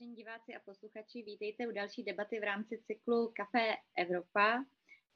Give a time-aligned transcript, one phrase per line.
[0.00, 4.64] Vážení diváci a posluchači, vítejte u další debaty v rámci cyklu Café Evropa.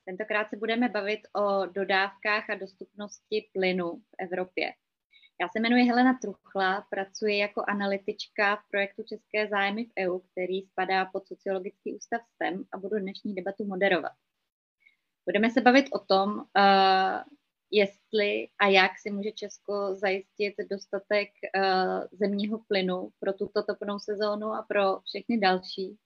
[0.05, 4.73] Tentokrát se budeme bavit o dodávkách a dostupnosti plynu v Evropě.
[5.41, 10.63] Já se jmenuji Helena Truchla, pracuji jako analytička v projektu České zájmy v EU, který
[10.63, 14.13] spadá pod Sociologický ústav STEM a budu dnešní debatu moderovat.
[15.25, 17.23] Budeme se bavit o tom, uh,
[17.71, 21.63] jestli a jak si může Česko zajistit dostatek uh,
[22.13, 25.99] zemního plynu pro tuto topnou sezónu a pro všechny další.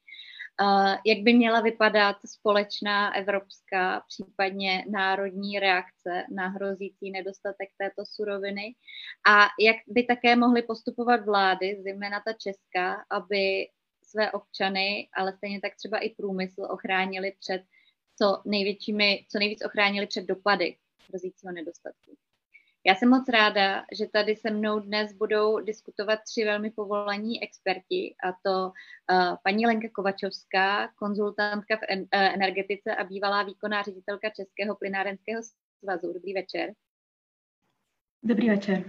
[0.61, 8.75] Uh, jak by měla vypadat společná evropská, případně národní reakce na hrozící nedostatek této suroviny
[9.29, 13.69] a jak by také mohly postupovat vlády, zejména ta česká, aby
[14.05, 17.63] své občany, ale stejně tak třeba i průmysl ochránili před
[18.19, 20.77] co, největšími, co nejvíc ochránili před dopady
[21.09, 22.17] hrozícího nedostatku.
[22.87, 28.15] Já jsem moc ráda, že tady se mnou dnes budou diskutovat tři velmi povolaní experti,
[28.25, 34.31] a to uh, paní Lenka Kovačovská, konzultantka v en, uh, energetice a bývalá výkonná ředitelka
[34.31, 35.43] Českého plynárenského
[35.79, 36.13] svazu.
[36.13, 36.73] Dobrý večer.
[38.23, 38.85] Dobrý večer.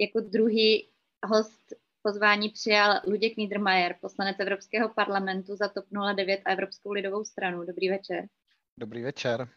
[0.00, 0.90] Jako druhý
[1.26, 5.84] host pozvání přijal Luděk Niedermayer, poslanec Evropského parlamentu za TOP
[6.16, 7.64] 09 a Evropskou lidovou stranu.
[7.64, 8.26] Dobrý večer.
[8.78, 9.48] Dobrý večer.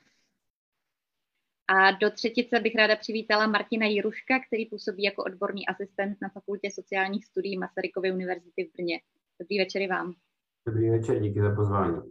[1.68, 6.72] A do třetice bych ráda přivítala Martina Jiruška, který působí jako odborný asistent na Fakultě
[6.72, 9.00] sociálních studií Masarykovy univerzity v Brně.
[9.40, 10.14] Dobrý večer i vám.
[10.68, 12.02] Dobrý večer, díky za pozvání.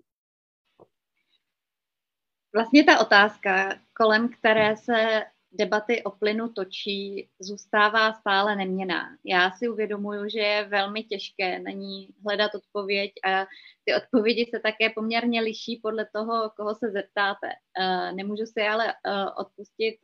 [2.54, 5.22] Vlastně ta otázka, kolem které se
[5.56, 9.16] debaty o plynu točí, zůstává stále neměná.
[9.24, 13.46] Já si uvědomuju, že je velmi těžké na ní hledat odpověď a
[13.84, 17.48] ty odpovědi se také poměrně liší podle toho, koho se zeptáte.
[17.78, 19.96] Eh, nemůžu si ale eh, odpustit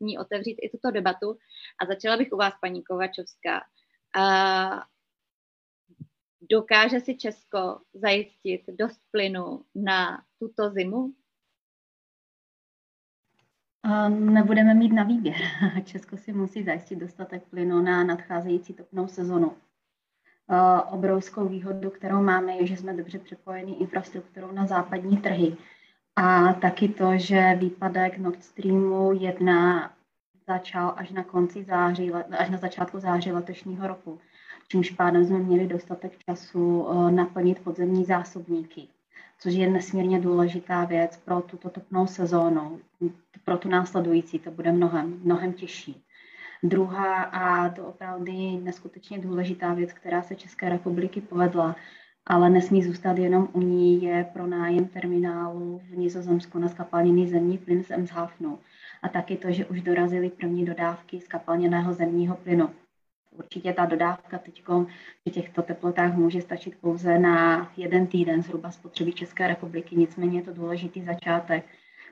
[0.00, 1.38] ní otevřít i tuto debatu
[1.80, 3.60] a začala bych u vás, paní Kovačovská.
[4.16, 4.80] Eh,
[6.50, 11.12] dokáže si Česko zajistit dost plynu na tuto zimu?
[14.08, 15.36] Nebudeme mít na výběr.
[15.84, 19.52] Česko si musí zajistit dostatek plynu na nadcházející topnou sezonu.
[20.90, 25.56] Obrovskou výhodu, kterou máme, je, že jsme dobře přepojeni infrastrukturou na západní trhy.
[26.16, 29.92] A taky to, že výpadek Nord Streamu 1
[30.46, 34.20] začal až na konci září, až na začátku září letošního roku.
[34.68, 38.88] Čímž pádem jsme měli dostatek času e, naplnit podzemní zásobníky
[39.38, 42.80] což je nesmírně důležitá věc pro tuto topnou sezónu.
[43.44, 46.04] Pro tu následující to bude mnohem, mnohem těžší.
[46.62, 51.76] Druhá a to opravdu neskutečně důležitá věc, která se České republiky povedla,
[52.26, 57.84] ale nesmí zůstat jenom u ní, je pronájem terminálu v Nizozemsku na skapalněný zemní plyn
[57.84, 58.58] z Emshafnu.
[59.02, 62.70] A taky to, že už dorazily první dodávky skapalněného zemního plynu.
[63.38, 64.62] Určitě ta dodávka teď
[65.24, 70.44] při těchto teplotách může stačit pouze na jeden týden zhruba spotřeby České republiky, nicméně je
[70.44, 71.64] to důležitý začátek.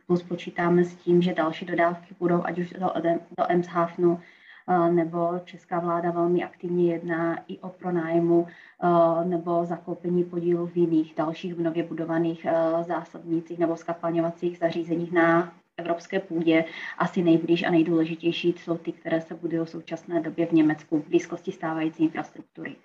[0.06, 2.92] Plus počítáme s tím, že další dodávky budou ať už do,
[3.38, 4.20] do Emshafnu,
[4.68, 10.76] eh, nebo česká vláda velmi aktivně jedná i o pronájmu eh, nebo zakoupení podílu v
[10.76, 16.64] jiných dalších nově budovaných eh, zásobnících nebo skapalňovacích zařízeních na evropské půdě
[16.98, 21.08] asi nejblíž a nejdůležitější jsou ty, které se budují v současné době v Německu v
[21.08, 22.76] blízkosti stávající infrastruktury.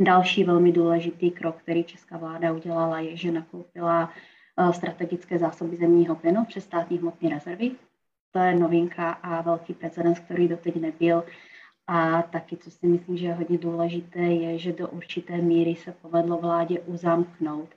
[0.00, 4.12] Další velmi důležitý krok, který česká vláda udělala, je, že nakoupila
[4.58, 7.70] eh, strategické zásoby zemního plynu přes státní hmotné rezervy.
[8.30, 11.24] To je novinka a velký precedens, který doteď nebyl.
[11.86, 15.92] A taky, co si myslím, že je hodně důležité, je, že do určité míry se
[15.92, 17.68] povedlo vládě uzamknout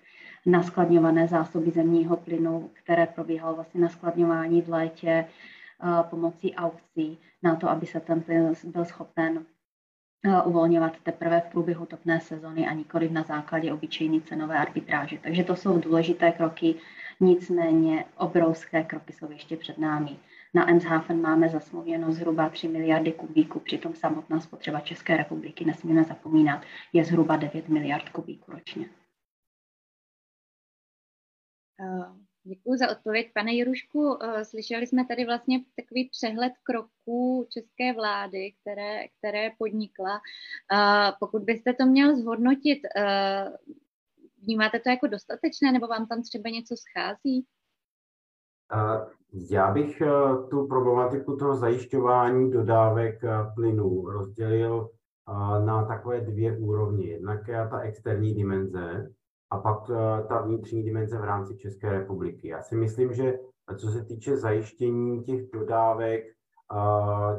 [0.46, 7.70] naskladňované zásoby zemního plynu, které probíhalo vlastně naskladňování v létě eh, pomocí aukcí na to,
[7.70, 9.46] aby se ten plyn byl schopen
[10.26, 15.18] eh, uvolňovat teprve v průběhu topné sezony a nikoli na základě obyčejné cenové arbitráže.
[15.24, 16.76] Takže to jsou důležité kroky,
[17.20, 20.18] nicméně obrovské kroky jsou ještě před námi.
[20.54, 26.62] Na Emshaven máme zasmluvěno zhruba 3 miliardy kubíků, přitom samotná spotřeba České republiky, nesmíme zapomínat,
[26.94, 28.86] je zhruba 9 miliard kubíků ročně.
[31.82, 32.06] Eh,
[32.44, 34.24] Děkuji za odpověď, pane Jurušku.
[34.24, 40.22] Eh, slyšeli jsme tady vlastně takový přehled kroků české vlády, které, které podnikla.
[40.74, 42.80] Eh, pokud byste to měl zhodnotit,
[44.44, 47.46] vnímáte to jako dostatečné, nebo vám tam třeba něco schází?
[49.52, 50.02] Já bych
[50.50, 53.22] tu problematiku toho zajišťování dodávek
[53.56, 54.90] plynu rozdělil
[55.66, 57.08] na takové dvě úrovně.
[57.08, 59.14] Jednak je ta externí dimenze,
[59.52, 62.48] a pak eh, ta vnitřní dimenze v rámci České republiky.
[62.48, 63.40] Já si myslím, že
[63.78, 66.24] co se týče zajištění těch dodávek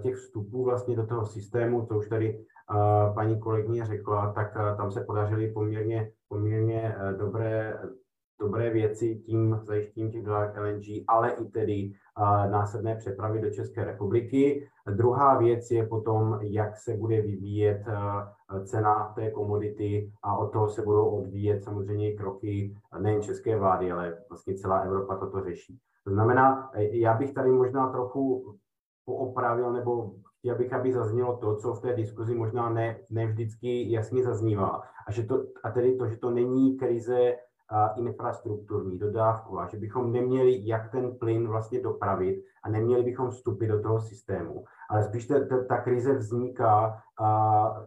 [0.02, 2.44] těch vstupů vlastně do toho systému, co už tady
[3.14, 7.78] paní kolegyně řekla, tak tam se podařily poměrně, poměrně dobré,
[8.40, 11.92] dobré věci tím zajištěním těch dodávek LNG, ale i tedy
[12.50, 14.68] následné přepravy do České republiky.
[14.90, 17.84] Druhá věc je potom, jak se bude vyvíjet
[18.64, 24.18] cena té komodity a od toho se budou odvíjet samozřejmě kroky nejen české vlády, ale
[24.28, 25.78] vlastně celá Evropa toto řeší.
[26.04, 28.54] To znamená, já bych tady možná trochu
[29.04, 33.92] poopravil nebo chtěl bych, aby zaznělo to, co v té diskuzi možná ne, ne vždycky
[33.92, 34.82] jasně zaznívá.
[35.06, 37.36] A, že to, a tedy to, že to není krize
[37.96, 43.82] infrastrukturní, dodávková, že bychom neměli jak ten plyn vlastně dopravit a neměli bychom vstupit do
[43.82, 44.64] toho systému.
[44.90, 47.86] Ale spíš ta, ta, ta krize vzniká a,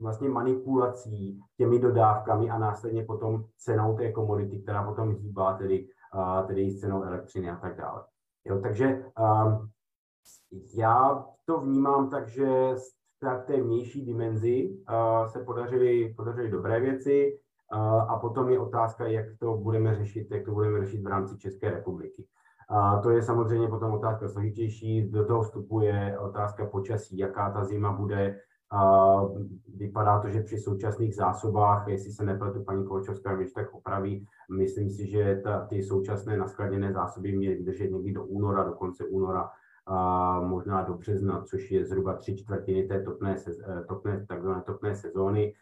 [0.00, 6.42] vlastně manipulací těmi dodávkami a následně potom cenou té komodity, která potom hýbá tedy, a,
[6.42, 8.04] tedy s cenou elektřiny a tak dále.
[8.44, 9.58] Jo, takže a,
[10.74, 12.74] já to vnímám tak, že
[13.22, 17.38] v té vnější dimenzi a, se podařily, podařily dobré věci,
[18.08, 21.70] a potom je otázka, jak to budeme řešit, jak to budeme řešit v rámci České
[21.70, 22.26] republiky.
[22.68, 27.92] A to je samozřejmě potom otázka složitější, do toho vstupuje otázka počasí, jaká ta zima
[27.92, 28.38] bude.
[28.72, 29.20] A
[29.76, 34.26] vypadá to, že při současných zásobách, jestli se nepletu, paní Kovačovská když tak opraví,
[34.56, 39.04] myslím si, že ta, ty současné naskladněné zásoby měly vydržet někdy do února, do konce
[39.04, 39.50] února,
[39.86, 43.36] a možná do března, což je zhruba tři čtvrtiny té topné,
[43.88, 45.54] topné, takzvané topné sezóny.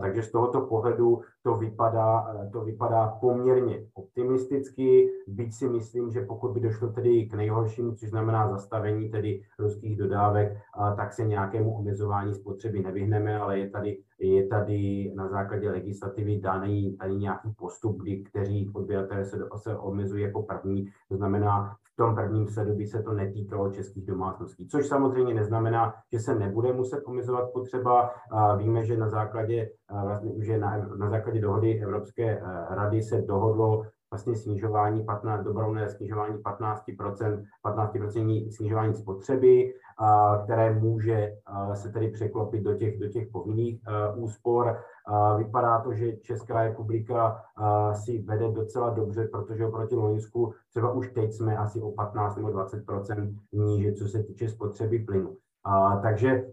[0.00, 6.52] Takže z tohoto pohledu to vypadá, to vypadá poměrně optimisticky, byť si myslím, že pokud
[6.52, 10.58] by došlo tedy k nejhoršímu, což znamená zastavení tedy ruských dodávek,
[10.96, 16.96] tak se nějakému omezování spotřeby nevyhneme, ale je tady, je tady na základě legislativy daný,
[16.96, 22.48] daný nějaký postup, kdy kteří odběratelé se, se omezují jako první, to znamená tom prvním
[22.48, 27.52] sledu by se to netýkalo českých domácností, což samozřejmě neznamená, že se nebude muset omezovat
[27.52, 28.10] potřeba.
[28.56, 29.70] Víme, že na základě,
[30.04, 36.34] vlastně, že na, na základě dohody Evropské rady se dohodlo vlastně snižování 15, dobrovolné snižování
[36.34, 39.74] 15%, 15% snižování spotřeby,
[40.44, 41.36] které může
[41.74, 44.80] se tedy překlopit do těch, do těch povinných eh, úspor.
[45.38, 47.44] Vypadá to, že Česká republika
[47.92, 52.48] si vede docela dobře, protože oproti Loňsku třeba už teď jsme asi o 15 nebo
[52.48, 55.36] 20% níže, co se týče spotřeby plynu.
[55.64, 56.44] A, takže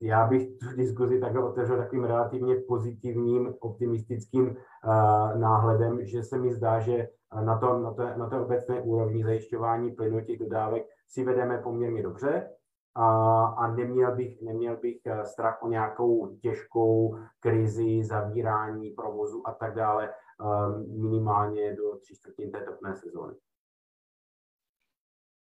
[0.00, 6.54] já bych tu diskuzi takhle otevřel takovým relativně pozitivním, optimistickým uh, náhledem, že se mi
[6.54, 7.08] zdá, že
[7.44, 12.02] na, to, na, to, na té obecné úrovni zajišťování plynu těch dodávek si vedeme poměrně
[12.02, 12.50] dobře
[12.94, 19.52] a, a neměl, bych, neměl bych eh, strach o nějakou těžkou krizi, zavírání provozu a
[19.52, 23.34] tak dále, eh, minimálně do tři čtvrtin té topné sezóny.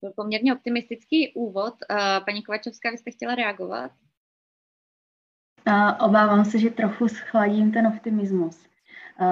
[0.02, 1.74] Byl poměrně optimistický úvod.
[2.26, 3.92] Paní Kovačovská, vy jste chtěla reagovat?
[6.00, 8.68] Obávám se, že trochu schladím ten optimismus.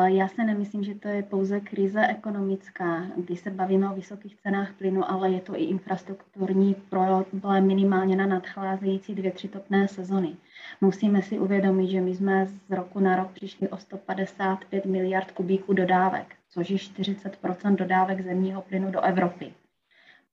[0.06, 4.74] Já se nemyslím, že to je pouze krize ekonomická, kdy se bavíme o vysokých cenách
[4.74, 10.36] plynu, ale je to i infrastrukturní problém minimálně na nadcházející dvě, tři topné sezony.
[10.82, 15.74] Musíme si uvědomit, že my jsme z roku na rok přišli o 155 miliard kubíků
[15.74, 19.54] dodávek, což je 40% dodávek zemního plynu do Evropy.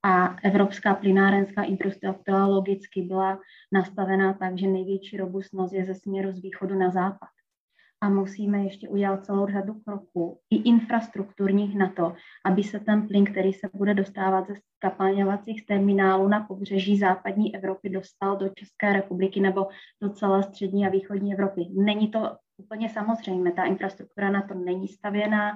[0.04, 3.40] A evropská plynárenská infrastruktura logicky byla
[3.72, 7.29] nastavená tak, že největší robustnost je ze směru z východu na západ.
[8.00, 13.24] A musíme ještě udělat celou řadu kroků, i infrastrukturních na to, aby se ten plyn,
[13.24, 19.41] který se bude dostávat ze skapalňovacích terminálů na pobřeží západní Evropy, dostal do České republiky
[19.41, 19.69] nebo
[20.03, 21.69] do celé střední a východní Evropy.
[21.74, 25.53] Není to úplně samozřejmé, ta infrastruktura na to není stavěná,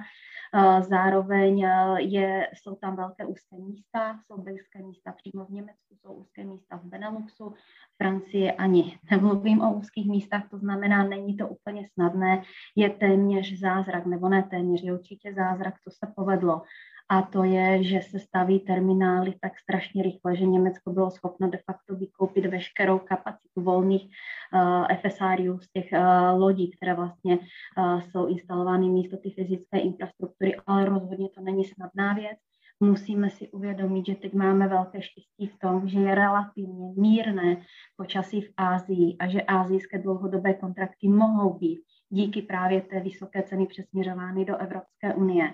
[0.79, 1.65] Zároveň
[1.97, 6.77] je, jsou tam velké úzké místa, jsou blízké místa přímo v Německu, jsou úzké místa
[6.77, 7.53] v Beneluxu,
[7.97, 12.43] Francii ani nemluvím o úzkých místech, to znamená, není to úplně snadné,
[12.75, 16.61] je téměř zázrak, nebo ne téměř, je určitě zázrak, co se povedlo
[17.09, 21.57] a to je, že se staví terminály tak strašně rychle, že Německo bylo schopno de
[21.65, 24.09] facto vykoupit veškerou kapacitu volných
[24.53, 29.79] uh, eh, FSRů z těch uh, lodí, které vlastně uh, jsou instalovány místo ty fyzické
[29.79, 32.37] infrastruktury, ale rozhodně to není snadná věc.
[32.79, 37.61] Musíme si uvědomit, že teď máme velké štěstí v tom, že je relativně mírné
[37.97, 43.67] počasí v Ázii a že azijské dlouhodobé kontrakty mohou být díky právě té vysoké ceny
[43.67, 45.53] přesměřovány do Evropské unie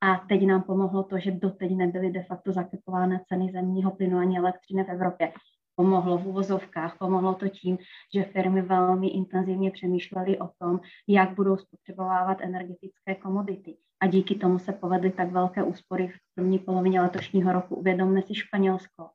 [0.00, 4.38] a teď nám pomohlo to, že doteď nebyly de facto zakypovány ceny zemního plynu ani
[4.38, 5.32] elektřiny v Evropě.
[5.76, 7.78] Pomohlo v uvozovkách, pomohlo to tím,
[8.14, 13.76] že firmy velmi intenzivně přemýšlely o tom, jak budou spotřebovávat energetické komodity.
[14.00, 17.76] A díky tomu se povedly tak velké úspory v první polovině letošního roku.
[17.76, 19.10] Uvědomme si Španělsko,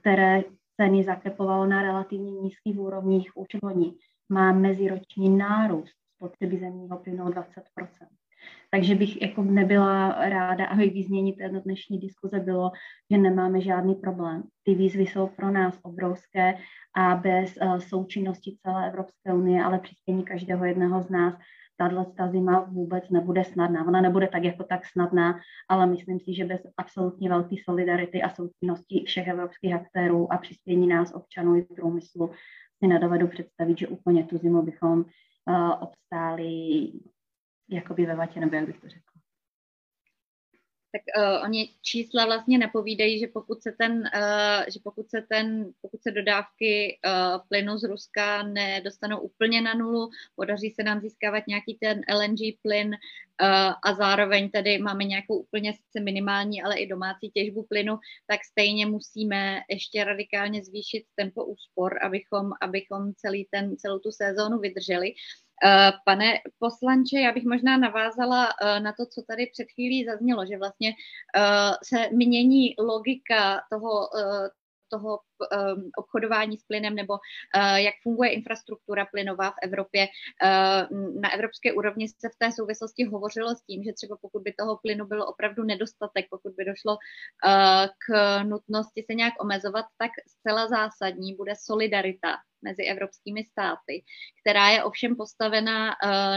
[0.00, 0.42] které
[0.80, 3.94] ceny zakepovalo na relativně nízkých úrovních už loni.
[4.28, 7.64] Má meziroční nárůst spotřeby zemního plynu o 20
[8.70, 12.72] takže bych jako nebyla ráda, aby výzmění této dnešní diskuze bylo,
[13.10, 14.42] že nemáme žádný problém.
[14.62, 16.54] Ty výzvy jsou pro nás obrovské
[16.96, 21.34] a bez uh, součinnosti celé Evropské unie, ale přispění každého jednoho z nás,
[21.76, 23.86] tahle ta zima vůbec nebude snadná.
[23.86, 28.28] Ona nebude tak jako tak snadná, ale myslím si, že bez absolutně velké solidarity a
[28.28, 32.30] součinnosti všech evropských aktérů a přispění nás, občanů i průmyslu,
[32.78, 36.92] si nedovedu představit, že úplně tu zimu bychom uh, obstáli
[37.68, 39.18] jakoby ve vatě, nebo jak bych to řekla.
[40.92, 45.72] Tak uh, oni čísla vlastně napovídají, že pokud se ten, uh, že pokud se ten,
[45.80, 51.44] pokud se dodávky uh, plynu z Ruska nedostanou úplně na nulu, podaří se nám získávat
[51.48, 56.86] nějaký ten LNG plyn uh, a zároveň tady máme nějakou úplně sice minimální, ale i
[56.86, 63.76] domácí těžbu plynu, tak stejně musíme ještě radikálně zvýšit tempo úspor, abychom, abychom celý ten,
[63.76, 65.10] celou tu sezónu vydrželi.
[65.10, 65.47] Uh,
[66.04, 70.58] pane poslanče, já bych možná navázala eh, na to, co tady před chvílí zaznělo, že
[70.58, 70.92] vlastně
[71.36, 74.08] eh, se mění logika toho,
[74.90, 75.18] toho
[75.98, 80.06] obchodování s plynem nebo uh, jak funguje infrastruktura plynová v Evropě.
[80.06, 84.52] Uh, na evropské úrovni se v té souvislosti hovořilo s tím, že třeba pokud by
[84.58, 90.10] toho plynu bylo opravdu nedostatek, pokud by došlo uh, k nutnosti se nějak omezovat, tak
[90.28, 94.04] zcela zásadní bude solidarita mezi evropskými státy,
[94.40, 95.94] která je ovšem postavena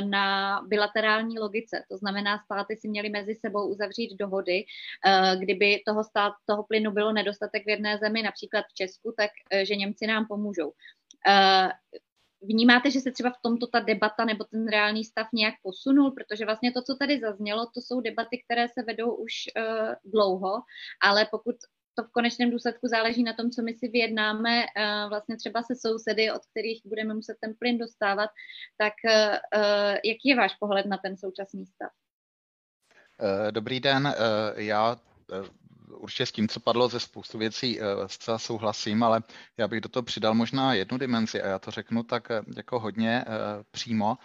[0.09, 1.83] na bilaterální logice.
[1.91, 4.63] To znamená, státy si měly mezi sebou uzavřít dohody,
[5.39, 9.59] kdyby toho, stát, toho plynu bylo nedostatek v jedné zemi, například v Česku, tak uh,
[9.59, 10.67] že Němci nám pomůžou.
[10.67, 11.71] Uh,
[12.43, 16.11] Vnímáte, že se třeba v tomto ta debata nebo ten reálný stav nějak posunul?
[16.11, 20.61] Protože vlastně to, co tady zaznělo, to jsou debaty, které se vedou už uh, dlouho,
[21.01, 21.55] ale pokud
[21.95, 24.65] to v konečném důsledku záleží na tom, co my si vyjednáme
[25.09, 28.29] vlastně třeba se sousedy, od kterých budeme muset ten plyn dostávat,
[28.77, 28.93] tak
[30.05, 31.91] jaký je váš pohled na ten současný stav?
[33.51, 34.13] Dobrý den,
[34.55, 34.97] já
[35.97, 39.23] určitě s tím, co padlo ze spoustu věcí, zcela souhlasím, ale
[39.57, 43.25] já bych do toho přidal možná jednu dimenzi a já to řeknu tak jako hodně
[43.71, 44.17] přímo.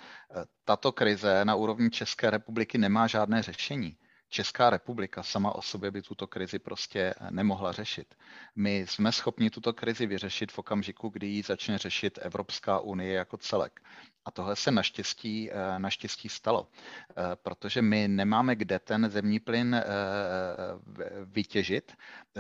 [0.65, 3.97] Tato krize na úrovni České republiky nemá žádné řešení.
[4.29, 8.15] Česká republika sama o sobě by tuto krizi prostě nemohla řešit.
[8.57, 13.37] My jsme schopni tuto krizi vyřešit v okamžiku, kdy ji začne řešit Evropská unie jako
[13.37, 13.81] celek.
[14.25, 19.75] A tohle se naštěstí, eh, naštěstí stalo, eh, protože my nemáme kde ten zemní plyn
[19.75, 19.85] eh,
[21.25, 21.93] vytěžit.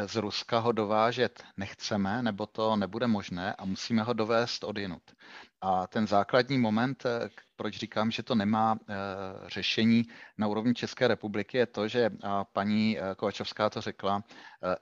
[0.06, 5.02] Z Ruska ho dovážet nechceme, nebo to nebude možné a musíme ho dovést odinut.
[5.60, 7.04] A ten základní moment,
[7.56, 8.78] proč říkám, že to nemá
[9.46, 10.04] řešení
[10.38, 12.10] na úrovni České republiky, je to, že
[12.52, 14.24] paní Kovačovská to řekla,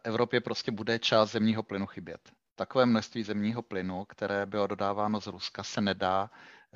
[0.04, 2.21] Evropě prostě bude část zemního plynu chybět.
[2.57, 6.31] Takové množství zemního plynu, které bylo dodáváno z Ruska, se nedá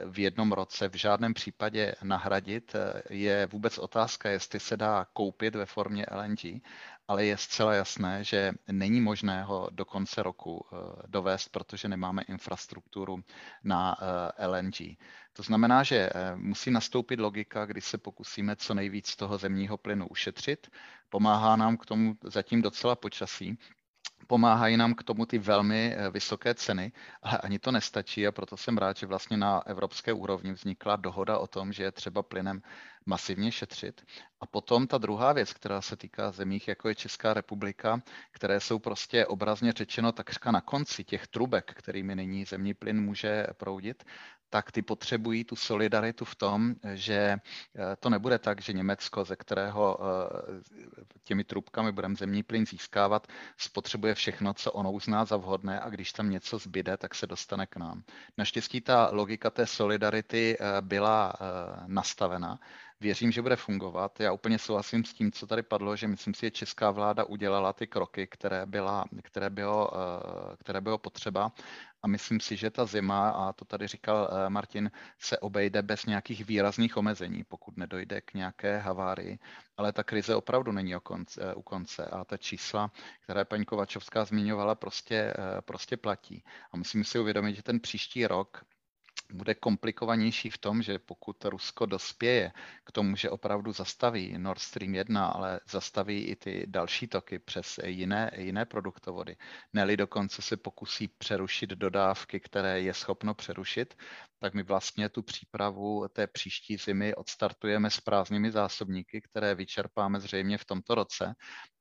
[0.06, 2.76] v jednom roce v žádném případě nahradit.
[3.10, 6.62] Je vůbec otázka, jestli se dá koupit ve formě LNG,
[7.08, 10.76] ale je zcela jasné, že není možné ho do konce roku eh,
[11.06, 13.24] dovést, protože nemáme infrastrukturu
[13.64, 13.96] na
[14.38, 14.76] eh, LNG.
[15.32, 20.08] To znamená, že eh, musí nastoupit logika, kdy se pokusíme co nejvíc toho zemního plynu
[20.08, 20.70] ušetřit.
[21.08, 23.58] Pomáhá nám k tomu zatím docela počasí,
[24.26, 28.56] Pomáhají nám k tomu ty velmi eh, vysoké ceny, ale ani to nestačí a proto
[28.56, 32.62] jsem rád, že vlastně na evropské úrovni vznikla dohoda o tom, že je třeba plynem
[33.08, 34.04] masivně šetřit.
[34.40, 38.78] A potom ta druhá věc, která se týká zemích, jako je Česká republika, které jsou
[38.78, 44.04] prostě obrazně řečeno takřka na konci těch trubek, kterými nyní zemní plyn může proudit,
[44.50, 49.36] tak ty potřebují tu solidaritu v tom, že eh, to nebude tak, že Německo, ze
[49.36, 50.62] kterého eh,
[51.24, 56.12] těmi trubkami budeme zemní plyn získávat, spotřebuje všechno, co ono uzná za vhodné a když
[56.12, 58.02] tam něco zbyde, tak se dostane k nám.
[58.38, 61.32] Naštěstí ta logika té solidarity eh, byla
[61.86, 62.58] nastavena
[63.00, 64.20] věřím, že bude fungovat.
[64.20, 67.72] Já úplně souhlasím s tím, co tady padlo, že myslím si, že česká vláda udělala
[67.72, 71.52] ty kroky, které, byla, které, bylo, eh, které bylo potřeba.
[72.02, 76.06] A myslím si, že ta zima, a to tady říkal eh, Martin, se obejde bez
[76.06, 79.38] nějakých výrazných omezení, pokud nedojde k nějaké havárii.
[79.76, 82.90] Ale ta krize opravdu není eh, u konce a ta čísla,
[83.20, 86.44] které paní Kovačovská zmiňovala, prostě, prostě platí.
[86.72, 88.64] A musíme si uvědomit, že ten příští rok
[89.32, 92.52] bude komplikovanější v tom, že pokud Rusko dospěje
[92.84, 97.78] k tomu, že opravdu zastaví Nord Stream 1, ale zastaví i ty další toky přes
[97.84, 99.36] jiné, jiné produktovody,
[99.72, 103.94] neli dokonce se pokusí přerušit dodávky, které je schopno přerušit,
[104.38, 110.58] tak my vlastně tu přípravu té příští zimy odstartujeme s prázdnými zásobníky, které vyčerpáme zřejmě
[110.58, 111.34] v tomto roce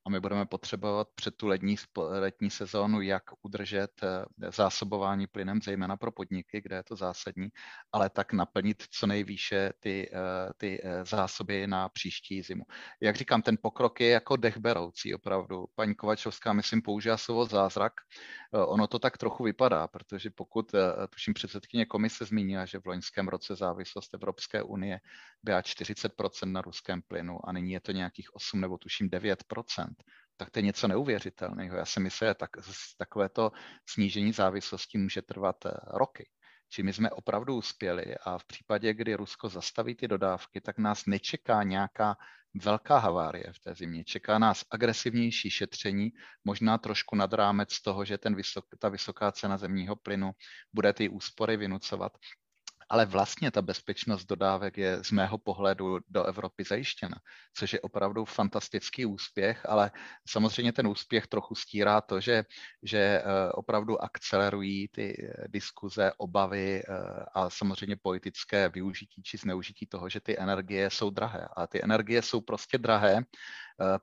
[0.08, 5.98] a my budeme potřebovat před tu letní, letní sezónu jak udržet eh, zásobování plynem, zejména
[5.98, 7.50] pro podniky, kde je to zásadní,
[7.92, 12.64] ale tak naplnit co nejvýše ty, eh, ty eh, zásoby na příští zimu.
[13.02, 15.66] Jak říkám, ten pokrok je jako dechberoucí opravdu.
[15.76, 17.94] Paní Kovačovská, myslím, používá slovo zázrak.
[18.52, 20.72] Ono to tak trochu vypadá, protože pokud,
[21.10, 25.00] tuším, předsedkyně komise zmínila, že v loňském roce závislost Evropské unie
[25.44, 29.97] byla 40% na ruském plynu a nyní je to nějakých 8 nebo tuším 9%,
[30.38, 31.78] tak to je něco neuvěřitelného.
[31.78, 32.50] Já si myslím, že tak,
[32.98, 33.52] takovéto
[33.90, 36.30] snížení závislosti může trvat eh, roky.
[36.70, 41.06] Či my jsme opravdu uspěli a v případě, kdy Rusko zastaví ty dodávky, tak nás
[41.06, 42.16] nečeká nějaká
[42.56, 44.04] velká havárie v té zimě.
[44.04, 46.10] Čeká nás agresivnější šetření,
[46.44, 50.32] možná trošku nad rámec toho, že ten vysok, ta vysoká cena zemního plynu
[50.74, 52.12] bude ty úspory vynucovat
[52.90, 57.16] ale vlastně ta bezpečnost dodávek je z mého pohledu do Evropy zajištěna,
[57.54, 59.92] což je opravdu fantastický úspěch, ale
[60.28, 62.44] samozřejmě ten úspěch trochu stírá to, že,
[62.84, 66.94] že eh, opravdu akcelerují ty eh, diskuze, obavy eh,
[67.34, 71.48] a samozřejmě politické využití či zneužití toho, že ty energie jsou drahé.
[71.56, 73.22] A ty energie jsou prostě drahé,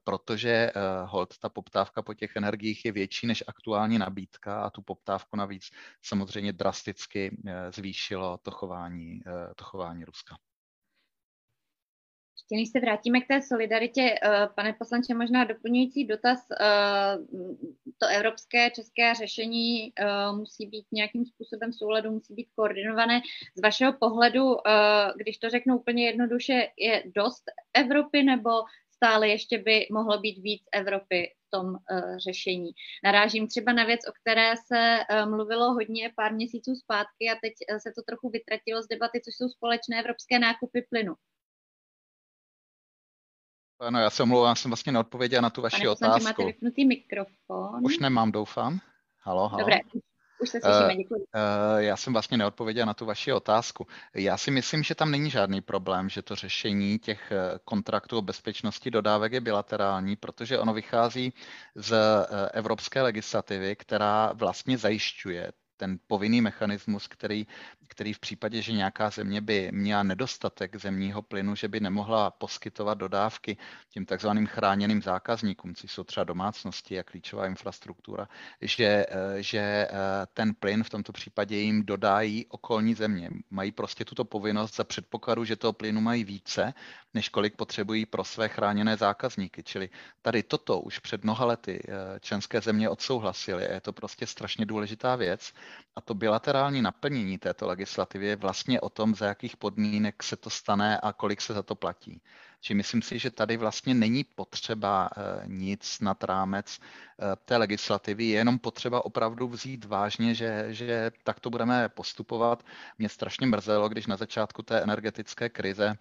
[0.04, 0.72] protože eh,
[1.04, 5.70] hold ta poptávka po těch energiích je větší než aktuální nabídka a tu poptávku navíc
[6.02, 9.20] samozřejmě drasticky eh, zvýšilo to chování,
[9.56, 10.36] to chování Ruska.
[12.36, 14.14] Ještě než se vrátíme k té solidaritě,
[14.54, 16.38] pane poslanče, možná doplňující dotaz,
[17.98, 19.92] to evropské, české řešení
[20.32, 23.20] musí být nějakým způsobem souladu, musí být koordinované.
[23.56, 24.56] Z vašeho pohledu,
[25.16, 28.50] když to řeknu úplně jednoduše, je dost Evropy nebo
[29.04, 31.76] stále ještě by mohlo být víc Evropy v tom uh,
[32.16, 32.70] řešení.
[33.04, 37.52] Narážím třeba na věc, o které se uh, mluvilo hodně pár měsíců zpátky a teď
[37.70, 41.14] uh, se to trochu vytratilo z debaty, což jsou společné evropské nákupy plynu.
[43.80, 46.24] Ano, já se omlouvám, jsem vlastně neodpověděl na tu vaši Pane otázku.
[46.24, 47.80] máte vypnutý mikrofon.
[47.84, 48.80] Už nemám, doufám.
[49.18, 49.58] Halo, halo.
[49.58, 49.78] Dobré,
[50.38, 51.26] už se slyšíme, eh, děkuji.
[51.76, 53.86] Já jsem vlastně neodpověděl na tu vaši otázku.
[54.14, 58.22] Já si myslím, že tam není žádný problém, že to řešení těch eh, kontraktů o
[58.22, 61.32] bezpečnosti dodávek je bilaterální, protože ono vychází
[61.74, 61.96] z
[62.52, 67.46] evropské legislativy, která vlastně zajišťuje ten povinný mechanismus, který,
[67.88, 72.98] který v případě, že nějaká země by měla nedostatek zemního plynu, že by nemohla poskytovat
[72.98, 73.56] dodávky
[73.90, 78.28] těm takzvaným chráněným zákazníkům, což jsou třeba domácnosti a klíčová infrastruktura,
[78.60, 79.88] že, že eh,
[80.34, 83.30] ten plyn v tomto případě jim dodají okolní země.
[83.50, 86.74] Mají prostě tuto povinnost za předpokladu, že toho plynu mají více,
[87.14, 89.62] než kolik potřebují pro své chráněné zákazníky.
[89.62, 89.90] Čili
[90.22, 93.62] tady toto už před mnoha lety eh, členské země odsouhlasily.
[93.62, 95.52] Je to prostě strašně důležitá věc.
[95.96, 100.50] A to bilaterální naplnění této legislativy je vlastně o tom, za jakých podmínek se to
[100.50, 102.22] stane a kolik se za to platí.
[102.60, 108.24] Či myslím si, že tady vlastně není potřeba eh, nic nad rámec eh, té legislativy,
[108.24, 112.62] je jenom potřeba opravdu vzít vážně, že, že tak to budeme postupovat.
[112.98, 115.98] Mě strašně mrzelo, když na začátku té energetické krize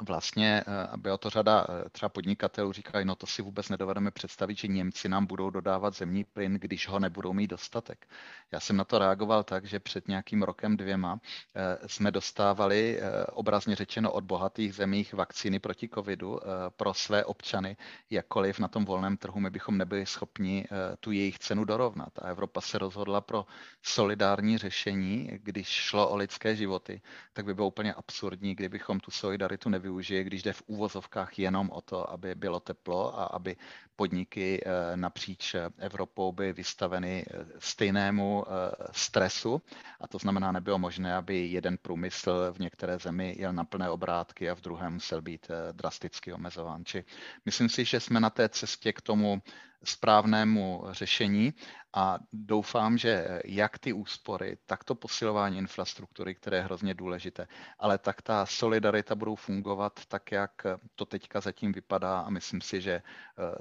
[0.00, 4.58] vlastně eh, bylo to řada eh, třeba podnikatelů říkají, no to si vůbec nedovedeme představit,
[4.58, 8.06] že Němci nám budou dodávat zemní plyn, když ho nebudou mít dostatek.
[8.52, 11.20] Já jsem na to reagoval tak, že před nějakým rokem dvěma
[11.54, 13.00] eh, jsme dostávali
[13.32, 16.40] obrazně řečeno od bohatých zemích vakcíny proti covidu
[16.76, 17.76] pro své občany,
[18.10, 20.66] jakkoliv na tom volném trhu my bychom nebyli schopni
[21.00, 22.18] tu jejich cenu dorovnat.
[22.18, 23.46] A Evropa se rozhodla pro
[23.82, 29.68] solidární řešení, když šlo o lidské životy, tak by bylo úplně absurdní, kdybychom tu solidaritu
[29.68, 33.56] nevyužili využije, když jde v úvozovkách jenom o to, aby bylo teplo a aby
[33.96, 38.50] podniky eh, napříč Evropou byly vystaveny eh, stejnému eh,
[38.92, 39.62] stresu.
[40.00, 44.50] A to znamená, nebylo možné, aby jeden průmysl v některé zemi jel na plné obrátky
[44.50, 46.84] a v druhém musel být drasticky omezován.
[46.84, 47.04] Či
[47.44, 49.42] myslím si, že jsme na té cestě k tomu
[49.84, 51.54] správnému řešení
[51.94, 57.98] a doufám, že jak ty úspory, tak to posilování infrastruktury, které je hrozně důležité, ale
[57.98, 60.50] tak ta solidarita budou fungovat tak, jak
[60.94, 63.02] to teďka zatím vypadá a myslím si, že eh,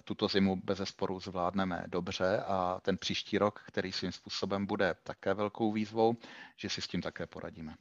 [0.03, 5.33] tuto zimu bez sporu zvládneme dobře a ten příští rok, který svým způsobem bude také
[5.33, 6.15] velkou výzvou,
[6.57, 7.75] že si s tím také poradíme.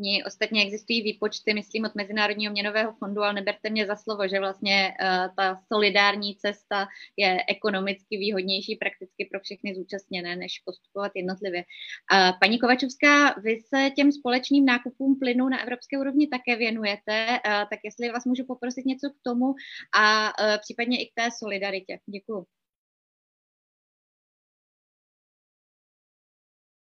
[0.00, 4.40] Ní ostatně existují výpočty, myslím, od Mezinárodního měnového fondu, ale neberte mě za slovo, že
[4.40, 11.62] vlastně uh, ta solidární cesta je ekonomicky výhodnější prakticky pro všechny zúčastněné, než postupovat jednotlivě.
[11.62, 17.52] Uh, paní Kovačovská, vy se těm společným nákupům plynu na evropské úrovni také věnujete, uh,
[17.70, 19.54] tak jestli vás můžu poprosit něco k tomu
[19.98, 21.98] a uh, případně i k té solidaritě.
[22.06, 22.46] Děkuju.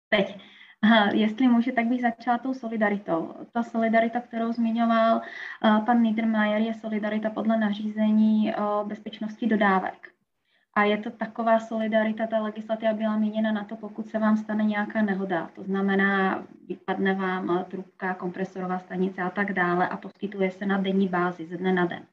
[0.08, 0.57] Teď.
[0.82, 3.34] Aha, jestli může, tak bych začala tou solidaritou.
[3.52, 10.08] Ta solidarita, kterou zmiňoval uh, pan Niedermayer, je solidarita podle nařízení o bezpečnosti dodávek.
[10.74, 14.64] A je to taková solidarita, ta legislativa byla míněna na to, pokud se vám stane
[14.64, 15.50] nějaká nehoda.
[15.54, 21.08] To znamená, vypadne vám trubka, kompresorová stanice a tak dále a poskytuje se na denní
[21.08, 22.06] bázi, ze dne na den.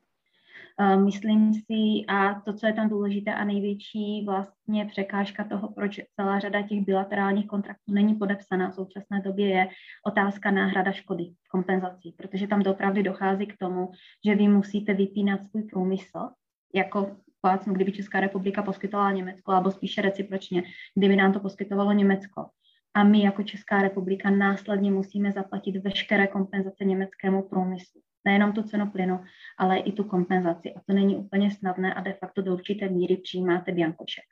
[0.80, 6.00] Eh, myslím si, a to, co je tam důležité a největší vlastně překážka toho, proč
[6.16, 9.68] celá řada těch bilaterálních kontraktů není podepsaná v současné době, je
[10.06, 13.92] otázka náhrada škody, kompenzací, protože tam opravdu dochází k tomu,
[14.26, 16.30] že vy musíte vypínat svůj průmysl,
[16.74, 20.64] jako plácnu, kdyby Česká republika poskytovala Německo, nebo spíše recipročně,
[20.96, 22.50] kdyby nám to poskytovalo Německo.
[22.94, 28.92] A my jako Česká republika následně musíme zaplatit veškeré kompenzace německému průmyslu nejenom tu cenu
[28.92, 29.24] plynu,
[29.58, 30.74] ale i tu kompenzaci.
[30.74, 34.24] A to není úplně snadné a de facto do určité míry přijímáte biankoček.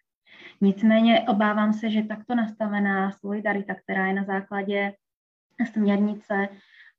[0.61, 4.93] Nicméně obávám se, že takto nastavená solidarita, která je na základě
[5.71, 6.49] směrnice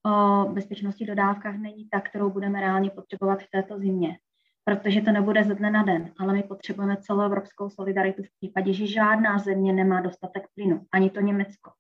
[0.07, 4.19] o bezpečnosti dodávkách, není ta, kterou budeme reálně potřebovat v této zimě.
[4.65, 8.87] Protože to nebude ze dne na den, ale my potřebujeme celoevropskou solidaritu v případě, že
[8.87, 11.71] žádná země nemá dostatek plynu, ani to Německo.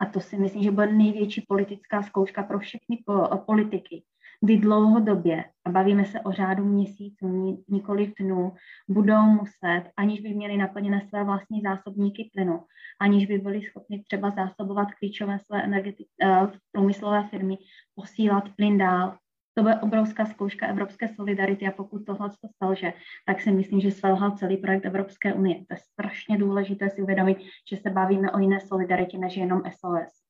[0.00, 2.98] A to si myslím, že bude největší politická zkouška pro všechny
[3.46, 4.02] politiky,
[4.40, 8.52] kdy dlouhodobě, a bavíme se o řádu měsíců, nikoli dnů,
[8.88, 12.64] budou muset, aniž by měli naplněné své vlastní zásobníky plynu,
[13.00, 17.58] aniž by byli schopni třeba zásobovat klíčové své energeti- uh, průmyslové firmy,
[17.94, 19.16] posílat plyn dál.
[19.54, 22.92] To bude obrovská zkouška evropské solidarity a pokud tohle to selže,
[23.26, 25.54] tak si myslím, že selhal celý projekt Evropské unie.
[25.54, 27.38] To je strašně důležité si uvědomit,
[27.70, 30.27] že se bavíme o jiné solidaritě než jenom SOS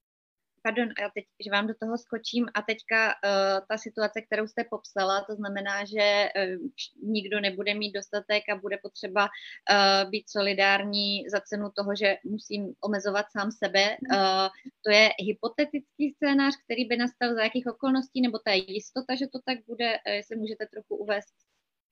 [0.62, 4.64] pardon, já teď, že vám do toho skočím a teďka uh, ta situace, kterou jste
[4.70, 6.68] popsala, to znamená, že uh,
[7.02, 12.72] nikdo nebude mít dostatek a bude potřeba uh, být solidární za cenu toho, že musím
[12.80, 13.96] omezovat sám sebe.
[14.12, 14.48] Uh,
[14.84, 19.38] to je hypotetický scénář, který by nastal za jakých okolností, nebo ta jistota, že to
[19.44, 21.34] tak bude, uh, jestli můžete trochu uvést.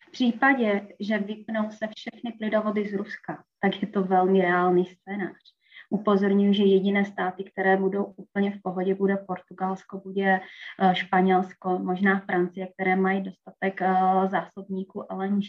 [0.09, 5.56] V případě, že vypnou se všechny plynovody z Ruska, tak je to velmi reálný scénář
[5.91, 10.41] upozorňuji, že jediné státy, které budou úplně v pohodě, bude Portugalsko, bude
[10.81, 13.95] eh, Španělsko, možná Francie, které mají dostatek eh,
[14.31, 15.45] zásobníků LNG.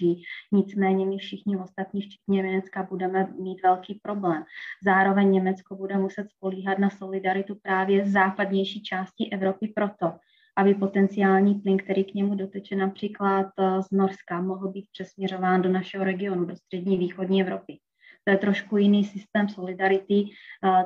[0.51, 4.43] Nicméně my všichni ostatní, včetně Německa, budeme mít velký problém.
[4.83, 10.13] Zároveň Německo bude muset spolíhat na solidaritu právě z západnější části Evropy proto,
[10.57, 15.69] aby potenciální plyn, který k němu doteče například eh, z Norska, mohl být přesměřován do
[15.69, 17.77] našeho regionu, do střední východní Evropy.
[18.27, 20.23] To je trošku jiný systém solidarity.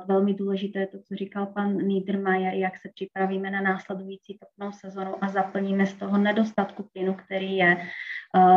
[0.07, 5.23] Velmi důležité je to, co říkal pan Niedermayer, jak se připravíme na následující topnou sezonu
[5.23, 7.77] a zaplníme z toho nedostatku plynu, který je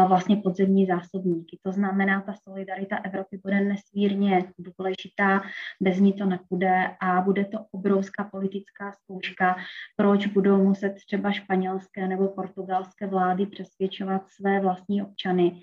[0.09, 1.59] vlastně podzemní zásobníky.
[1.63, 5.43] To znamená, ta solidarita Evropy bude nesmírně důležitá,
[5.81, 9.57] bez ní to nepůjde a bude to obrovská politická zkouška,
[9.97, 15.63] proč budou muset třeba španělské nebo portugalské vlády přesvědčovat své vlastní občany,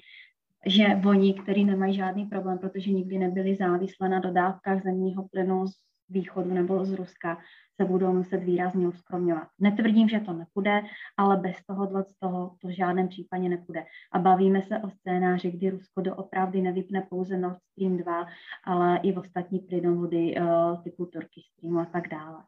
[0.65, 5.71] že oni, kteří nemají žádný problém, protože nikdy nebyli závislé na dodávkách zemního plynu z
[6.09, 7.37] východu nebo z Ruska,
[7.81, 9.47] se budou muset výrazně uskromňovat.
[9.59, 10.81] Netvrdím, že to nepůjde,
[11.17, 13.85] ale bez tohohle z toho to v žádném případě nepůjde.
[14.11, 18.27] A bavíme se o scénáři, kdy Rusko doopravdy nevypne pouze Nord Stream 2,
[18.63, 22.43] ale i v ostatní plynovody uh, typu Turkish Stream a tak dále.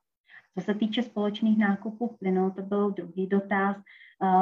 [0.58, 3.78] Co se týče společných nákupů plynu, to byl druhý dotaz.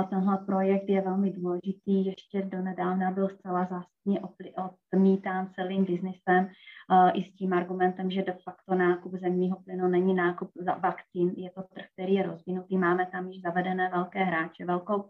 [0.09, 4.21] Tenhle projekt je velmi důležitý, ještě do nedávna byl zcela zásadně
[4.93, 6.49] odmítán celým biznesem
[7.13, 11.51] i s tím argumentem, že de facto nákup zemního plynu není nákup za vakcín, je
[11.51, 15.09] to trh, který je rozvinutý, máme tam již zavedené velké hráče, velkou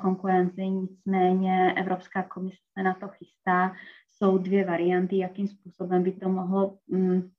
[0.00, 3.72] konkurenci, nicméně Evropská komise se na to chystá.
[4.10, 7.30] Jsou dvě varianty, jakým způsobem by to mohlo mm,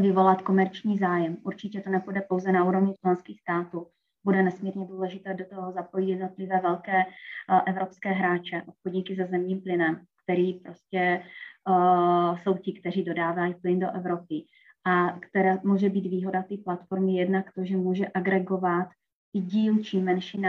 [0.00, 1.36] vyvolat komerční zájem.
[1.42, 3.86] Určitě to nepůjde pouze na úrovni členských států.
[4.24, 10.00] Bude nesmírně důležité do toho zapojit jednotlivé velké uh, evropské hráče, obchodníky se zemním plynem,
[10.24, 11.22] který prostě
[11.68, 14.44] uh, jsou ti, kteří dodávají plyn do Evropy.
[14.84, 18.88] A která může být výhoda té platformy jednak to, že může agregovat
[19.34, 20.44] i dílčí menší uh,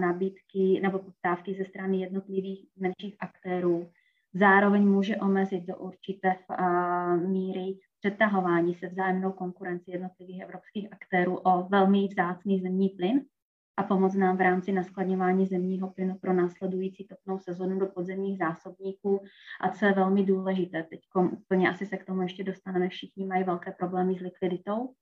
[0.00, 3.90] nabídky nebo poptávky ze strany jednotlivých menších aktérů.
[4.34, 11.68] Zároveň může omezit do určité uh, míry přetahování se vzájemnou konkurenci jednotlivých evropských aktérů o
[11.68, 13.20] velmi vzácný zemní plyn
[13.76, 19.22] a pomoct nám v rámci naskladňování zemního plynu pro následující topnou sezonu do podzemních zásobníků.
[19.60, 21.00] A co je velmi důležité, teď
[21.32, 24.94] úplně asi se k tomu ještě dostaneme, všichni mají velké problémy s likviditou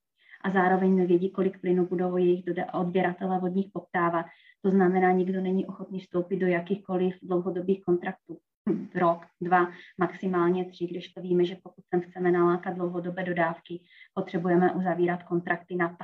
[0.45, 4.27] a zároveň nevědí, kolik plynu budou jejich odběratele vodních poptávat.
[4.62, 8.38] To znamená, nikdo není ochotný vstoupit do jakýchkoliv dlouhodobých kontraktů.
[8.94, 13.81] Rok, dva, maximálně tři, když to víme, že pokud sem chceme nalákat dlouhodobé dodávky,
[14.14, 15.96] potřebujeme uzavírat kontrakty na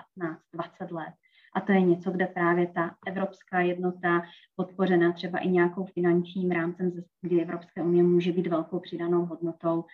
[0.55, 1.15] 15-20 let.
[1.55, 4.23] A to je něco, kde právě ta evropská jednota,
[4.57, 9.85] podpořená třeba i nějakou finančním rámcem, kdy Evropské unie může být velkou přidanou hodnotou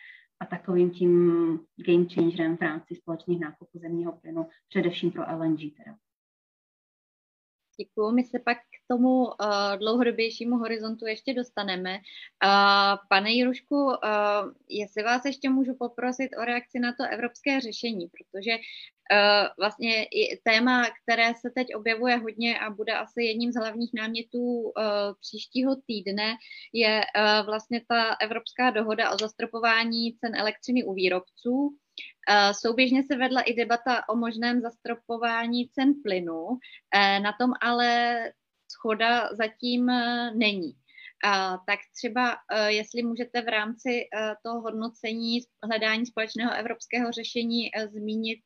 [0.40, 1.30] a takovým tím
[1.87, 5.96] game changerem v rámci společných nákupů zemního plynu, především pro LNG teda.
[7.81, 8.12] Děkuji.
[8.12, 9.33] My se pak k tomu uh,
[9.79, 11.95] dlouhodobějšímu horizontu ještě dostaneme.
[11.95, 13.93] Uh, pane Jirušku, uh,
[14.69, 20.07] jestli vás ještě můžu poprosit o reakci na to evropské řešení, protože uh, vlastně
[20.45, 24.73] téma, které se teď objevuje hodně a bude asi jedním z hlavních námětů uh,
[25.21, 26.37] příštího týdne,
[26.73, 31.77] je uh, vlastně ta evropská dohoda o zastropování cen elektřiny u výrobců.
[32.53, 36.46] Souběžně se vedla i debata o možném zastropování cen plynu,
[37.22, 38.18] na tom ale
[38.72, 40.72] schoda zatím e, není.
[41.66, 44.05] Tak třeba, jestli můžete v rámci
[44.44, 48.40] toho hodnocení hledání společného evropského řešení zmínit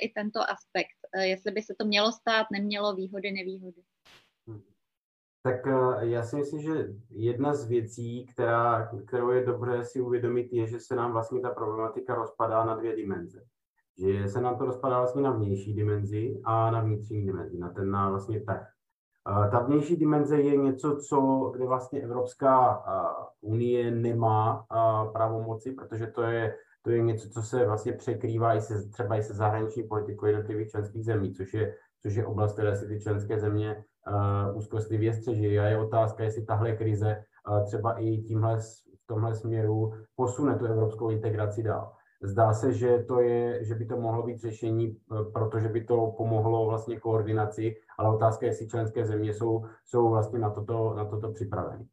[0.00, 3.82] i tento aspekt, jestli by se to mělo stát, nemělo výhody, nevýhody.
[5.46, 10.52] Tak eh, já si myslím, že jedna z věcí, která, kterou je dobré si uvědomit,
[10.52, 13.42] je, že se nám vlastně ta problematika rozpadá na dvě dimenze.
[13.98, 17.90] Že se nám to rozpadá vlastně na vnější dimenzi a na vnitřní dimenzi, na ten
[17.90, 18.66] na vlastně trh.
[19.50, 22.84] Ta vnější dimenze je něco, co, kde vlastně Evropská
[23.40, 24.66] unie nemá
[25.12, 29.22] pravomoci, protože to je, to je něco, co se vlastně překrývá i se, třeba i
[29.22, 33.40] se zahraniční politikou jednotlivých členských zemí, což je, což je oblast, které si ty členské
[33.40, 33.84] země
[34.54, 35.58] úzkostlivě střeží.
[35.58, 38.58] A je otázka, jestli tahle krize uh, třeba i tímhle,
[39.04, 41.92] v tomhle směru posune tu evropskou integraci dál.
[42.22, 44.96] Zdá se, že, to je, že by to mohlo být řešení,
[45.32, 50.38] protože by to pomohlo vlastně koordinaci, ale otázka je, jestli členské země jsou, jsou vlastně
[50.38, 51.86] na toto, na toto připraveny.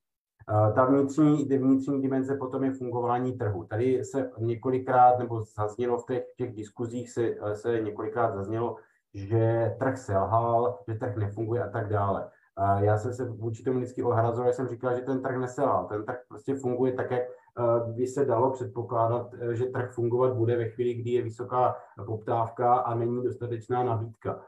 [0.76, 3.63] Ta vnitřní, vnitřní dimenze potom je fungování trhu.
[3.63, 8.76] Tady se několikrát, nebo zaznělo v těch, těch diskuzích, se, se několikrát zaznělo,
[9.13, 12.30] že trh selhal, že trh nefunguje a tak dále.
[12.58, 15.86] A já jsem se vůči tomu vždycky ohrazoval, jsem říkal, že ten trh neselhal.
[15.86, 20.34] Ten trh prostě funguje tak, jak eh, by se dalo předpokládat, eh, že trh fungovat
[20.34, 24.41] bude ve chvíli, kdy je vysoká poptávka a není dostatečná nabídka.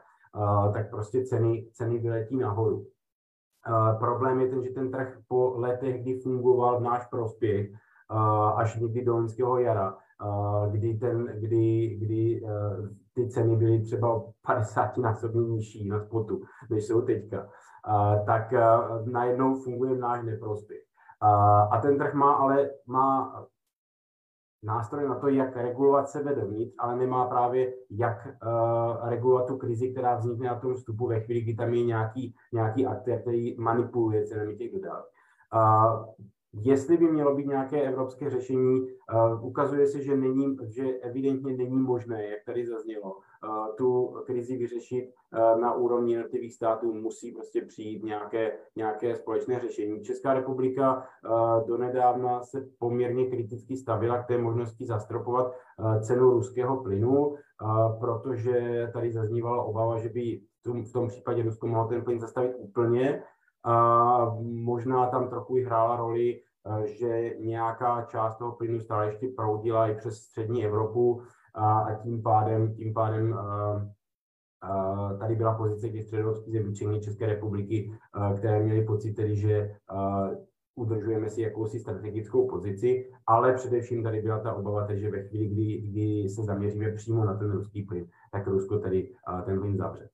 [0.72, 2.86] Tak prostě ceny, ceny vyletí nahoru.
[3.98, 7.70] Problém je ten, že ten trh po letech, kdy fungoval v náš prospěch,
[8.56, 9.98] až někdy do loňského jara,
[10.70, 16.86] kdy, ten, kdy, kdy eh, ty ceny byly třeba 50 násobně nižší na spotu, než
[16.86, 17.48] jsou teďka,
[18.26, 18.54] tak
[19.04, 20.82] najednou funguje v náš neprospěch.
[21.70, 23.44] A ten trh má ale má
[24.64, 29.92] nástroj na to, jak regulovat sebe dovnitř, ale nemá právě jak uh, regulovat tu krizi,
[29.92, 34.26] která vznikne na tom vstupu ve chvíli, kdy tam je nějaký, nějaký aktér, který manipuluje
[34.26, 35.04] cenami těch dodávek.
[35.54, 36.14] Uh,
[36.56, 41.78] Jestli by mělo být nějaké evropské řešení, uh, ukazuje se, že, není, že evidentně není
[41.78, 47.62] možné, jak tady zaznělo, uh, tu krizi vyřešit uh, na úrovni jednotlivých států, musí prostě
[47.62, 50.02] přijít nějaké, nějaké společné řešení.
[50.02, 51.06] Česká republika
[51.66, 55.54] donedávna se poměrně kriticky stavila k té možnosti zastropovat
[56.00, 57.34] cenu ruského plynu,
[58.00, 63.22] protože tady zaznívala obava, že by v tom případě Rusko mohlo ten plyn zastavit úplně,
[63.64, 69.28] a možná tam trochu i hrála roli, eh, že nějaká část toho plynu stále ještě
[69.28, 71.22] proudila i přes střední Evropu
[71.54, 73.92] a tím pádem, tím pádem eh,
[74.64, 77.92] eh, tady byla pozice těch středoevropských zemí, České republiky,
[78.36, 79.76] které měly pocit tedy, že
[80.76, 85.80] udržujeme si jakousi strategickou pozici, ale především tady byla ta obava, že ve chvíli, kdy,
[85.80, 89.10] kdy se zaměříme přímo na ten ruský plyn, tak Rusko tedy
[89.44, 90.08] ten plyn zavře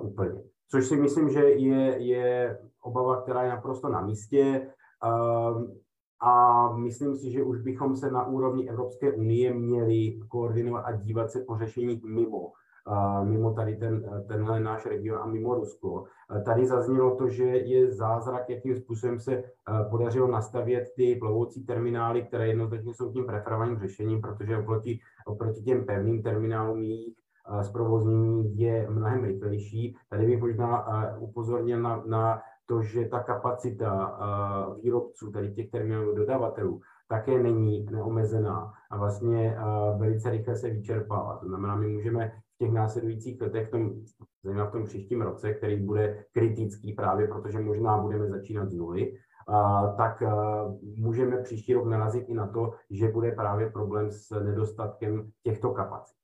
[0.00, 0.42] úplně.
[0.70, 4.70] Což si myslím, že je, je obava, která je naprosto na místě.
[5.04, 5.72] Ehm,
[6.20, 11.30] a myslím si, že už bychom se na úrovni Evropské unie měli koordinovat a dívat
[11.30, 12.52] se po řešení mimo,
[13.22, 16.04] mimo tady ten, tenhle náš region a mimo Rusko.
[16.44, 19.42] Tady zaznělo to, že je zázrak, jakým způsobem se
[19.90, 25.86] podařilo nastavět ty plovoucí terminály, které jednoznačně jsou tím preferovaným řešením, protože oproti, oproti těm
[25.86, 27.14] pevným terminálům jejich
[27.62, 29.96] zprovoznění je mnohem rychlejší.
[30.10, 30.86] Tady bych možná
[31.18, 34.18] upozornil na, na to, že ta kapacita
[34.82, 39.56] výrobců, tady těch terminálů dodavatelů, také není neomezená a vlastně
[39.98, 41.36] velice rychle se vyčerpává.
[41.36, 43.90] To znamená, my můžeme v těch následujících letech, v tom,
[44.44, 49.12] zejména v tom příštím roce, který bude kritický právě, protože možná budeme začínat z nuly,
[49.96, 50.22] tak
[50.96, 56.16] můžeme příští rok narazit i na to, že bude právě problém s nedostatkem těchto kapacit.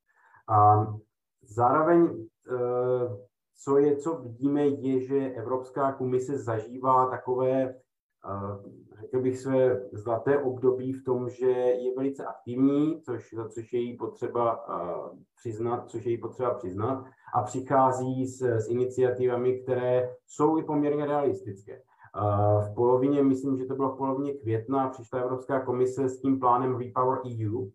[1.43, 3.17] Zároveň, eh,
[3.63, 10.39] co je, co vidíme, je, že Evropská komise zažívá takové, eh, řekl bych, své zlaté
[10.39, 15.91] období v tom, že je velice aktivní, což, za což je jí potřeba uh, přiznat,
[15.91, 21.73] což je jí potřeba přiznat, a přichází s, s iniciativami, které jsou i poměrně realistické.
[21.83, 26.41] Uh, v polovině, myslím, že to bylo v polovině května, přišla Evropská komise s tím
[26.41, 27.67] plánem Repower EU,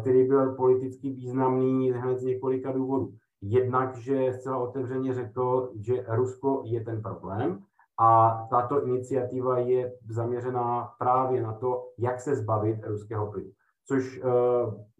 [0.00, 3.12] který byl politicky významný hned z několika důvodů.
[3.42, 7.64] Jednak, že zcela otevřeně řekl, že Rusko je ten problém,
[7.98, 13.50] a tato iniciativa je zaměřená právě na to, jak se zbavit ruského plynu.
[13.86, 14.30] Což, eh,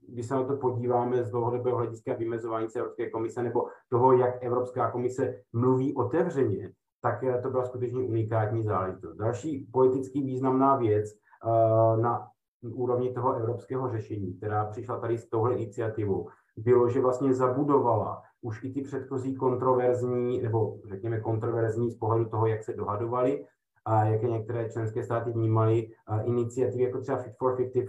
[0.08, 4.42] když se na to podíváme z dlouhodobého hlediska vymezování se Evropské komise nebo toho, jak
[4.44, 6.72] Evropská komise mluví otevřeně,
[7.02, 9.16] tak eh, to byla skutečně unikátní záležitost.
[9.16, 12.28] Další politicky významná věc eh, na
[12.62, 18.64] úrovni toho evropského řešení, která přišla tady s touhle iniciativou, bylo, že vlastně zabudovala už
[18.64, 23.46] i ty předchozí kontroverzní, nebo řekněme kontroverzní z pohledu toho, jak se dohadovali
[23.84, 25.90] a jak je některé členské státy vnímaly
[26.24, 27.88] iniciativy jako třeba Fit for 55,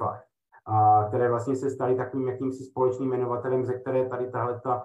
[0.66, 4.84] a které vlastně se staly takovým jakýmsi společným jmenovatelem, ze které tady tahle ta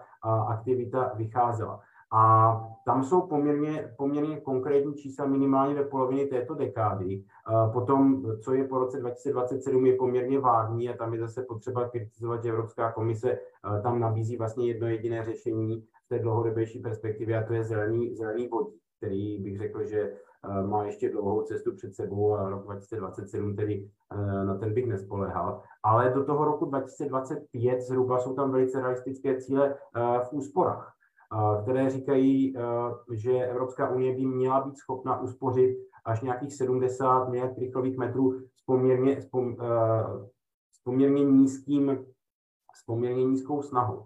[0.49, 1.81] aktivita vycházela.
[2.17, 7.25] A tam jsou poměrně, poměrně konkrétní čísla minimálně ve polovině této dekády.
[7.73, 12.43] Potom, co je po roce 2027, je poměrně vágní a tam je zase potřeba kritizovat,
[12.43, 13.39] že Evropská komise
[13.83, 18.49] tam nabízí vlastně jedno jediné řešení v té dlouhodobější perspektivě a to je zelený, zelený
[18.49, 20.13] vodík, který bych řekl, že
[20.67, 23.89] má ještě dlouhou cestu před sebou a rok 2027 tedy
[24.45, 25.63] na ten bych nespolehal.
[25.83, 29.75] Ale do toho roku 2025 zhruba jsou tam velice realistické cíle
[30.23, 30.94] v úsporách
[31.63, 32.55] které říkají,
[33.13, 38.65] že Evropská unie by měla být schopna uspořit až nějakých 70 miliard rychlových metrů s
[38.67, 39.57] poměrně, s, pom,
[40.73, 42.07] s poměrně nízkým,
[42.77, 44.05] s poměrně nízkou snahou.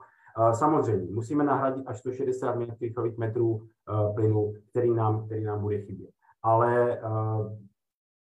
[0.53, 3.69] Samozřejmě, musíme nahradit až 160 miliard rychlových metrů
[4.14, 6.11] plynu, který nám, který nám bude chybět.
[6.43, 7.01] Ale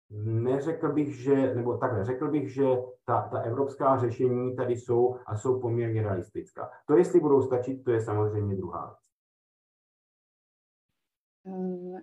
[0.09, 2.65] neřekl bych, že, nebo takhle, řekl bych, že
[3.05, 6.71] ta, ta evropská řešení tady jsou a jsou poměrně realistická.
[6.85, 9.07] To, jestli budou stačit, to je samozřejmě druhá věc.
[11.47, 12.01] Eh,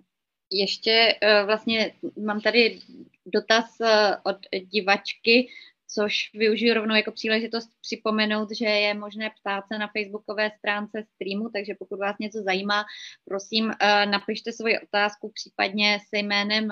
[0.51, 1.93] ještě eh, vlastně
[2.25, 2.79] mám tady
[3.25, 5.47] dotaz eh, od divačky,
[5.95, 11.49] což využiju rovnou jako příležitost připomenout, že je možné ptát se na facebookové stránce streamu,
[11.49, 12.85] takže pokud vás něco zajímá,
[13.25, 13.71] prosím,
[14.05, 16.67] napište svoji otázku případně se jménem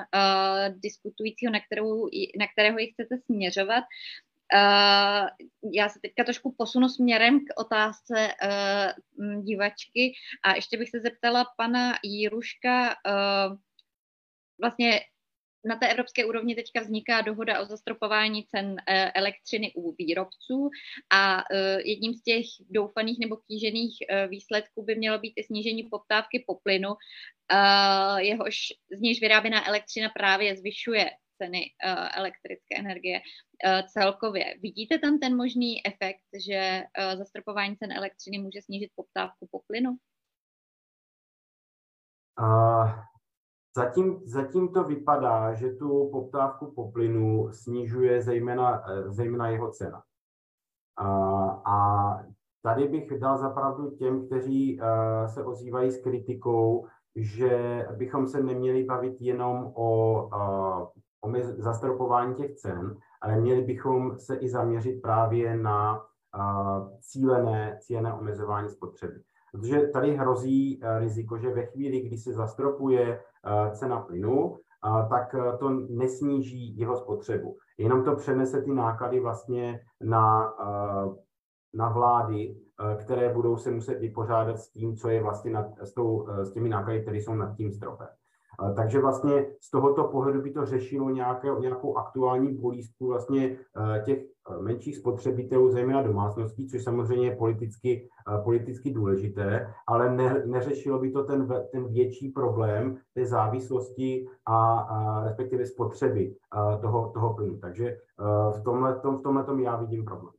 [0.75, 2.09] diskutujícího, na, kterou,
[2.39, 3.83] na kterého ji chcete směřovat.
[4.53, 5.29] Uh,
[5.73, 11.45] já se teďka trošku posunu směrem k otázce uh, divačky a ještě bych se zeptala
[11.57, 13.57] pana Jiruška, uh,
[14.61, 15.01] vlastně
[15.65, 18.75] na té evropské úrovni teďka vzniká dohoda o zastropování cen
[19.15, 20.69] elektřiny u výrobců
[21.11, 21.43] a
[21.85, 23.97] jedním z těch doufaných nebo kýžených
[24.27, 26.89] výsledků by mělo být i snížení poptávky po plynu,
[28.17, 28.55] jehož
[28.97, 31.65] z nějž vyráběná elektřina právě zvyšuje ceny
[32.15, 33.21] elektrické energie
[33.87, 34.55] celkově.
[34.61, 36.83] Vidíte tam ten možný efekt, že
[37.17, 39.89] zastropování cen elektřiny může snížit poptávku po plynu?
[43.75, 50.03] Zatím, zatím to vypadá, že tu poptávku po plynu snižuje zejména, zejména jeho cena.
[51.01, 52.19] Uh, a
[52.61, 58.83] tady bych dal zapravdu těm, kteří uh, se ozývají s kritikou, že bychom se neměli
[58.83, 60.87] bavit jenom o uh,
[61.21, 66.05] omez, zastropování těch cen, ale měli bychom se i zaměřit právě na
[67.01, 69.21] cílené, cílené omezování spotřeby.
[69.51, 73.19] Protože tady hrozí riziko, že ve chvíli, kdy se zastropuje
[73.71, 77.57] cena plynu, uh, tak uh, to nesníží jeho spotřebu.
[77.77, 80.53] Jenom to přenese ty náklady vlastně na,
[81.73, 82.55] na vlády,
[82.99, 86.69] které budou se muset vypořádat s tím, co je vlastně nad, s, tou, s těmi
[86.69, 88.07] náklady, které jsou nad tím stropem.
[88.75, 93.57] Takže vlastně z tohoto pohledu by to řešilo nějaké, nějakou aktuální bolístku vlastně
[93.97, 100.15] eh, těch eh, menších spotřebitelů, zejména domácností, což samozřejmě je politicky, eh, politicky důležité, ale
[100.15, 106.35] ne, neřešilo by to ten, ten větší problém té závislosti a, a respektive spotřeby
[106.81, 107.57] toho, toho plynu.
[107.57, 107.97] Takže
[108.57, 110.33] v tomhle, v tomhle já vidím problém.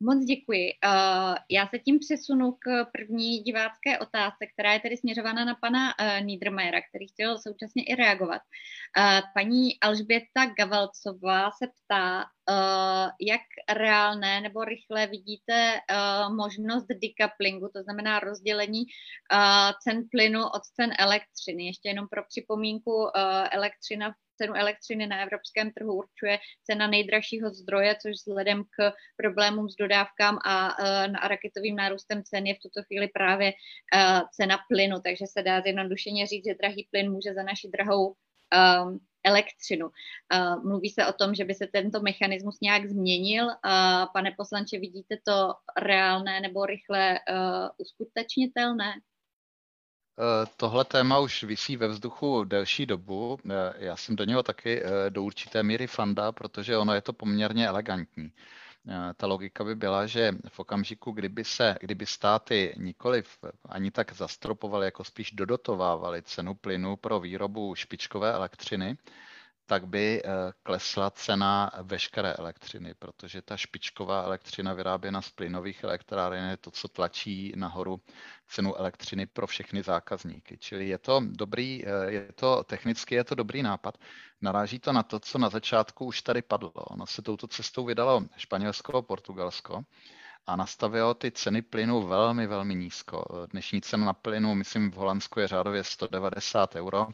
[0.00, 0.72] Moc děkuji.
[0.84, 5.94] Uh, já se tím přesunu k první divácké otázce, která je tedy směřována na pana
[6.00, 8.42] uh, Niedermayera, který chtěl současně i reagovat.
[8.98, 12.24] Uh, paní Alžběta Gavalcová se ptá,
[13.20, 13.40] jak
[13.78, 15.80] reálné nebo rychle vidíte
[16.36, 18.84] možnost decouplingu, to znamená rozdělení
[19.82, 21.66] cen plynu od cen elektřiny.
[21.66, 23.10] Ještě jenom pro připomínku,
[23.50, 29.68] elektřina v cenu elektřiny na evropském trhu určuje cena nejdražšího zdroje, což vzhledem k problémům
[29.68, 33.52] s dodávkám a, a raketovým nárůstem cen je v tuto chvíli právě
[34.32, 34.96] cena plynu.
[35.04, 39.90] Takže se dá zjednodušeně říct, že drahý plyn může za naši drahou um, elektřinu.
[40.64, 43.46] Mluví se o tom, že by se tento mechanismus nějak změnil.
[44.12, 47.18] Pane poslanče, vidíte to reálné nebo rychle
[47.78, 48.92] uskutečnitelné?
[50.56, 53.38] Tohle téma už visí ve vzduchu delší dobu.
[53.78, 58.32] Já jsem do něho taky do určité míry fanda, protože ono je to poměrně elegantní.
[58.88, 63.22] Eh, ta logika by byla, že v okamžiku, kdyby se, kdyby státy nikoli
[63.68, 68.96] ani tak zastropovaly, jako spíš dodotovávaly cenu plynu pro výrobu špičkové elektřiny,
[69.66, 70.28] tak by eh,
[70.62, 76.88] klesla cena veškeré elektřiny, protože ta špičková elektřina vyráběna z plynových elektráren je to, co
[76.88, 78.00] tlačí nahoru
[78.48, 80.58] cenu elektřiny pro všechny zákazníky.
[80.58, 83.98] Čili je to dobrý, eh, je to technicky je to dobrý nápad.
[84.40, 86.72] Naráží to na to, co na začátku už tady padlo.
[86.72, 89.82] Ono se touto cestou vydalo Španělsko a Portugalsko
[90.46, 93.46] a nastavilo ty ceny plynu velmi, velmi nízko.
[93.50, 97.08] Dnešní cena na plynu, myslím, v Holandsku je řádově 190 euro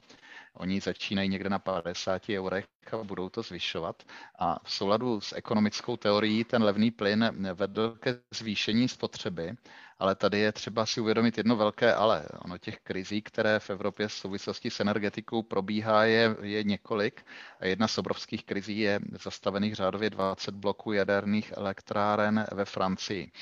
[0.54, 4.02] Oni začínají někde na 50 eurech a budou to zvyšovat.
[4.38, 9.52] A v souladu s ekonomickou teorií ten levný plyn vedl ke zvýšení spotřeby,
[9.98, 12.24] ale tady je třeba si uvědomit jedno velké ale.
[12.44, 17.26] Ono těch krizí, které v Evropě v souvislosti s energetikou probíhá, je, je několik.
[17.60, 23.32] A jedna z obrovských krizí je zastavených řádově 20 bloků jaderných elektráren ve Francii.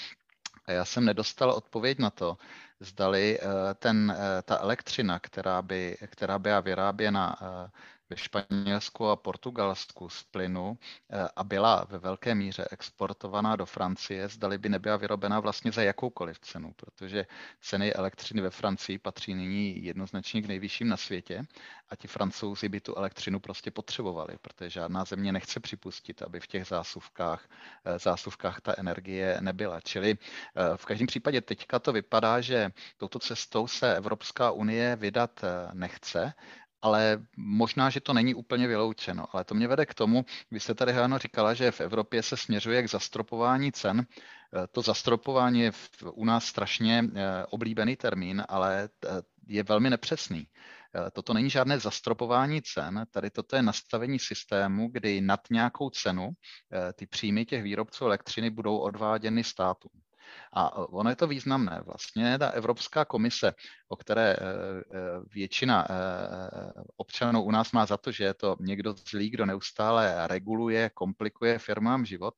[0.70, 2.38] A já jsem nedostal odpověď na to,
[2.80, 7.70] zdali eh, ten, eh, ta elektřina, která by, která byla vyráběna eh,
[8.10, 10.78] ve Španělsku a Portugalsku z plynu
[11.36, 16.38] a byla ve velké míře exportovaná do Francie, zdali by nebyla vyrobena vlastně za jakoukoliv
[16.38, 17.26] cenu, protože
[17.60, 21.42] ceny elektřiny ve Francii patří nyní jednoznačně k nejvyšším na světě
[21.88, 26.46] a ti francouzi by tu elektřinu prostě potřebovali, protože žádná země nechce připustit, aby v
[26.46, 27.48] těch zásuvkách,
[27.96, 29.80] zásuvkách ta energie nebyla.
[29.80, 30.18] Čili
[30.76, 36.32] v každém případě teďka to vypadá, že touto cestou se Evropská unie vydat nechce,
[36.82, 39.24] ale možná, že to není úplně vyloučeno.
[39.32, 42.36] Ale to mě vede k tomu, vy jste tady, Háno, říkala, že v Evropě se
[42.36, 44.06] směřuje k zastropování cen.
[44.54, 45.72] Eh, to zastropování je
[46.12, 49.08] u nás strašně eh, oblíbený termín, ale eh,
[49.46, 50.46] je velmi nepřesný.
[51.12, 56.30] Toto není žádné zastropování cen, tady toto je nastavení systému, kdy nad nějakou cenu
[56.94, 59.92] ty příjmy těch výrobců elektřiny budou odváděny státům.
[60.52, 61.80] A ono je to významné.
[61.86, 63.54] Vlastně ta Evropská komise,
[63.88, 65.00] o které eh, eh,
[65.34, 65.86] většina
[66.96, 71.58] občanů u nás má za to, že je to někdo zlý, kdo neustále reguluje, komplikuje
[71.58, 72.34] firmám život,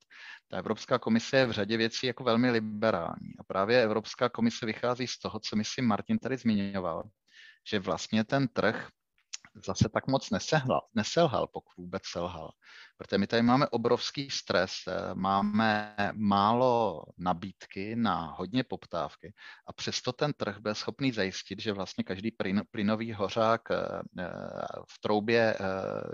[0.49, 3.33] ta Evropská komise je v řadě věcí jako velmi liberální.
[3.39, 7.03] A právě Evropská komise vychází z toho, co myslím Martin tady zmiňoval,
[7.67, 8.89] že vlastně ten trh
[9.67, 12.51] zase tak moc nesehlal, neselhal, pokud vůbec selhal.
[13.03, 19.33] Protože my tady máme obrovský stres, eh, máme málo nabídky na hodně poptávky
[19.67, 23.77] a přesto ten trh byl schopný zajistit, že vlastně každý plyn, plynový hořák eh,
[24.19, 24.31] eh,
[24.89, 25.55] v troubě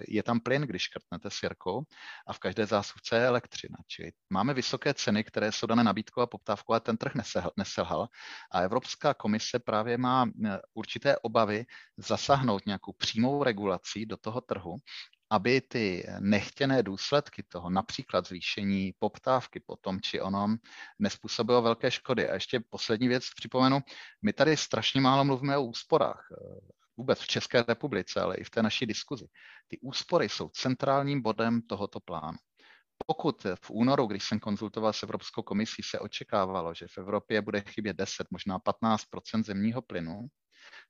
[0.09, 1.82] je tam plyn, když škrtnete svěrkou
[2.26, 3.76] a v každé zásuvce je elektřina.
[3.86, 7.12] Čili máme vysoké ceny, které jsou dané nabídkou a poptávkou a ten trh
[7.57, 8.09] neselhal.
[8.53, 10.26] A Evropská komise právě má
[10.74, 11.66] určité obavy
[11.97, 14.76] zasáhnout nějakou přímou regulací do toho trhu
[15.30, 20.56] aby ty nechtěné důsledky toho, například zvýšení poptávky po tom či onom,
[20.98, 22.28] nespůsobilo velké škody.
[22.28, 23.80] A ještě poslední věc připomenu,
[24.22, 26.28] my tady strašně málo mluvíme o úsporách
[26.96, 29.26] vůbec v České republice, ale i v té naší diskuzi.
[29.68, 32.38] Ty úspory jsou centrálním bodem tohoto plánu.
[33.06, 37.60] Pokud v únoru, když jsem konzultoval s Evropskou komisí, se očekávalo, že v Evropě bude
[37.60, 39.02] chybět 10, možná 15
[39.42, 40.26] zemního plynu,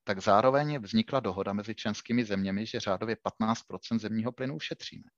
[0.04, 3.62] tak zároveň vznikla dohoda mezi členskými zeměmi, že řádově 15
[3.96, 5.10] zemního plynu ušetříme.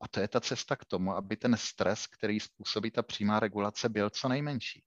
[0.00, 3.88] A to je ta cesta k tomu, aby ten stres, který způsobí ta přímá regulace,
[3.88, 4.84] byl co nejmenší.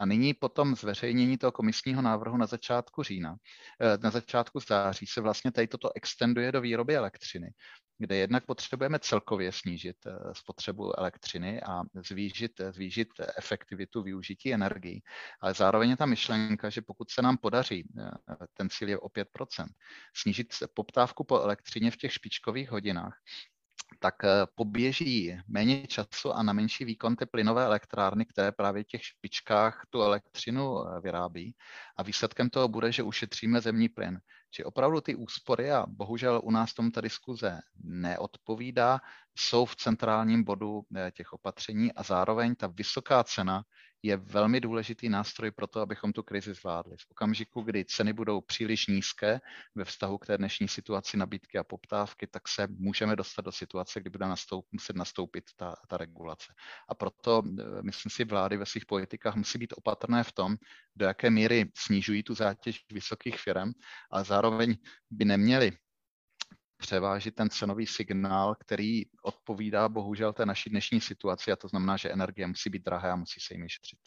[0.00, 3.36] A nyní po tom zveřejnění toho komisního návrhu na začátku října,
[3.80, 7.50] eh, na začátku září se vlastně tady toto extenduje do výroby elektřiny,
[7.98, 15.02] kde jednak potřebujeme celkově snížit eh, spotřebu elektřiny a zvýšit, eh, zvýšit efektivitu využití energií.
[15.40, 17.88] Ale zároveň je ta myšlenka, že pokud se nám podaří,
[18.54, 19.66] ten cíl je o 5%,
[20.14, 23.18] snížit poptávku po elektřině v těch špičkových hodinách,
[23.98, 28.86] tak eh, poběží méně času a na menší výkon ty plynové elektrárny, které právě v
[28.86, 31.54] těch špičkách tu elektřinu eh, vyrábí.
[31.96, 34.20] A výsledkem toho bude, že ušetříme zemní plyn.
[34.50, 39.00] Či opravdu ty úspory, a bohužel u nás tomu ta diskuze neodpovídá,
[39.38, 43.64] jsou v centrálním bodu eh, těch opatření a zároveň ta vysoká cena
[44.02, 46.96] je velmi důležitý nástroj pro to, abychom tu krizi zvládli.
[46.96, 49.40] V okamžiku, kdy ceny budou příliš nízké
[49.74, 54.00] ve vztahu k té dnešní situaci nabídky a poptávky, tak se můžeme dostat do situace,
[54.00, 56.52] kdy bude nastoup, muset nastoupit ta, ta regulace.
[56.88, 60.56] A proto, eh, myslím si, vlády ve svých politikách musí být opatrné v tom,
[60.96, 63.72] do jaké míry snižují tu zátěž vysokých firm,
[64.10, 64.76] ale zároveň
[65.10, 65.72] by neměli
[66.78, 72.12] převážit ten cenový signál, který odpovídá bohužel té naší dnešní situaci a to znamená, že
[72.12, 73.98] energie musí být drahé a musí se jim šetřit.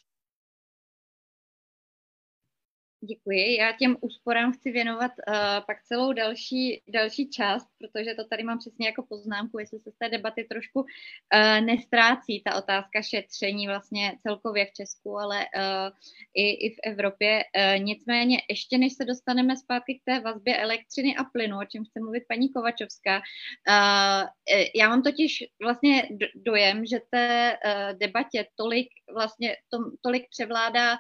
[3.04, 3.56] Děkuji.
[3.56, 5.36] Já těm úsporám chci věnovat uh,
[5.66, 9.97] pak celou další, další část, protože to tady mám přesně jako poznámku, jestli se z
[9.97, 15.89] té debaty trošku uh, nestrácí ta otázka šetření vlastně celkově v Česku, ale uh,
[16.36, 17.43] i, i v Evropě.
[17.43, 21.86] Uh, nicméně ještě než se dostaneme zpátky k té vazbě elektřiny a plynu, o čem
[21.86, 24.30] chce mluvit paní Kovačovská, uh,
[24.76, 30.97] já mám totiž vlastně dojem, že té uh, debatě tolik vlastně to, tolik převládá uh,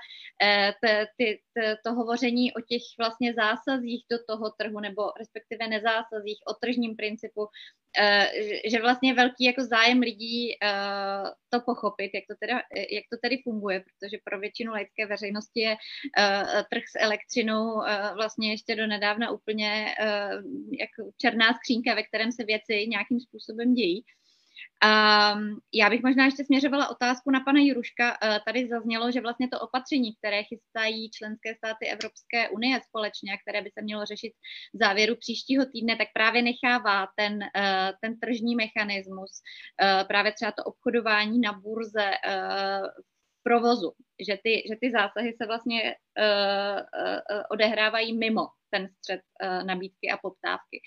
[0.81, 6.39] ty, ty, to to hovoření o těch vlastně zásazích do toho trhu, nebo respektive nezásazích,
[6.47, 7.47] o tržním principu,
[7.99, 8.31] eh,
[8.69, 13.41] že vlastně velký jako zájem lidí eh, to pochopit, jak to, teda, jak to tedy
[13.43, 15.75] funguje, protože pro většinu laické veřejnosti je
[16.17, 17.81] eh, trh s elektřinou
[18.15, 19.95] vlastně ještě do nedávna úplně
[20.79, 24.03] jako černá skřínka, ve kterém se věci nějakým způsobem dějí.
[24.83, 28.11] Um, já bych možná ještě směřovala otázku na pana Juruška.
[28.11, 33.37] Uh, tady zaznělo, že vlastně to opatření, které chystají členské státy Evropské unie společně a
[33.37, 34.33] které by se mělo řešit
[34.73, 40.51] v závěru příštího týdne, tak právě nechává ten, uh, ten tržní mechanismus, uh, právě třeba
[40.51, 42.11] to obchodování na burze
[43.39, 43.91] v provozu,
[44.27, 45.95] že ty, že ty zásahy se vlastně
[47.51, 50.81] odehrávají mimo ten střed uh, nabídky a poptávky.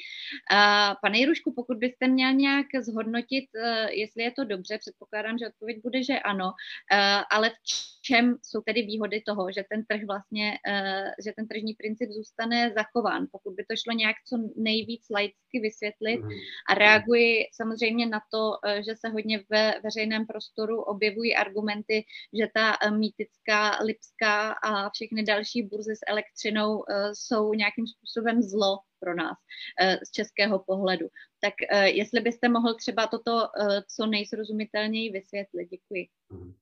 [0.53, 5.49] Uh, pane Jirušku, pokud byste měl nějak zhodnotit, uh, jestli je to dobře, předpokládám, že
[5.49, 7.55] odpověď bude, že ano, uh, ale v
[8.03, 12.73] čem jsou tedy výhody toho, že ten trh vlastně, uh, že ten tržní princip zůstane
[12.77, 16.31] zachován, pokud by to šlo nějak co nejvíc laicky vysvětlit mhm.
[16.69, 22.05] a reaguji samozřejmě na to, uh, že se hodně ve veřejném prostoru objevují argumenty,
[22.39, 27.87] že ta uh, mýtická, lipská a všechny další burzy s elektřinou uh, jsou nějak nějakým
[27.87, 29.37] způsobem zlo pro nás
[29.81, 31.07] eh, z českého pohledu.
[31.41, 35.69] Tak eh, jestli byste mohl třeba toto eh, co nejsrozumitelněji vysvětlit.
[35.71, 36.09] Děkuji.
[36.33, 36.55] Mhm.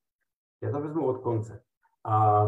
[0.61, 1.63] Já to vezmu od konce.
[2.05, 2.43] A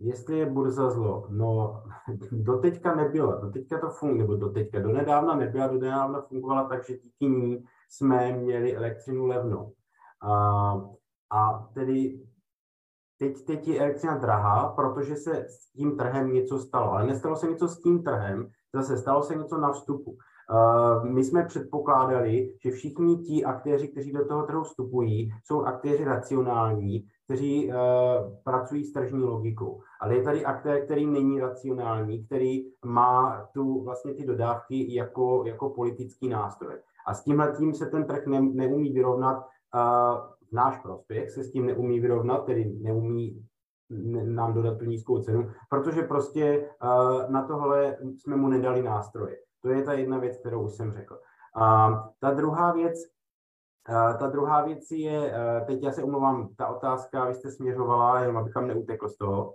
[0.00, 1.82] jestli je burza zlo, no
[2.32, 6.98] doteďka nebyla, doteďka to funguje, nebo doteďka, do nedávna nebyla, do nedávna fungovala tak, že
[6.98, 9.72] díky ní jsme měli elektřinu levnou.
[10.20, 10.32] A,
[11.30, 12.20] a tedy
[13.24, 16.92] teď, teď je elektřina drahá, protože se s tím trhem něco stalo.
[16.92, 20.10] Ale nestalo se něco s tím trhem, zase stalo se něco na vstupu.
[20.10, 26.04] Uh, my jsme předpokládali, že všichni ti aktéři, kteří do toho trhu vstupují, jsou aktéři
[26.04, 27.74] racionální, kteří uh,
[28.44, 29.80] pracují s tržní logikou.
[30.00, 35.70] Ale je tady aktér, který není racionální, který má tu vlastně ty dodávky jako, jako
[35.70, 36.74] politický nástroj.
[37.06, 39.36] A s tímhle tím se ten trh ne, neumí vyrovnat.
[39.74, 43.46] Uh, náš prospěch se s tím neumí vyrovnat, tedy neumí
[44.24, 49.36] nám dodat tu nízkou cenu, protože prostě uh, na tohle jsme mu nedali nástroje.
[49.62, 51.18] To je ta jedna věc, kterou už jsem řekl.
[51.56, 52.94] A ta druhá věc,
[53.88, 58.20] uh, ta druhá věc je, uh, teď já se umluvám, ta otázka, vy jste směřovala,
[58.20, 59.54] jenom abych tam neutekl z toho.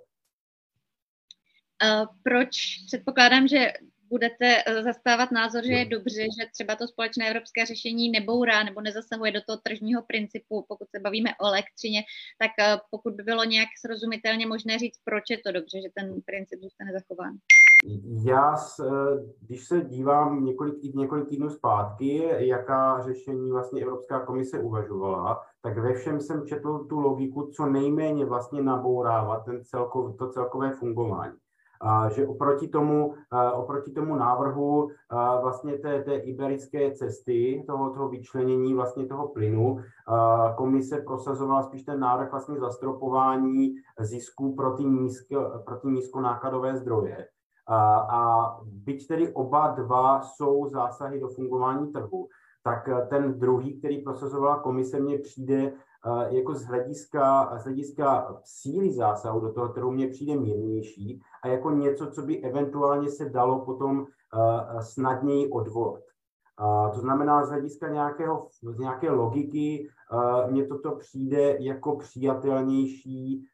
[1.83, 2.49] Uh, proč
[2.87, 3.67] předpokládám, že
[4.09, 8.81] budete eh, zastávat názor, že je dobře, že třeba to společné evropské řešení nebourá nebo
[8.81, 12.01] nezasahuje do toho tržního principu, pokud se bavíme o elektřině,
[12.39, 16.21] tak eh, pokud by bylo nějak srozumitelně možné říct, proč je to dobře, že ten
[16.21, 17.33] princip zůstane zachován.
[18.25, 18.85] Já, eh,
[19.41, 25.93] když se dívám několik, několik týdnů zpátky, jaká řešení vlastně Evropská komise uvažovala, tak ve
[25.93, 31.37] všem jsem četl tu logiku, co nejméně vlastně nabourávat ten celkov, to celkové fungování
[32.09, 33.13] že oproti tomu,
[33.53, 34.89] oproti tomu návrhu
[35.41, 39.77] vlastně té, té iberické cesty, toho, toho vyčlenění vlastně toho plynu,
[40.57, 47.27] komise prosazovala spíš ten návrh vlastně zastropování zisků pro ty, nízké, pro ty nízkonákladové zdroje.
[47.67, 52.27] A, a byť tedy oba dva jsou zásahy do fungování trhu,
[52.63, 55.73] tak ten druhý, který prosazovala komise, mně přijde
[56.29, 61.71] jako z hlediska, z hlediska síly zásahu do toho trhu mně přijde mírnější a jako
[61.71, 64.05] něco, co by eventuálně se dalo potom
[64.81, 66.01] snadněji odvolat.
[66.93, 69.87] To znamená, z hlediska nějakého, z nějaké logiky
[70.49, 73.45] mně toto přijde jako přijatelnější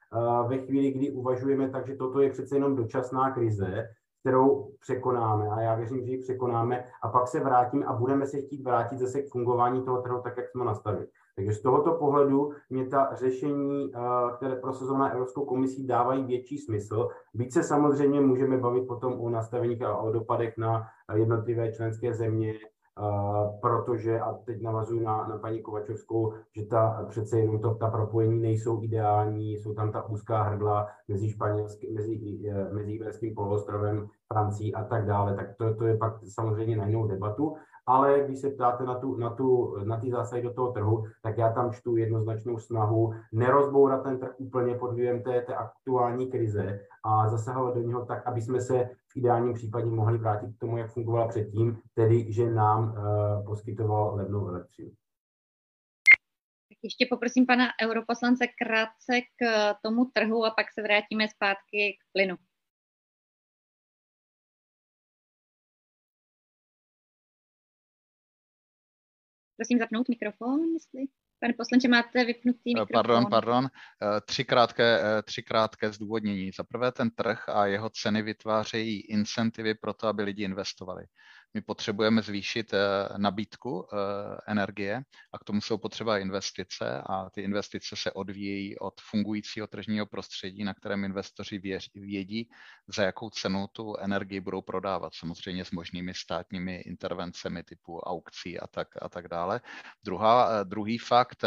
[0.48, 3.90] ve chvíli, kdy uvažujeme tak, že toto je přece jenom dočasná krize,
[4.20, 8.42] kterou překonáme a já věřím, že ji překonáme a pak se vrátíme a budeme se
[8.42, 11.08] chtít vrátit zase k fungování toho trhu tak, jak jsme nastavili.
[11.36, 14.00] Takže z tohoto pohledu mě ta řešení, eh,
[14.36, 17.10] které prosazované Evropskou komisí, dávají větší smysl.
[17.34, 22.54] Byť se samozřejmě můžeme bavit potom o nastaveních a o dopadech na jednotlivé členské země,
[23.00, 27.90] Uh, protože, a teď navazuji na, na paní Kovačovskou, že ta přece jenom to, ta
[27.90, 32.20] propojení nejsou ideální, jsou tam ta úzká hrdla mezi španělským, mezi,
[32.72, 37.08] mezi Iberským poloostrovem, Francií a tak dále, tak to, to je pak samozřejmě na jinou
[37.08, 37.56] debatu,
[37.88, 41.38] ale když se ptáte na, tu, na, tu, na ty zásahy do toho trhu, tak
[41.38, 46.80] já tam čtu jednoznačnou snahu nerozbourat ten trh úplně pod vlivem té, té aktuální krize
[47.04, 50.78] a zasahovat do něho tak, aby jsme se v ideálním případě mohli vrátit k tomu,
[50.78, 54.92] jak fungovala předtím, tedy že nám uh, poskytoval levnou elektřinu.
[56.84, 62.36] Ještě poprosím pana europoslance krátce k tomu trhu a pak se vrátíme zpátky k plynu.
[69.58, 71.06] Prosím zapnout mikrofon, jestli...
[71.40, 72.94] Pane poslanče, máte vypnutý eh, mikrofon.
[72.94, 73.66] Pardon, pardon.
[73.66, 76.52] Eh, tři krátké, eh, tři krátké zdůvodnění.
[76.58, 81.06] Za prvé ten trh a jeho ceny vytvářejí incentivy pro to, aby lidi investovali.
[81.56, 82.78] My potřebujeme zvýšit eh,
[83.18, 83.98] nabídku eh,
[84.48, 85.04] energie
[85.34, 90.64] a k tomu jsou potřeba investice a ty investice se odvíjejí od fungujícího tržního prostředí,
[90.64, 91.62] na kterém investoři
[91.96, 92.50] vědí,
[92.88, 95.14] za jakou cenu tu energii budou prodávat.
[95.14, 99.62] Samozřejmě s možnými státními intervencemi typu aukcí a tak, a tak dále.
[100.04, 101.44] Druhá, eh, druhý fakt,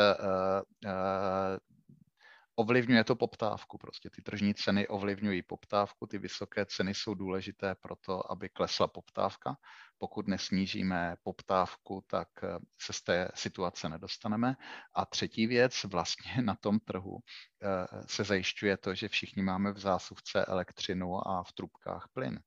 [2.59, 3.79] ovlivňuje to poptávku.
[3.79, 8.87] Prostě ty tržní ceny ovlivňují poptávku, ty vysoké ceny jsou důležité pro to, aby klesla
[8.87, 9.57] poptávka.
[9.99, 14.57] Pokud nesnížíme poptávku, tak eh, se z té situace nedostaneme.
[14.95, 19.79] A třetí věc, vlastně na tom trhu eh, se zajišťuje to, že všichni máme v
[19.79, 22.41] zásuvce elektřinu a v trubkách plyn.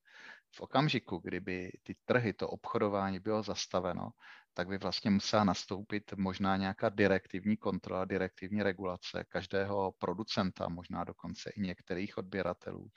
[0.54, 4.10] V okamžiku, kdyby ty trhy, to obchodování bylo zastaveno,
[4.54, 11.50] tak by vlastně musela nastoupit možná nějaká direktivní kontrola, direktivní regulace každého producenta, možná dokonce
[11.50, 12.88] i některých odběratelů,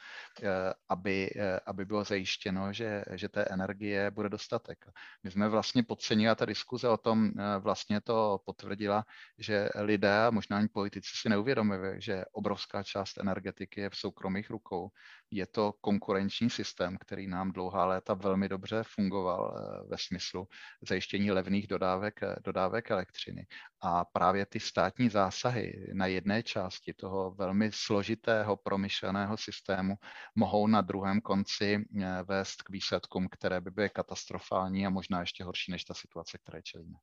[0.43, 4.86] eh, aby, eh, aby bylo zajištěno, že, že té energie bude dostatek.
[5.24, 9.06] My jsme vlastně podcenili, a ta diskuze o tom eh, vlastně to potvrdila,
[9.38, 14.49] že lidé, a možná ani politici si neuvědomují, že obrovská část energetiky je v soukromých
[14.49, 14.89] rukou.
[15.32, 19.55] Je to konkurenční systém, který nám dlouhá léta velmi dobře fungoval
[19.88, 20.47] ve smyslu
[20.89, 23.47] zajištění levných dodávek, dodávek elektřiny.
[23.82, 29.95] A právě ty státní zásahy na jedné části toho velmi složitého, promyšleného systému
[30.36, 35.43] mohou na druhém konci eh, vést k výsledkům, které by byly katastrofální a možná ještě
[35.43, 36.97] horší než ta situace, které čelíme.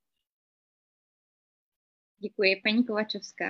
[2.17, 2.61] Děkuji.
[2.63, 3.45] Paní Kovačovská.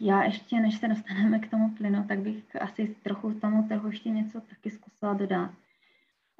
[0.00, 4.10] Já ještě, než se dostaneme k tomu plynu, tak bych asi trochu tomu trhu ještě
[4.10, 5.50] něco taky zkusila dodat.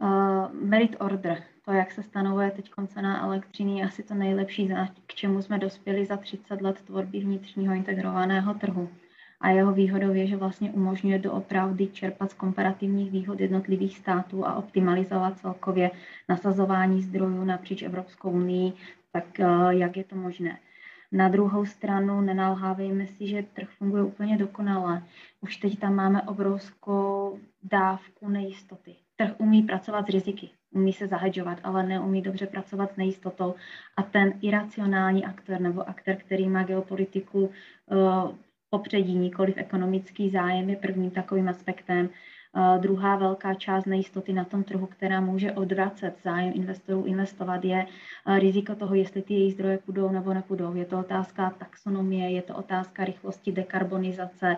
[0.03, 4.69] Uh, merit order, to, jak se stanovuje teď cena elektřiny, je asi to nejlepší,
[5.07, 8.89] k čemu jsme dospěli za 30 let tvorby vnitřního integrovaného trhu.
[9.41, 14.55] A jeho výhodou je, že vlastně umožňuje doopravdy čerpat z komparativních výhod jednotlivých států a
[14.55, 15.91] optimalizovat celkově
[16.29, 18.73] nasazování zdrojů napříč Evropskou unii,
[19.13, 20.59] tak uh, jak je to možné.
[21.13, 25.03] Na druhou stranu nenalhávejme si, že trh funguje úplně dokonale.
[25.41, 31.59] Už teď tam máme obrovskou dávku nejistoty trh umí pracovat s riziky, umí se zahedžovat,
[31.65, 33.55] ale neumí dobře pracovat s nejistotou.
[33.97, 38.35] A ten iracionální aktor nebo aktor, který má geopolitiku uh,
[38.71, 42.09] popředí, nikoli v ekonomický zájem, je prvním takovým aspektem.
[42.57, 47.87] Uh, druhá velká část nejistoty na tom trhu, která může odvracet zájem investorů investovat, je
[48.27, 50.75] uh, riziko toho, jestli ty jejich zdroje půjdou nebo nepůjdou.
[50.75, 54.57] Je to otázka taxonomie, je to otázka rychlosti dekarbonizace,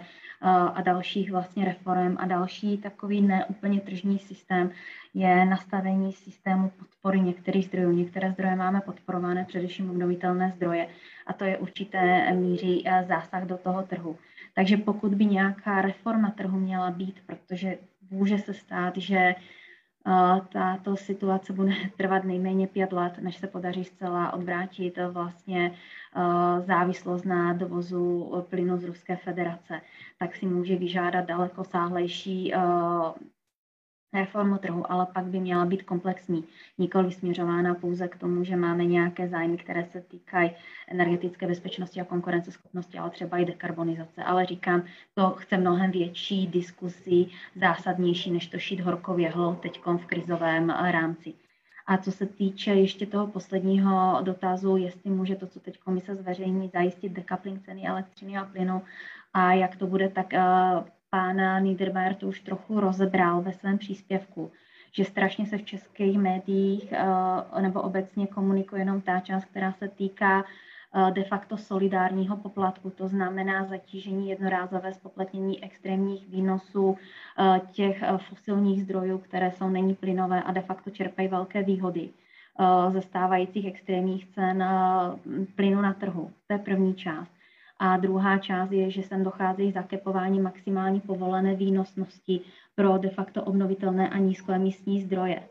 [0.74, 4.70] a dalších vlastně reform a další takový neúplně tržní systém
[5.14, 7.92] je nastavení systému podpory některých zdrojů.
[7.92, 10.88] Některé zdroje máme podporované, především obnovitelné zdroje
[11.26, 14.16] a to je určité míří e, zásah do toho trhu.
[14.54, 17.78] Takže pokud by nějaká reforma trhu měla být, protože
[18.10, 19.34] může se stát, že
[20.52, 25.74] tato situace bude trvat nejméně pět let, než se podaří zcela odvrátit vlastně
[26.66, 29.80] závislost na dovozu plynu z Ruské federace,
[30.18, 32.52] tak si může vyžádat daleko sáhlejší
[34.12, 36.44] reformu trhu, ale pak by měla být komplexní,
[36.78, 40.50] nikoli směřována pouze k tomu, že máme nějaké zájmy, které se týkají
[40.88, 44.24] energetické bezpečnosti a konkurenceschopnosti, ale třeba i dekarbonizace.
[44.24, 44.84] Ale říkám,
[45.14, 51.34] to chce mnohem větší diskusi, zásadnější, než to šít horkou jehlou teď v krizovém rámci.
[51.86, 56.68] A co se týče ještě toho posledního dotazu, jestli může to, co teď komise zveřejní,
[56.68, 58.82] zajistit decoupling ceny elektřiny a plynu
[59.34, 60.26] a jak to bude, tak
[61.12, 64.52] pána Niedermayer to už trochu rozebral ve svém příspěvku,
[64.92, 69.88] že strašně se v českých médiích eh, nebo obecně komunikuje jenom ta část, která se
[69.88, 78.02] týká eh, de facto solidárního poplatku, to znamená zatížení jednorázové spoplatnění extrémních výnosů eh, těch
[78.28, 82.08] fosilních zdrojů, které jsou není plynové a de facto čerpají velké výhody
[82.88, 84.64] ze stávajících extrémních cen
[85.54, 86.30] plynu na trhu.
[86.46, 87.41] To je první část.
[87.84, 92.40] A druhá část je, že sem dochází zakepování maximální povolené výnosnosti
[92.74, 95.48] pro de facto obnovitelné a nízkoemisní zdroje.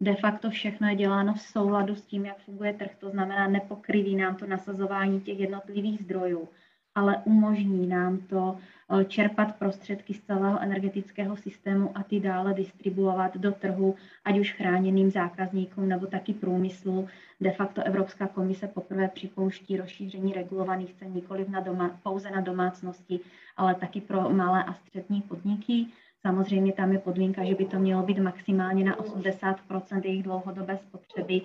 [0.00, 4.16] De facto všechno je děláno v souladu s tím, jak funguje trh, to znamená, nepokryví
[4.16, 6.48] nám to nasazování těch jednotlivých zdrojů,
[6.94, 13.36] ale umožní nám to eh, čerpat prostředky z celého energetického systému a ty dále distribuovat
[13.36, 17.08] do trhu, ať už chráněným zákazníkům nebo taky průmyslu.
[17.40, 23.20] De facto Evropská komise poprvé připouští rozšíření regulovaných cen nikoliv na doma, pouze na domácnosti,
[23.56, 25.86] ale taky pro malé a střední podniky.
[26.20, 31.40] Samozřejmě tam je podmínka, že by to mělo být maximálně na 80% jejich dlouhodobé spotřeby,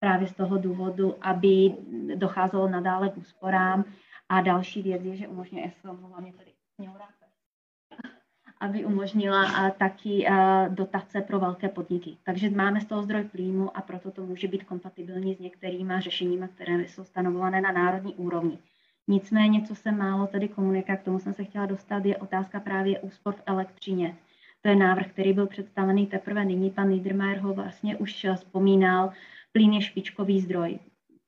[0.00, 1.74] právě z toho důvodu, aby
[2.14, 3.84] docházelo nadále k úsporám.
[4.32, 6.50] A další věc je, že umožňuje, já se omlouvám, mě tady
[8.60, 10.26] aby umožnila taky
[10.68, 12.16] dotace pro velké podniky.
[12.24, 16.48] Takže máme z toho zdroj plínu a proto to může být kompatibilní s některými řešeními,
[16.48, 18.58] které jsou stanovované na národní úrovni.
[19.08, 23.00] Nicméně, co se málo tady komunikuje, k tomu jsem se chtěla dostat, je otázka právě
[23.00, 24.16] úspor v elektřině.
[24.60, 26.70] To je návrh, který byl představený teprve nyní.
[26.70, 29.12] Pan Niedermayer ho vlastně už vzpomínal.
[29.52, 30.78] Plyn je špičkový zdroj.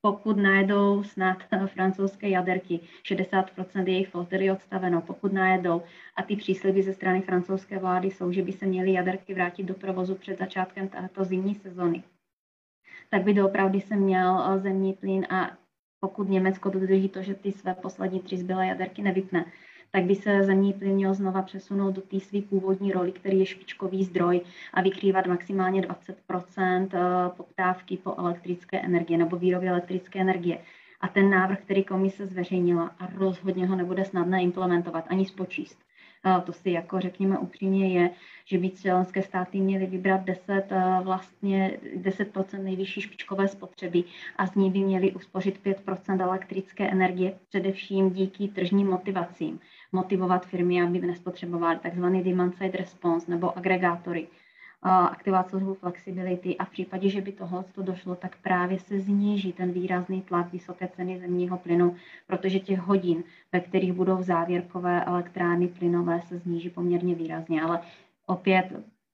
[0.05, 1.37] Pokud najedou snad
[1.67, 5.81] francouzské jaderky, 60% jejich flotily odstaveno, pokud najedou.
[6.15, 9.73] A ty přísliby ze strany francouzské vlády jsou, že by se měly jaderky vrátit do
[9.73, 12.03] provozu před začátkem této zimní sezony,
[13.09, 15.51] tak by doopravdy se měl zemní plyn a
[15.99, 19.45] pokud Německo dodrží to, že ty své poslední tři zbylé jaderky nevypne,
[19.95, 23.45] tak by se zemní plyn měl znova přesunout do té své původní roli, který je
[23.45, 24.41] špičkový zdroj
[24.73, 26.99] a vykrývat maximálně 20 eh,
[27.37, 30.57] poptávky po elektrické energie nebo výrobě elektrické energie.
[31.01, 35.85] A ten návrh, který komise zveřejnila, a rozhodně ho nebude snadné implementovat ani spočíst
[36.45, 38.09] to si jako řekněme upřímně je,
[38.45, 40.63] že by členské státy měly vybrat 10,
[41.03, 44.03] vlastně 10% nejvyšší špičkové spotřeby
[44.37, 49.59] a z ní by měly uspořit 5% elektrické energie, především díky tržním motivacím.
[49.95, 52.05] Motivovat firmy, aby nespotřebovaly tzv.
[52.05, 54.27] demand side response nebo agregátory
[54.91, 59.53] aktivace zhlu flexibility a v případě, že by tohle to došlo, tak právě se zníží
[59.53, 61.95] ten výrazný tlak vysoké ceny zemního plynu,
[62.27, 63.23] protože těch hodin,
[63.53, 67.79] ve kterých budou závěrkové elektrárny plynové, se zníží poměrně výrazně, ale
[68.25, 68.65] opět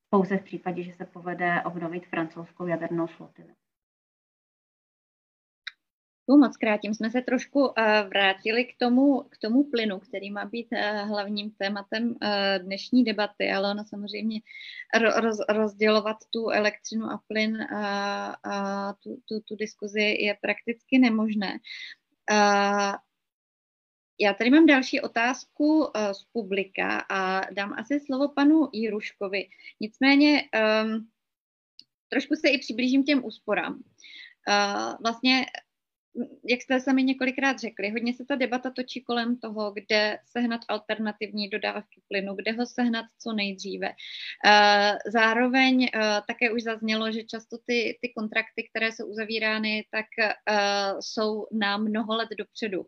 [0.10, 3.50] pouze v případě, že se povede obnovit francouzskou jadernou flotilu.
[6.22, 6.78] Děkuji moc krát.
[6.78, 7.74] Tím jsme se trošku uh,
[8.10, 12.18] vrátili k tomu, k tomu plynu, který má být uh, hlavním tématem uh,
[12.58, 14.40] dnešní debaty, ale ono samozřejmě
[15.00, 21.60] roz, rozdělovat tu elektřinu a plyn a, a tu, tu, tu diskuzi je prakticky nemožné.
[22.32, 22.96] Uh,
[24.20, 29.48] já tady mám další otázku z publika a dám asi slovo panu Jiruškovi.
[29.80, 30.44] Nicméně
[30.84, 31.10] um,
[32.10, 33.74] trošku se i přiblížím těm úsporám.
[33.74, 35.46] Uh, vlastně
[36.50, 41.50] jak jste sami několikrát řekli, hodně se ta debata točí kolem toho, kde sehnat alternativní
[41.50, 43.90] dodávky plynu, kde ho sehnat co nejdříve.
[44.46, 50.06] Eh, zároveň eh, také už zaznělo, že často ty, ty kontrakty, které jsou uzavírány, tak
[50.20, 52.86] eh, jsou na mnoho let dopředu.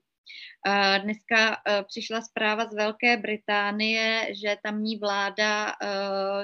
[1.04, 5.76] Dneska eh, přišla zpráva z Velké Británie, že tamní vláda eh,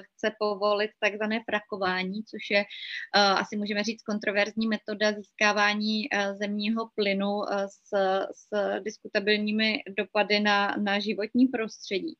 [0.01, 6.09] chce povolit takzvané frakování, což je eh, asi můžeme říct kontroverzní metoda získávání
[6.39, 7.89] zemního plynu s,
[8.31, 12.15] s diskutabilními dopady na, na životní prostředí.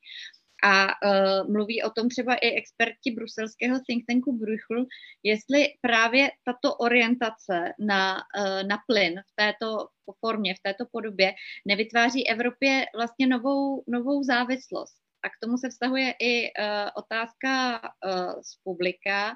[0.64, 4.86] A uh, mluví o tom třeba i experti bruselského think tanku Bruchl,
[5.24, 9.88] jestli právě tato orientace na, uh, na plyn v této
[10.20, 11.34] formě, v této podobě
[11.68, 14.95] nevytváří Evropě vlastně novou, novou závislost.
[15.24, 19.36] A k tomu se vztahuje i uh, otázka uh, z publika,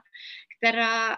[0.57, 1.17] která,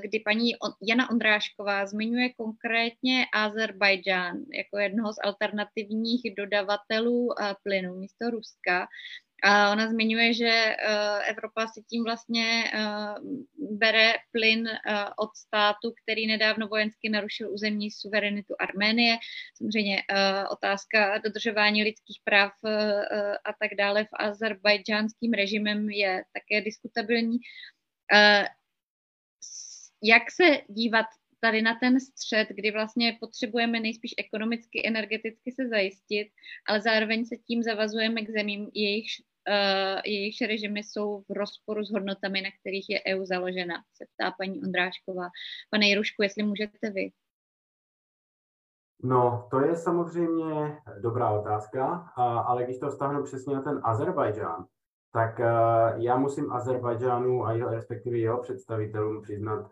[0.00, 0.52] kdy paní
[0.88, 7.28] Jana Ondrášková zmiňuje konkrétně Azerbajdžán jako jednoho z alternativních dodavatelů
[7.62, 8.86] plynu místo Ruska.
[9.44, 10.76] A ona zmiňuje, že eh,
[11.28, 13.14] Evropa si tím vlastně eh,
[13.76, 19.16] bere plyn eh, od státu, který nedávno vojensky narušil územní suverenitu Arménie.
[19.56, 20.02] Samozřejmě
[20.50, 22.52] otázka dodržování lidských práv
[23.44, 27.38] a tak dále v azerbajdžánským režimem je také diskutabilní.
[30.02, 31.06] Jak se dívat
[31.40, 36.28] tady na ten střed, kdy vlastně potřebujeme nejspíš ekonomicky, energeticky se zajistit,
[36.68, 39.33] ale zároveň se tím zavazujeme k zemím, jejich uh,
[40.04, 44.62] jejichž režimy jsou v rozporu s hodnotami, na kterých je EU založena, se ptá paní
[44.62, 45.28] Ondrášková.
[45.70, 47.10] Pane Jirušku, jestli můžete vy.
[49.02, 52.12] No, to je samozřejmě dobrá otázka,
[52.46, 54.66] ale když to vztahnu přesně na ten Azerbajdžán,
[55.12, 55.40] tak
[55.96, 59.70] já musím Azerbajdžánu a jeho, respektive jeho představitelům přiznat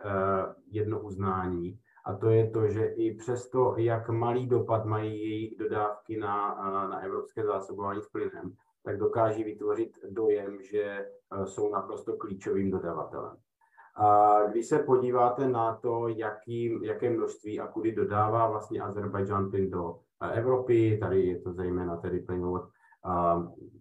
[0.70, 6.16] jedno uznání, a to je to, že i přesto, jak malý dopad mají jejich dodávky
[6.16, 6.54] na,
[6.88, 13.36] na evropské zásobování s plynem, tak dokáží vytvořit dojem, že eh, jsou naprosto klíčovým dodavatelem.
[13.96, 19.70] A když se podíváte na to, jaký, jaké množství a kudy dodává vlastně Azerbajdžán plyn
[19.70, 19.98] do
[20.32, 22.62] Evropy, tady je to zejména tedy plynovod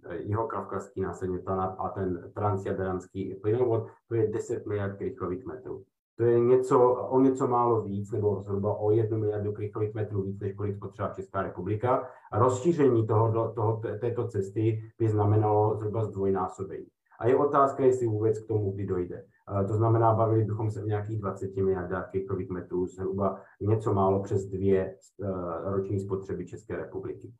[0.09, 1.39] jeho kavkazský následně
[1.77, 5.83] a ten transjadranský plynovod, to je 10 miliard krychlových metrů.
[6.17, 10.39] To je něco, o něco málo víc, nebo zhruba o jednu miliardu krychlových metrů víc,
[10.39, 12.07] než kolik spotřeba Česká republika.
[12.31, 16.87] A rozšíření toho, toho, této cesty by znamenalo zhruba zdvojnásobení.
[17.19, 19.23] A je otázka, jestli vůbec k tomu kdy dojde.
[19.67, 24.45] To znamená, bavili bychom se o nějakých 20 miliardách krychlových metrů, zhruba něco málo přes
[24.45, 25.27] dvě eh,
[25.71, 27.33] roční spotřeby České republiky.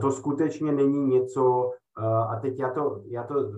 [0.00, 3.52] To skutečně není něco, eh, a teď já to, já to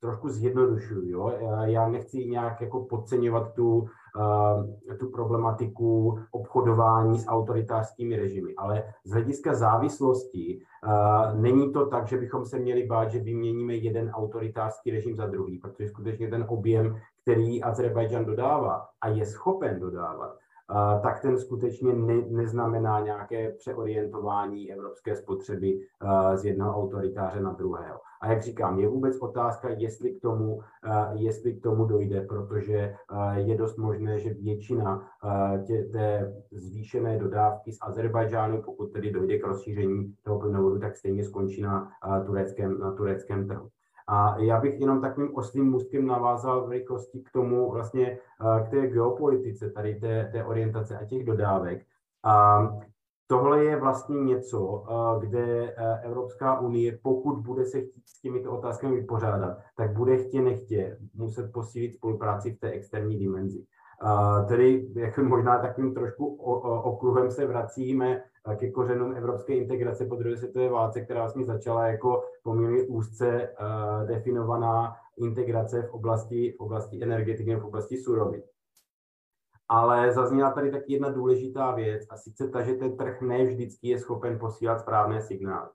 [0.00, 1.10] trošku zjednodušuju.
[1.10, 1.32] Jo?
[1.64, 9.10] Já nechci nějak jako podceňovat tu, uh, tu problematiku obchodování s autoritářskými režimy, ale z
[9.10, 14.90] hlediska závislosti uh, není to tak, že bychom se měli bát, že vyměníme jeden autoritářský
[14.90, 20.38] režim za druhý, protože skutečně ten objem, který Azerbajdžan dodává a je schopen dodávat,
[21.02, 25.80] tak ten skutečně ne, neznamená nějaké přeorientování evropské spotřeby
[26.34, 28.00] z jednoho autoritáře na druhého.
[28.20, 30.60] A jak říkám, je vůbec otázka, jestli k tomu,
[31.12, 32.94] jestli k tomu dojde, protože
[33.34, 35.08] je dost možné, že většina
[35.66, 41.24] tě, té zvýšené dodávky z Azerbajdžánu, pokud tedy dojde k rozšíření toho plynovodu, tak stejně
[41.24, 41.90] skončí na
[42.26, 43.68] tureckém, na tureckém trhu.
[44.08, 48.18] A já bych jenom takovým oslým můstkem navázal v rychlosti k tomu vlastně,
[48.66, 51.86] k té geopolitice, tady té, té orientace a těch dodávek.
[52.24, 52.62] A
[53.26, 54.84] tohle je vlastně něco,
[55.20, 60.98] kde Evropská unie, pokud bude se chtít s těmito otázkami vypořádat, tak bude chtě nechtě
[61.14, 63.64] muset posílit spolupráci v té externí dimenzi.
[64.48, 66.26] Tedy jak možná takovým trošku
[66.82, 68.22] okruhem se vracíme
[68.56, 73.54] ke kořenům evropské integrace po druhé světové válce, která vlastně začala jako poměrně úzce
[74.06, 78.42] definovaná integrace v oblasti, v oblasti energetiky, v oblasti surovin.
[79.68, 83.88] Ale zazněla tady taky jedna důležitá věc, a sice ta, že ten trh ne vždycky
[83.88, 85.68] je schopen posílat správné signály.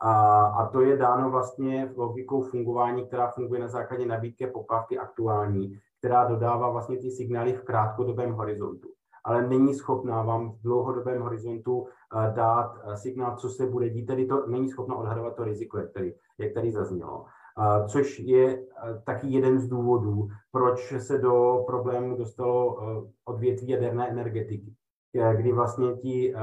[0.00, 4.50] A, a to je dáno vlastně logikou fungování, která funguje na základě nabídky a
[5.00, 8.88] aktuální, která dodává vlastně ty signály v krátkodobém horizontu.
[9.24, 14.06] Ale není schopná vám v dlouhodobém horizontu eh, dát eh, signál, co se bude dít,
[14.06, 17.24] tedy to není schopná odhadovat to riziko, jak tady, jak tady zaznělo.
[17.24, 18.62] Eh, což je
[19.04, 22.76] taky jeden z důvodů, proč se do problému dostalo
[23.24, 24.74] odvětví jaderné energetiky,
[25.36, 26.34] kdy vlastně ti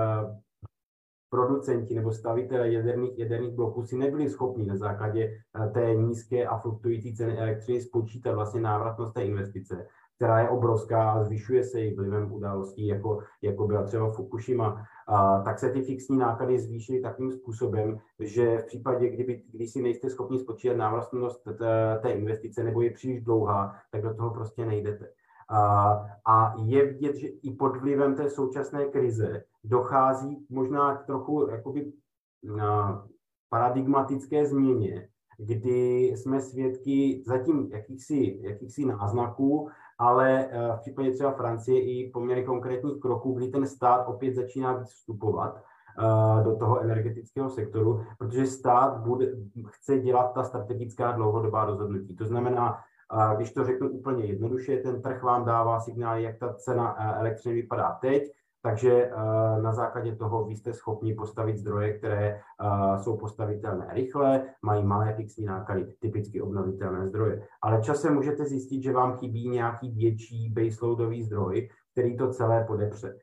[1.34, 6.58] producenti nebo stavitele jaderných, jaderných bloků si nebyli schopni na základě eh, té nízké a
[6.58, 11.96] fluktující ceny elektřiny spočítat vlastně návratnost té investice, která je obrovská a zvyšuje se i
[11.96, 17.32] vlivem událostí, jako, jako byla třeba Fukushima, a, tak se ty fixní náklady zvýšily takým
[17.32, 22.82] způsobem, že v případě, kdyby, když si nejste schopni spočítat návratnost té, té investice nebo
[22.82, 25.10] je příliš dlouhá, tak do toho prostě nejdete.
[26.26, 31.94] A je vidět, že i pod vlivem té současné krize dochází možná k trochu jakoby
[33.50, 41.82] paradigmatické změně, kdy jsme svědky zatím jakýchsi, jakýchsi náznaků, ale e, v případě třeba Francie
[41.82, 47.50] i poměrně konkrétních kroků, kdy ten stát opět začíná víc vstupovat e, do toho energetického
[47.50, 49.28] sektoru, protože stát bude,
[49.68, 52.16] chce dělat ta strategická dlouhodobá rozhodnutí.
[52.16, 52.78] To znamená,
[53.36, 57.56] když to řeknu úplně jednoduše, ten trh vám dává signály, jak ta cena eh, elektřiny
[57.56, 58.24] vypadá teď,
[58.64, 59.12] takže eh,
[59.62, 65.14] na základě toho vy jste schopni postavit zdroje, které eh, jsou postavitelné rychle, mají malé
[65.14, 67.48] fixní náklady, typicky obnovitelné zdroje.
[67.62, 73.16] Ale časem můžete zjistit, že vám chybí nějaký větší baseloadový zdroj, který to celé podepře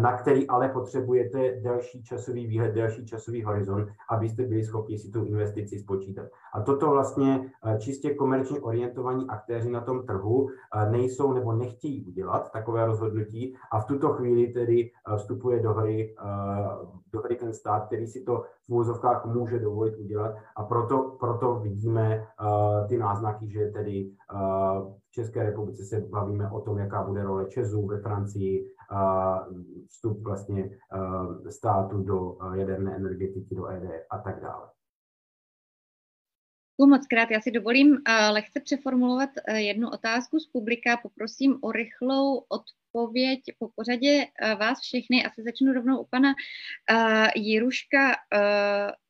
[0.00, 5.24] na který ale potřebujete delší časový výhled, delší časový horizont, abyste byli schopni si tu
[5.24, 6.26] investici spočítat.
[6.54, 12.04] A toto vlastně eh, čistě komerčně orientovaní aktéři na tom trhu eh, nejsou nebo nechtějí
[12.04, 16.14] udělat takové rozhodnutí a v tuto chvíli tedy eh, vstupuje do hry,
[17.12, 21.54] do hry ten stát, který si to v úvozovkách může dovolit udělat a proto, proto
[21.54, 22.26] vidíme
[22.88, 24.10] ty náznaky, že tedy
[25.08, 28.66] v České republice se bavíme o tom, jaká bude role Česu ve Francii,
[29.88, 30.70] vstup vlastně
[31.50, 34.68] státu do jaderné energetiky, do ED a tak dále.
[36.86, 37.30] Moc krát.
[37.30, 37.98] Já si dovolím
[38.30, 40.96] lehce přeformulovat uh, jednu otázku z publika.
[40.96, 45.24] Poprosím o rychlou odpověď po pořadě uh, vás všechny.
[45.24, 48.14] Asi začnu rovnou u pana uh, Jiruška.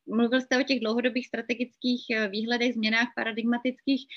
[0.07, 4.07] Mluvil jste o těch dlouhodobých strategických výhledech, změnách paradigmatických.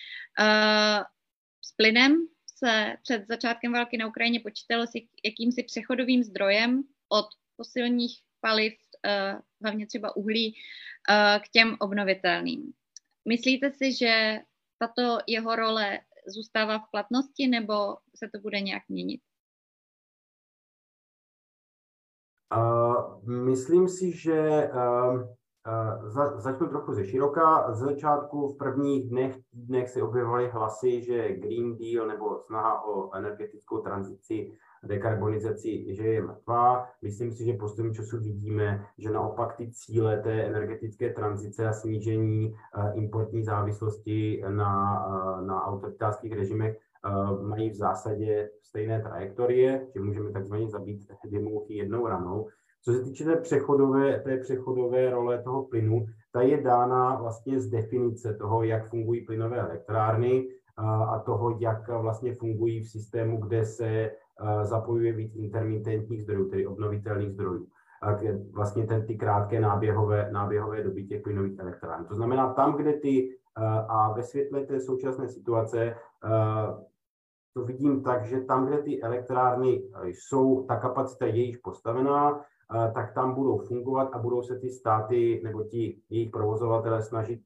[1.64, 2.26] S plynem
[2.64, 4.90] se před začátkem války na Ukrajině počítalo s
[5.24, 12.72] jakýmsi přechodovým zdrojem od fosilních paliv, uh, hlavně třeba uhlí, uh, k těm obnovitelným.
[13.28, 14.40] Myslíte si, že
[14.78, 19.20] tato jeho role zůstává v platnosti nebo se to bude nějak měnit?
[22.56, 24.40] Uh, myslím si, že
[24.74, 25.34] uh,
[26.04, 27.74] za, začnu trochu ze široka.
[27.74, 33.16] Z začátku v prvních dnech, týdnech se objevovaly hlasy, že Green Deal nebo snaha o
[33.16, 34.52] energetickou tranzici
[34.84, 36.86] dekarbonizaci, že je mrtvá.
[37.02, 42.54] Myslím si, že postupem času vidíme, že naopak ty cíle té energetické tranzice a snížení
[42.92, 45.06] importní závislosti na,
[45.40, 46.78] na autoritářských režimech
[47.42, 52.48] mají v zásadě stejné trajektorie, že můžeme takzvaně zabít dvě mouchy jednou ranou.
[52.84, 57.70] Co se týče té přechodové, té přechodové role toho plynu, ta je dána vlastně z
[57.70, 60.48] definice toho, jak fungují plynové elektrárny
[61.08, 64.10] a toho, jak vlastně fungují v systému, kde se
[64.62, 67.66] zapojuje víc intermitentních zdrojů, tedy obnovitelných zdrojů.
[68.52, 72.04] Vlastně ten, ty krátké náběhové, náběhové doby těch plynových elektrárn.
[72.04, 73.36] To znamená, tam, kde ty,
[73.88, 75.94] a ve světle té současné situace,
[77.54, 82.40] to vidím tak, že tam, kde ty elektrárny jsou, ta kapacita je již postavená,
[82.94, 87.40] tak tam budou fungovat a budou se ty státy nebo ti jejich provozovatelé snažit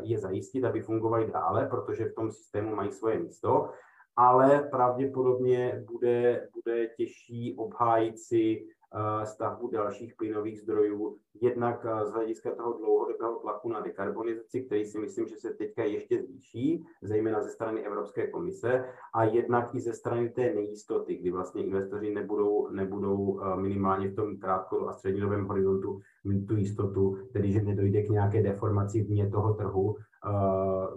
[0.00, 3.70] je zajistit, aby fungovaly dále, protože v tom systému mají svoje místo.
[4.16, 8.81] Ale pravděpodobně bude, bude těžší obhájit si eh,
[9.24, 14.98] stavbu dalších plynových zdrojů, jednak eh, z hlediska toho dlouhodobého tlaku na dekarbonizaci, který si
[14.98, 18.84] myslím, že se teďka ještě zvýší, zejména ze strany Evropské komise,
[19.14, 24.14] a jednak i ze strany té nejistoty, kdy vlastně investoři nebudou, nebudou eh, minimálně v
[24.14, 29.30] tom krátkodobém a střednědobém horizontu mít tu jistotu, tedy že nedojde k nějaké deformaci vně
[29.30, 29.96] toho trhu,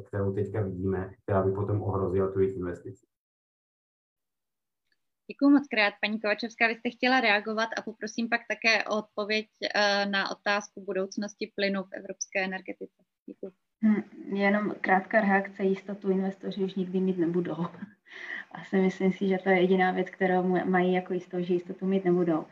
[0.03, 3.05] kterou teďka vidíme, která by potom ohrozila tu jejich investici.
[5.27, 6.67] Děkuji moc krát, paní Kovačevská.
[6.67, 11.83] Vy jste chtěla reagovat a poprosím pak také o odpověď eh, na otázku budoucnosti plynu
[11.83, 13.03] v evropské energetice.
[13.25, 13.51] Děkuji.
[13.83, 14.03] Hmm,
[14.37, 17.65] jenom krátká reakce, jistotu investoři už nikdy mít nebudou.
[18.51, 22.05] Asi myslím si, že to je jediná věc, kterou mají jako jistotu, že jistotu mít
[22.05, 22.45] nebudou.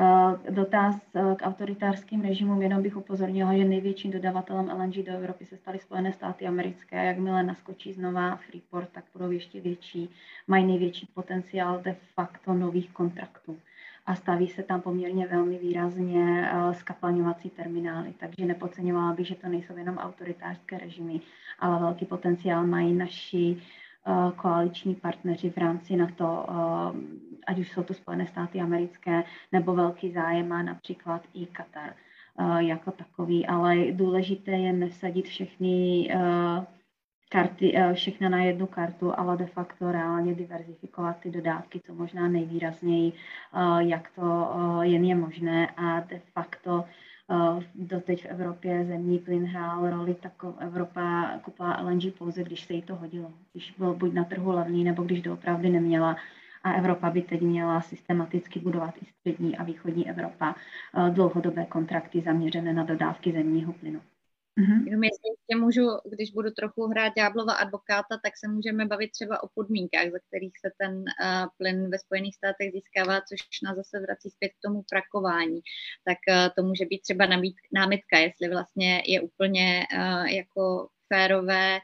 [0.00, 5.46] Eh, dotaz eh, k autoritářským režimům, jenom bych upozornila, že největším dodavatelem LNG do Evropy
[5.46, 7.04] se staly Spojené státy americké.
[7.04, 10.10] Jakmile naskočí znova Freeport, tak budou ještě větší.
[10.46, 13.58] Mají největší potenciál de facto nových kontraktů
[14.06, 18.14] a staví se tam poměrně velmi výrazně eh, skapalňovací terminály.
[18.18, 21.20] Takže nepodceňovala bych, že to nejsou jenom autoritářské režimy,
[21.58, 23.87] ale velký potenciál mají naši Eh,
[24.36, 26.54] koaliční partneři v rámci NATO, eh,
[27.46, 31.94] ať už jsou to Spojené státy americké, nebo velký zájem má například i Katar
[32.38, 36.08] eh, jako takový, ale důležité je nesadit všechny
[37.30, 43.12] karty, všechny na jednu kartu, ale de facto reálně diverzifikovat ty dodávky, co možná nejvýrazněji,
[43.78, 44.50] jak to
[44.82, 45.70] jen je možné.
[45.76, 47.07] A de facto Eh,
[47.74, 52.82] doteď v Evropě zemní plyn hrál roli, tak Evropa kupovala LNG pouze, když se jí
[52.82, 53.32] to hodilo.
[53.52, 56.16] Když byl buď na trhu levný, nebo když doopravdy neměla.
[56.64, 62.20] A Evropa by teď měla systematicky budovat i střední a východní Evropa eh, dlouhodobé kontrakty
[62.20, 64.00] zaměřené na dodávky zemního plynu.
[64.58, 64.86] Mm-hmm.
[64.86, 69.42] Jenom jestli ještě můžu, když budu trochu hrát ďáblova advokáta, tak se můžeme bavit třeba
[69.42, 74.00] o podmínkách, za kterých se ten uh, plyn ve Spojených státech získává, což nás zase
[74.00, 75.60] vrací zpět k tomu prakování.
[76.04, 81.78] Tak uh, to může být třeba nabít, námitka, jestli vlastně je úplně uh, jako férové,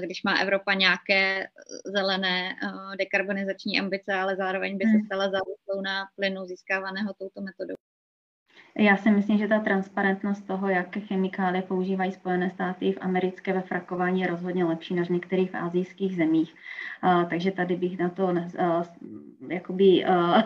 [0.00, 1.46] když má Evropa nějaké
[1.84, 2.56] zelené
[2.98, 5.06] dekarbonizační ambice, ale zároveň by se hmm.
[5.06, 7.74] stala závislou na plynu získávaného touto metodou.
[8.78, 13.60] Já si myslím, že ta transparentnost toho, jaké chemikálie používají Spojené státy v americké ve
[13.60, 16.54] frakování je rozhodně lepší než v některých azijských zemích.
[17.04, 18.38] Uh, takže tady bych na to uh,
[19.48, 20.42] jakoby, uh,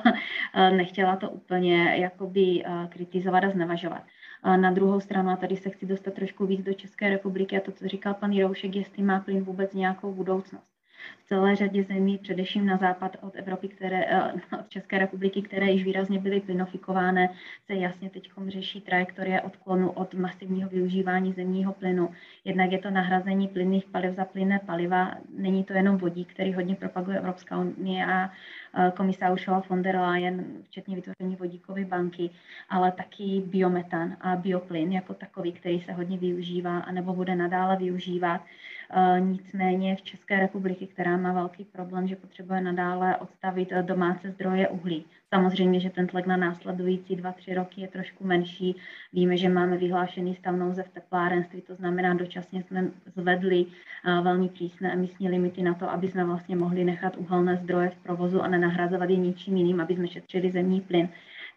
[0.76, 4.02] nechtěla to úplně jakoby, kritizovat a znevažovat.
[4.56, 7.72] Na druhou stranu, a tady se chci dostat trošku víc do České republiky a to,
[7.72, 10.75] co říkal pan Jiroušek, jestli má plyn vůbec nějakou budoucnost
[11.24, 15.70] v celé řadě zemí, především na západ od Evropy, které, eh, od České republiky, které
[15.70, 17.28] již výrazně byly plynofikované,
[17.66, 22.11] se jasně teď řeší trajektorie odklonu od masivního využívání zemního plynu.
[22.44, 25.14] Jednak je to nahrazení plynných paliv za plynné paliva.
[25.38, 28.30] Není to jenom vodík, který hodně propaguje Evropská unie a
[28.74, 32.30] eh, komisá Ursula von der Leyen, včetně vytvoření vodíkové banky,
[32.68, 37.76] ale taky biometan a bioplyn jako takový, který se hodně využívá a nebo bude nadále
[37.76, 38.40] využívat.
[38.91, 44.28] Eh, nicméně v České republiky, která má velký problém, že potřebuje nadále odstavit eh, domácí
[44.28, 45.05] zdroje uhlí.
[45.34, 48.76] Samozřejmě, že ten tlak na následující dva, tři roky je trošku menší.
[49.12, 54.49] Víme, že máme vyhlášený stav nouze v teplárenství, to znamená, dočasně jsme zvedli eh, velmi
[54.49, 58.49] přísné emisní limity na to, aby jsme vlastně mohli nechat uhelné zdroje v provozu a
[58.49, 61.09] nenahrazovat je ničím jiným, aby jsme šetřili zemní plyn.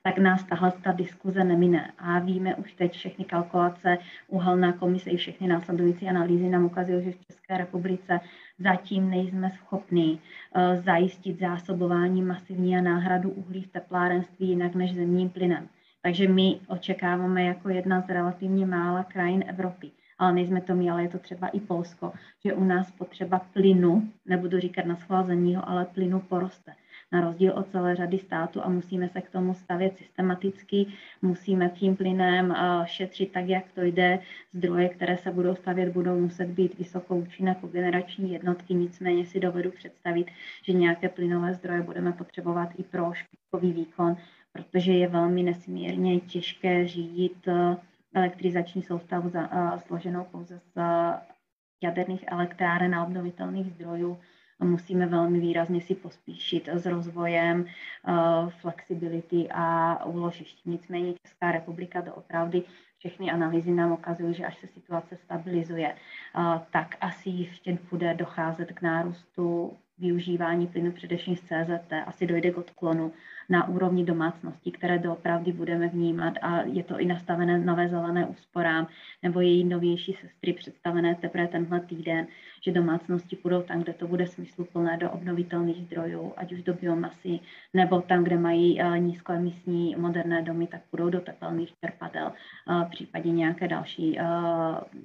[0.03, 1.91] Tak nás tahle ta diskuze nemine.
[1.97, 3.97] A víme už teď všechny kalkulace,
[4.27, 8.19] uhelná komise i všechny následující analýzy nám ukazují, že v České republice
[8.59, 15.29] zatím nejsme schopni uh, zajistit zásobování masivní a náhradu uhlí v teplárenství jinak než zemním
[15.29, 15.69] plynem.
[16.01, 21.03] Takže my očekáváme jako jedna z relativně mála krajin Evropy, ale nejsme to my, ale
[21.03, 22.13] je to třeba i Polsko,
[22.45, 26.73] že u nás potřeba plynu, nebudu říkat na schlazeního, ale plynu poroste
[27.11, 30.85] na rozdíl od celé řady států a musíme se k tomu stavět systematicky,
[31.21, 34.19] musíme tím plynem eh, šetřit tak, jak to jde.
[34.53, 40.27] Zdroje, které se budou stavět, budou muset být vysokoučinné kogenerační jednotky, nicméně si dovedu představit,
[40.63, 44.17] že nějaké plynové zdroje budeme potřebovat i pro špičkový výkon,
[44.51, 47.77] protože je velmi nesmírně těžké řídit eh,
[48.13, 50.81] elektrizační soustavu za, uh, složenou pouze z
[51.83, 54.19] jaderných elektráren a obnovitelných zdrojů
[54.59, 60.65] musíme velmi výrazně si pospíšit s rozvojem uh, flexibility a úložišť.
[60.65, 62.63] Nicméně Česká republika doopravdy
[62.97, 68.71] všechny analýzy nám ukazují, že až se situace stabilizuje, uh, tak asi ještě bude docházet
[68.71, 73.11] k nárůstu využívání plynu především z CZT, asi dojde k odklonu
[73.49, 78.87] na úrovni domácností, které doopravdy budeme vnímat a je to i nastavené nové zelené úsporám
[79.23, 82.27] nebo její novější sestry představené teprve tenhle týden,
[82.61, 87.39] že domácnosti půjdou tam, kde to bude smysluplné do obnovitelných zdrojů, ať už do biomasy,
[87.73, 92.31] nebo tam, kde mají uh, nízkoemisní moderné domy, tak půjdou do tepelných čerpadel,
[92.69, 94.25] uh, případně nějaké další uh,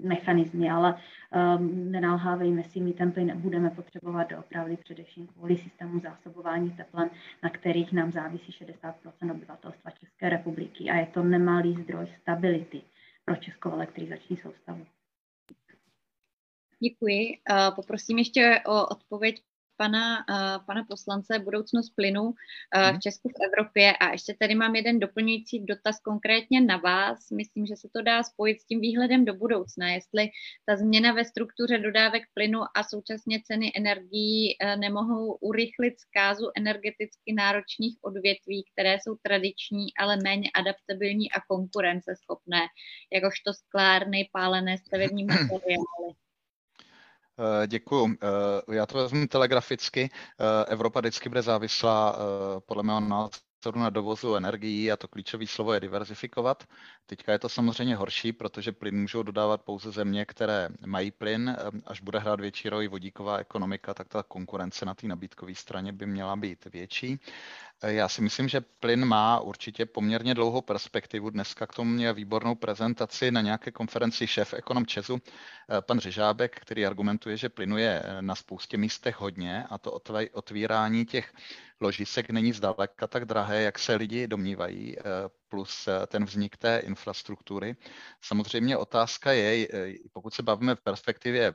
[0.09, 0.95] mechanismy, ale
[1.75, 7.11] nenalhávejme si, my ten plyn budeme potřebovat doopravdy především kvůli systému zásobování teplem,
[7.43, 12.83] na kterých nám závisí 60% obyvatelstva České republiky a je to nemalý zdroj stability
[13.25, 14.87] pro českou elektrizační soustavu.
[16.83, 17.39] Děkuji.
[17.75, 19.43] Poprosím ještě o odpověď
[19.77, 22.33] pana, uh, pana poslance budoucnost plynu uh,
[22.97, 23.93] v Česku, v Evropě.
[23.97, 27.31] A ještě tady mám jeden doplňující dotaz konkrétně na vás.
[27.31, 30.29] Myslím, že se to dá spojit s tím výhledem do budoucna, jestli
[30.67, 37.33] ta změna ve struktuře dodávek plynu a současně ceny energií uh, nemohou urychlit zkázu energeticky
[37.33, 42.61] náročných odvětví, které jsou tradiční, ale méně adaptabilní a konkurenceschopné,
[43.13, 46.24] jakožto sklárny, pálené stavební materiály.
[47.39, 48.17] Eh, Děkuji.
[48.71, 50.11] Eh, já to vezmu telegraficky.
[50.41, 52.17] Eh, Evropa vždycky bude závislá
[52.67, 56.65] podle mého názoru na dovozu energií a to klíčové slovo je diverzifikovat.
[57.07, 61.57] Teďka je to samozřejmě horší, protože plyn můžou dodávat pouze země, které mají plyn.
[61.87, 66.07] Až bude hrát větší roli vodíková ekonomika, tak ta konkurence na té nabídkové straně by
[66.07, 67.19] měla být větší.
[67.87, 71.31] Já si myslím, že plyn má určitě poměrně dlouhou perspektivu.
[71.31, 76.61] Dneska k tomu měl výbornou prezentaci na nějaké konferenci šéf ekonom Česu, eh, pan Řežábek,
[76.61, 79.93] který argumentuje, že plynu je eh, na spoustě místech hodně a to
[80.33, 81.33] otvírání těch
[81.81, 85.03] ložisek není zdaleka tak drahé, jak se lidi domnívají, eh,
[85.49, 87.77] plus ten vznik té infrastruktury.
[88.21, 89.69] Samozřejmě otázka je,
[90.13, 91.55] pokud se bavíme v perspektivě,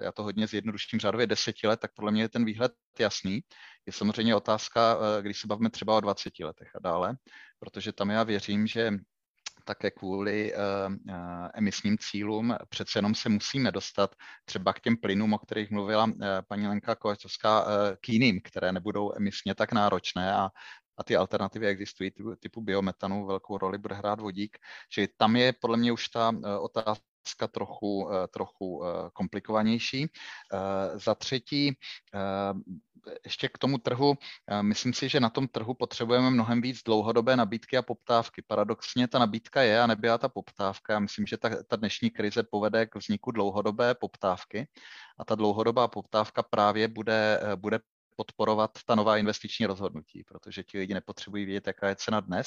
[0.00, 3.40] já to hodně zjednoduším řádově deseti let, tak podle mě je ten výhled jasný.
[3.86, 7.16] Je samozřejmě otázka, když se bavíme třeba o 20 letech a dále,
[7.58, 8.92] protože tam já věřím, že
[9.64, 11.16] také kvůli uh, uh,
[11.54, 14.14] emisním cílům přece jenom se musíme dostat
[14.44, 16.10] třeba k těm plynům, o kterých mluvila
[16.48, 17.66] paní Lenka Kovačovská,
[18.00, 20.50] k jiným, které nebudou emisně tak náročné a
[20.98, 24.58] a ty alternativy existují, typu, typu biometanu, velkou roli bude hrát vodík.
[24.88, 28.82] Čili tam je podle mě už ta otázka trochu, trochu
[29.12, 30.06] komplikovanější.
[30.94, 31.76] Za třetí,
[33.24, 34.14] ještě k tomu trhu,
[34.62, 38.42] myslím si, že na tom trhu potřebujeme mnohem víc dlouhodobé nabídky a poptávky.
[38.46, 40.92] Paradoxně ta nabídka je a nebyla ta poptávka.
[40.92, 44.68] Já myslím, že ta, ta dnešní krize povede k vzniku dlouhodobé poptávky
[45.18, 47.78] a ta dlouhodobá poptávka právě bude, bude
[48.16, 52.46] podporovat ta nová investiční rozhodnutí, protože ti lidi nepotřebují vědět, jaká je cena dnes,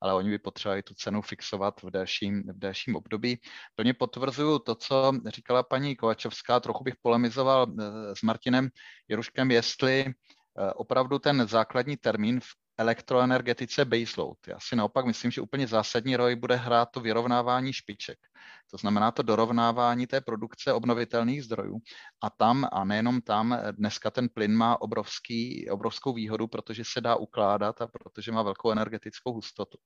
[0.00, 3.40] ale oni by potřebovali tu cenu fixovat v dalším, v dalším období.
[3.74, 7.84] Plně potvrzuju to, co říkala paní Kovačovská, trochu bych polemizoval eh,
[8.16, 8.68] s Martinem
[9.08, 12.46] Jeruškem, jestli eh, opravdu ten základní termín v
[12.78, 14.38] elektroenergetice baseload.
[14.48, 18.18] Já si naopak myslím, že úplně zásadní roli bude hrát to vyrovnávání špiček.
[18.70, 21.78] To znamená to dorovnávání té produkce obnovitelných zdrojů.
[22.22, 27.16] A tam, a nejenom tam, dneska ten plyn má obrovský, obrovskou výhodu, protože se dá
[27.16, 29.78] ukládat a protože má velkou energetickou hustotu.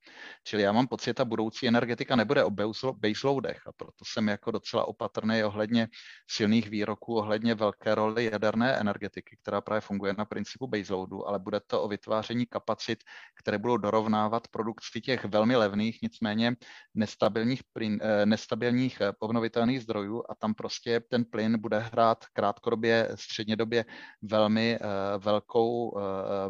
[0.45, 2.51] Čili já mám pocit, ta budoucí energetika nebude o
[2.93, 5.89] baseloadech a proto jsem jako docela opatrný ohledně
[6.31, 11.61] silných výroků, ohledně velké roli jaderné energetiky, která právě funguje na principu baseloadu, ale bude
[11.67, 12.99] to o vytváření kapacit,
[13.41, 16.57] které budou dorovnávat produkci těch velmi levných, nicméně
[16.95, 23.09] nestabilních, plyn, eh, nestabilních obnovitelných, obnovitelných zdrojů a tam prostě ten plyn bude hrát krátkodobě,
[23.15, 23.85] střednědobě
[24.23, 24.79] velmi
[25.19, 25.99] velkou,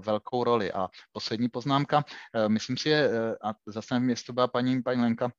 [0.01, 0.73] velkou roli.
[0.73, 2.05] A poslední poznámka,
[2.49, 2.95] myslím si,
[3.45, 5.31] a zase nevím, jestli to byla paní, paní Lenka,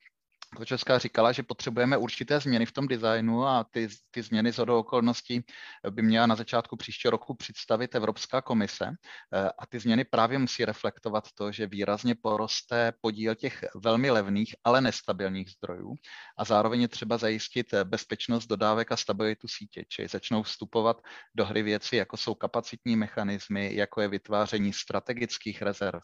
[0.66, 5.46] Česká říkala, že potřebujeme určité změny v tom designu a ty, ty změny z okolností
[5.90, 10.66] by měla na začátku příštího roku představit Evropská komise eh, a ty změny právě musí
[10.66, 15.94] reflektovat to, že výrazně poroste podíl těch velmi levných, ale nestabilních zdrojů
[16.38, 21.02] a zároveň je třeba zajistit bezpečnost dodávek a stabilitu sítě, čili začnou vstupovat
[21.36, 26.00] do hry věci, jako jsou kapacitní mechanismy, jako je vytváření strategických rezerv.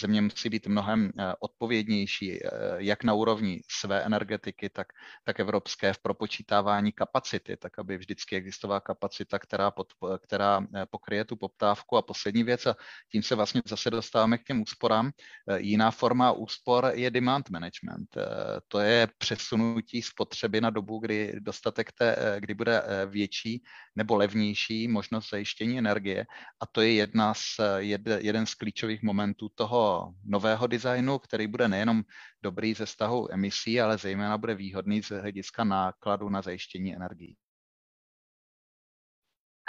[0.00, 4.86] Země musí být mnohem eh, odpovědnější, eh, jak na úrovni své energetiky, tak,
[5.24, 9.86] tak evropské v propočítávání kapacity, tak aby vždycky existovala kapacita, která, pod,
[10.18, 11.96] která eh, pokryje tu poptávku.
[11.96, 12.74] A poslední věc, a
[13.12, 18.16] tím se vlastně zase dostáváme k těm úsporám, eh, jiná forma úspor je demand management.
[18.16, 18.22] Eh,
[18.68, 23.62] to je přesunutí spotřeby na dobu, kdy dostatek té, kdy bude větší
[23.96, 26.26] nebo levnější možnost zajištění energie.
[26.60, 31.68] A to je jedna z, jed, jeden z klíčových momentů toho nového designu, který bude
[31.68, 32.02] nejenom
[32.42, 37.36] dobrý ze stahu emisí, ale zejména bude výhodný z hlediska nákladu na zajištění energií.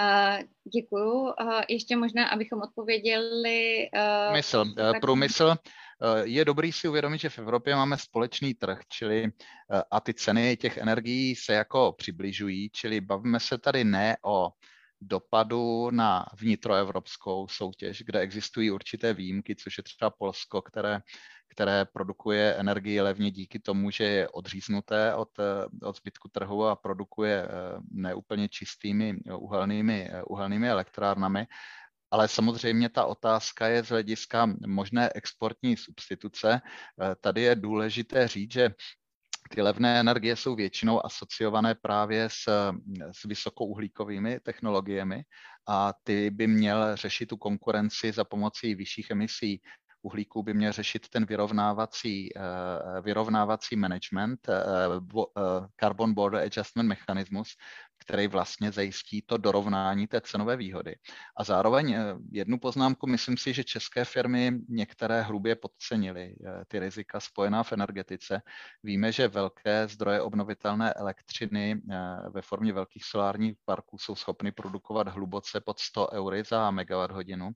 [0.02, 0.44] Uh,
[0.76, 1.22] děkuju.
[1.22, 3.90] Uh, ještě možná, abychom odpověděli.
[3.96, 4.58] Uh, Průmysl.
[4.58, 5.56] Uh, průmysl uh,
[6.24, 10.58] je dobrý si uvědomit, že v Evropě máme společný trh, čili uh, a ty ceny
[10.58, 14.50] těch energií se jako přibližují, čili bavíme se tady ne o
[15.02, 21.02] dopadu na vnitroevropskou soutěž, kde existují určité výjimky, což je třeba Polsko, které
[21.58, 25.30] které produkuje energii levně díky tomu, že je odříznuté od,
[25.84, 27.50] od zbytku trhu a produkuje eh,
[27.92, 31.48] neúplně čistými uhelnými, uhelnými elektrárnami.
[32.12, 36.62] Ale samozřejmě ta otázka je z hlediska možné exportní substituce.
[36.62, 38.70] Eh, tady je důležité říct, že
[39.50, 42.72] ty levné energie jsou většinou asociované právě s,
[43.12, 45.24] s vysokouhlíkovými technologiemi
[45.68, 49.62] a ty by měl řešit tu konkurenci za pomocí vyšších emisí
[50.02, 54.54] uhlíku by měl řešit ten vyrovnávací, eh, vyrovnávací management, eh,
[55.80, 57.56] Carbon Border Adjustment mechanismus,
[57.98, 60.96] který vlastně zajistí to dorovnání té cenové výhody.
[61.38, 61.96] A zároveň
[62.32, 66.36] jednu poznámku, myslím si, že české firmy některé hrubě podcenily
[66.68, 68.42] ty rizika spojená v energetice.
[68.84, 71.82] Víme, že velké zdroje obnovitelné elektřiny
[72.30, 77.52] ve formě velkých solárních parků jsou schopny produkovat hluboce pod 100 eury za megawatt hodinu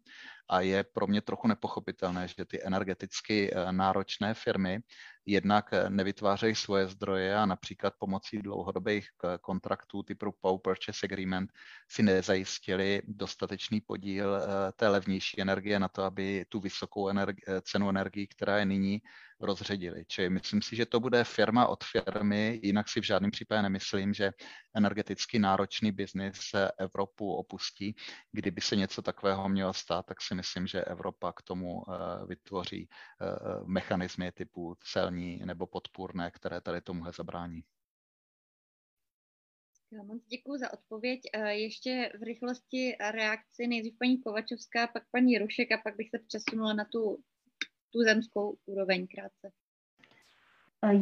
[0.52, 4.80] a je pro mě trochu nepochopitelné, že ty energeticky eh, náročné firmy
[5.26, 11.52] jednak eh, nevytvářejí svoje zdroje a například pomocí dlouhodobých eh, kontraktů typu Power Purchase Agreement
[11.90, 14.42] si nezajistili dostatečný podíl
[14.76, 19.02] té levnější energie na to, aby tu vysokou energi- cenu energii, která je nyní,
[19.42, 20.06] rozředili.
[20.08, 24.14] Čili myslím si, že to bude firma od firmy, jinak si v žádném případě nemyslím,
[24.14, 24.32] že
[24.76, 26.40] energeticky náročný biznis
[26.78, 27.96] Evropu opustí.
[28.32, 32.90] Kdyby se něco takového mělo stát, tak si myslím, že Evropa k tomu eh, vytvoří
[32.90, 33.26] eh,
[33.66, 37.64] mechanismy typu celní nebo podpůrné, které tady tomuhle zabrání.
[39.94, 41.20] Já moc děkuji za odpověď.
[41.34, 46.20] Eh, ještě v rychlosti reakci nejdřív paní Kovačovská, pak paní Rušek a pak bych se
[46.28, 47.18] přesunula na tu
[47.94, 49.52] tu zemskou úroveň krátce.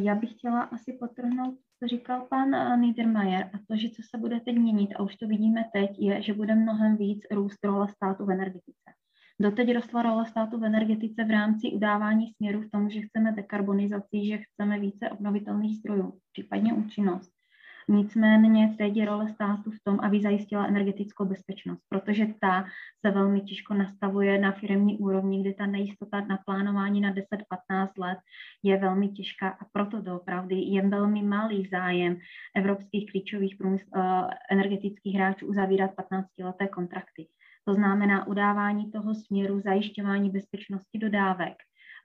[0.04, 4.18] Já bych chtěla asi potrhnout, co říkal pan eh, Niedermayer, a to, že co se
[4.18, 7.88] bude teď měnit, a už to vidíme teď, je, že bude mnohem víc růst role
[7.88, 8.90] státu v energetice.
[9.40, 14.26] Doteď rostla role státu v energetice v rámci udávání směru v tom, že chceme dekarbonizaci,
[14.26, 17.39] že chceme více obnovitelných zdrojů, případně účinnost.
[17.90, 22.64] Nicméně teď je role státu v tom, aby zajistila energetickou bezpečnost, protože ta
[23.06, 28.18] se velmi těžko nastavuje na firmní úrovni, kde ta nejistota na plánování na 10-15 let
[28.62, 32.18] je velmi těžká a proto doopravdy je velmi malý zájem
[32.56, 34.02] evropských klíčových průmysl, uh,
[34.50, 37.28] energetických hráčů uzavírat 15-leté kontrakty.
[37.64, 41.54] To znamená udávání toho směru, zajišťování bezpečnosti dodávek,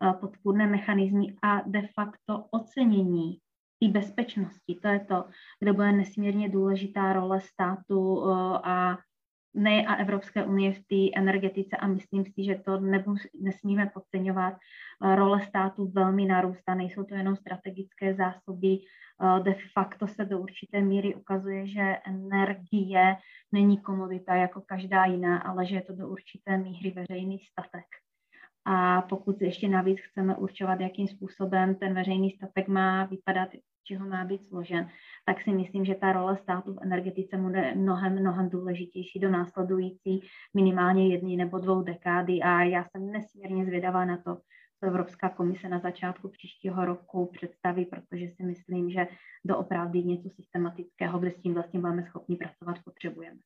[0.01, 3.37] uh, podpůrné mechanizmy a de facto ocenění
[3.79, 4.79] té bezpečnosti.
[4.81, 5.25] To je to,
[5.59, 8.31] kde bude nesmírně důležitá role státu uh,
[8.63, 8.97] a
[9.53, 14.53] ne a Evropské unie v té energetice a myslím si, že to nebu, nesmíme podceňovat.
[14.53, 18.77] Uh, role státu velmi narůstá, nejsou to jenom strategické zásoby,
[19.21, 23.15] uh, de facto se do určité míry ukazuje, že energie
[23.51, 28.04] není komodita jako každá jiná, ale že je to do určité míry veřejný statek.
[28.65, 33.49] A pokud ještě navíc chceme určovat, jakým způsobem ten veřejný statek má vypadat,
[33.83, 34.89] čeho má být složen,
[35.25, 40.21] tak si myslím, že ta role státu v energetice bude mnohem, mnohem důležitější do následující
[40.53, 44.35] minimálně jedny nebo dvou dekády a já jsem nesmírně zvědavá na to,
[44.79, 49.07] co Evropská komise na začátku příštího roku představí, protože si myslím, že
[49.45, 53.39] doopravdy něco systematického, kde s tím vlastně máme schopni pracovat, potřebujeme.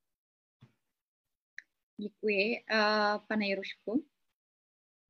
[1.97, 2.63] Děkuji.
[2.71, 4.05] Uh, pane Jirušku?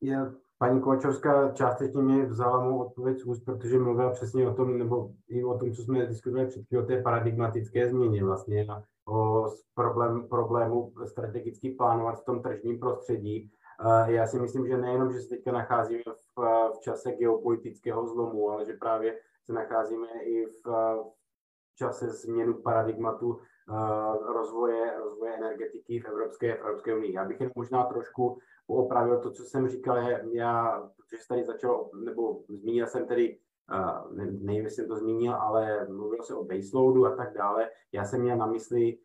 [0.01, 4.77] Já, paní Kovačovská částečně mě vzala mou odpověď z úst, protože mluvila přesně o tom,
[4.77, 8.67] nebo i o tom, co jsme diskutovali před o té paradigmatické změně vlastně,
[9.07, 13.51] o problém, problému strategicky plánovat v tom tržním prostředí.
[14.05, 16.03] Já si myslím, že nejenom, že se teďka nacházíme
[16.37, 16.41] v,
[16.77, 20.67] v čase geopolitického zlomu, ale že právě se nacházíme i v,
[21.71, 23.39] v čase změnu paradigmatu
[24.33, 27.13] rozvoje, rozvoje energetiky v Evropské, v Evropské unii.
[27.13, 28.37] Já bych jen možná trošku
[28.67, 29.97] opravil to, co jsem říkal,
[30.31, 33.37] já, protože tady začalo, nebo zmínil jsem tedy,
[34.11, 37.69] ne, nevím, jestli jsem to zmínil, ale mluvil se o baseloadu a tak dále.
[37.91, 38.97] Já jsem měl na mysli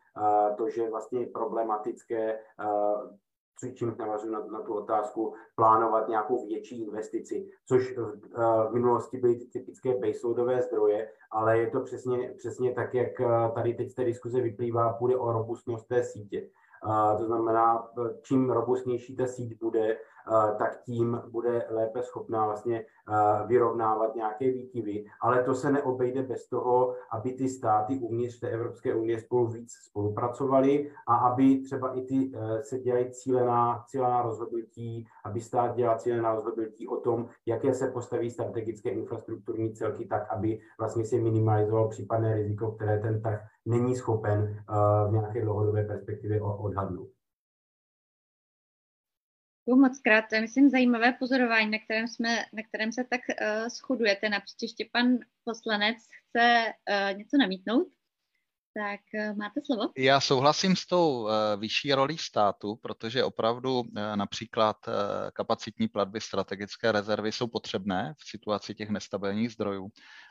[0.57, 2.39] to, že vlastně problematické
[3.63, 8.19] uh, čím navazuji na, na tu otázku, plánovat nějakou větší investici, což v,
[8.69, 13.21] v minulosti byly ty typické baseloadové zdroje, ale je to přesně, přesně tak, jak
[13.53, 16.49] tady teď z té diskuze vyplývá, půjde o robustnost té sítě.
[17.17, 17.87] To znamená,
[18.21, 19.97] čím robustnější ta síť bude,
[20.57, 22.85] tak tím bude lépe schopná vlastně
[23.47, 25.05] vyrovnávat nějaké výkyvy.
[25.21, 29.71] Ale to se neobejde bez toho, aby ty státy uvnitř té Evropské unie spolu víc
[29.71, 35.99] spolupracovaly a aby třeba i ty e, se dělají cílená, cílená rozhodnutí, aby stát dělal
[35.99, 41.89] cílená rozhodnutí o tom, jaké se postaví strategické infrastrukturní celky tak, aby vlastně se minimalizovalo
[41.89, 47.14] případné riziko, které ten trh není schopen uh, v nějaké dlouhodobé perspektivě odhadnout.
[49.67, 50.25] Děkuji moc krát.
[50.29, 54.29] To je, myslím, zajímavé pozorování, na kterém, jsme, na kterém se tak uh, shodujete.
[54.29, 55.05] Napříč ještě pan
[55.43, 57.87] poslanec chce uh, něco namítnout.
[58.73, 59.91] Tak uh, máte slovo.
[59.97, 61.29] Já souhlasím s tou uh,
[61.59, 63.85] vyšší rolí státu, protože opravdu uh,
[64.15, 64.93] například uh,
[65.33, 69.87] kapacitní platby strategické rezervy jsou potřebné v situaci těch nestabilních zdrojů,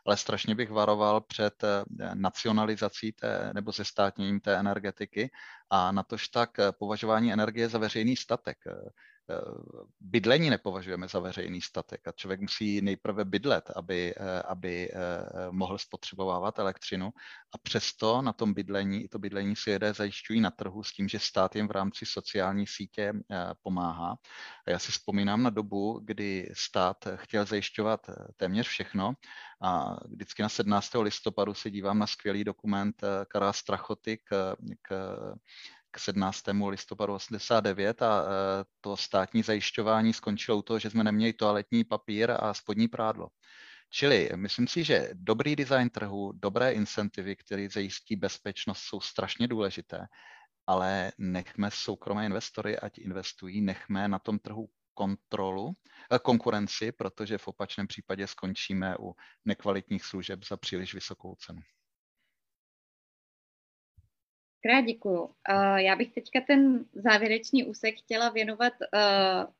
[0.06, 5.30] ale strašně bych varoval před uh, nacionalizací té, nebo zestátněním té energetiky
[5.70, 8.58] a natož tak považování energie za veřejný statek.
[8.66, 8.90] Eh,
[10.00, 14.96] bydlení nepovažujeme za veřejný statek a člověk musí nejprve bydlet, aby, eh, aby eh,
[15.50, 17.10] mohl spotřebovávat elektřinu
[17.54, 21.18] a přesto na tom bydlení, to bydlení si lidé zajišťují na trhu s tím, že
[21.18, 23.12] stát jim v rámci sociální sítě
[23.62, 24.16] pomáhá.
[24.66, 29.12] A já si vzpomínám na dobu, kdy stát chtěl zajišťovat téměř všechno
[29.60, 30.94] a vždycky na 17.
[30.94, 34.94] listopadu se dívám na skvělý dokument Karla Strachoty k, k
[35.94, 36.42] k 17.
[36.68, 38.24] listopadu 89 a e,
[38.80, 43.28] to státní zajišťování skončilo u toho, že jsme neměli toaletní papír a spodní prádlo.
[43.90, 50.06] Čili myslím si, že dobrý design trhu, dobré incentivy, které zajistí bezpečnost, jsou strašně důležité,
[50.66, 55.72] ale nechme soukromé investory, ať investují, nechme na tom trhu kontrolu,
[56.12, 59.14] e, konkurenci, protože v opačném případě skončíme u
[59.44, 61.60] nekvalitních služeb za příliš vysokou cenu.
[64.66, 65.22] Krát děkuju.
[65.22, 69.52] Uh, já bych teďka ten závěrečný úsek chtěla věnovat uh,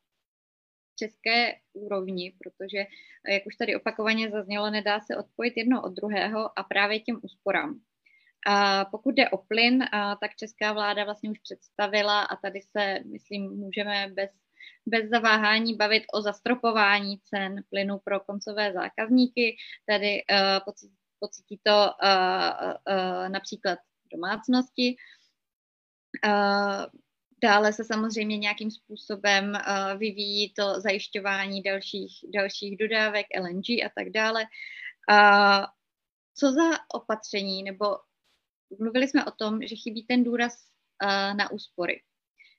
[0.99, 2.79] české úrovni, protože,
[3.29, 7.81] jak už tady opakovaně zaznělo, nedá se odpojit jedno od druhého a právě těm úsporám.
[8.47, 13.01] A pokud jde o plyn, a tak česká vláda vlastně už představila a tady se,
[13.05, 14.31] myslím, můžeme bez,
[14.87, 19.57] bez zaváhání bavit o zastropování cen plynu pro koncové zákazníky.
[19.89, 20.73] Tady uh,
[21.19, 23.79] pocítí to uh, uh, například
[24.15, 24.97] domácnosti.
[27.43, 29.53] Dále se samozřejmě nějakým způsobem
[29.97, 34.45] vyvíjí to zajišťování dalších, dalších dodávek LNG a tak dále.
[36.35, 37.85] Co za opatření, nebo
[38.79, 40.69] mluvili jsme o tom, že chybí ten důraz
[41.37, 42.03] na úspory.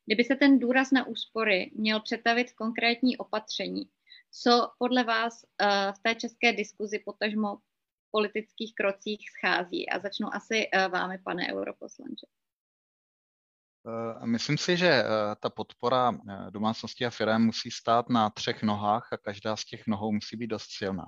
[0.05, 3.89] Kdyby se ten důraz na úspory měl přetavit v konkrétní opatření,
[4.31, 5.45] co podle vás
[5.91, 7.57] v té české diskuzi potažmo
[8.15, 9.89] politických krocích schází.
[9.89, 12.27] A začnu asi eh, vámi, pane europoslanče.
[13.87, 15.05] Eh, myslím si, že eh,
[15.39, 16.15] ta podpora
[16.49, 20.47] domácností a firm musí stát na třech nohách a každá z těch nohou musí být
[20.47, 21.05] dost silná.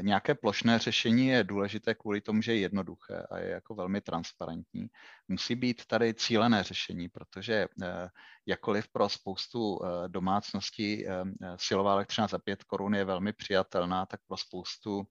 [0.00, 4.86] Nějaké plošné řešení je důležité kvůli tomu, že je jednoduché a je jako velmi transparentní.
[5.28, 7.66] Musí být tady cílené řešení, protože
[8.46, 11.04] jakkoliv pro spoustu domácností
[11.56, 15.04] silová elektřina za 5 korun je velmi přijatelná, tak pro spoustu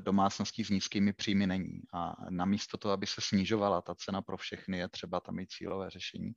[0.00, 1.82] domácností s nízkými příjmy není.
[1.92, 5.90] A namísto toho, aby se snižovala ta cena pro všechny, je třeba tam mít cílové
[5.90, 6.32] řešení.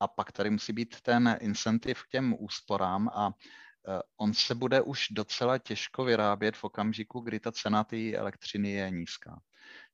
[0.00, 3.30] A pak tady musí být ten incentiv k těm úsporám a
[3.88, 8.70] eh, on se bude už docela těžko vyrábět v okamžiku, kdy ta cena té elektřiny
[8.70, 9.40] je nízká.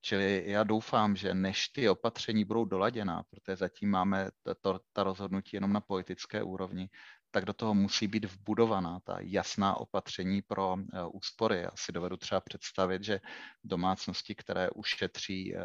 [0.03, 4.29] Čili já doufám, že než ty opatření budou doladěná, protože zatím máme
[4.61, 6.89] to, ta rozhodnutí jenom na politické úrovni,
[7.31, 11.61] tak do toho musí být vbudovaná ta jasná opatření pro eh, úspory.
[11.61, 13.21] Já si dovedu třeba představit, že
[13.65, 15.61] domácnosti, které ušetří eh,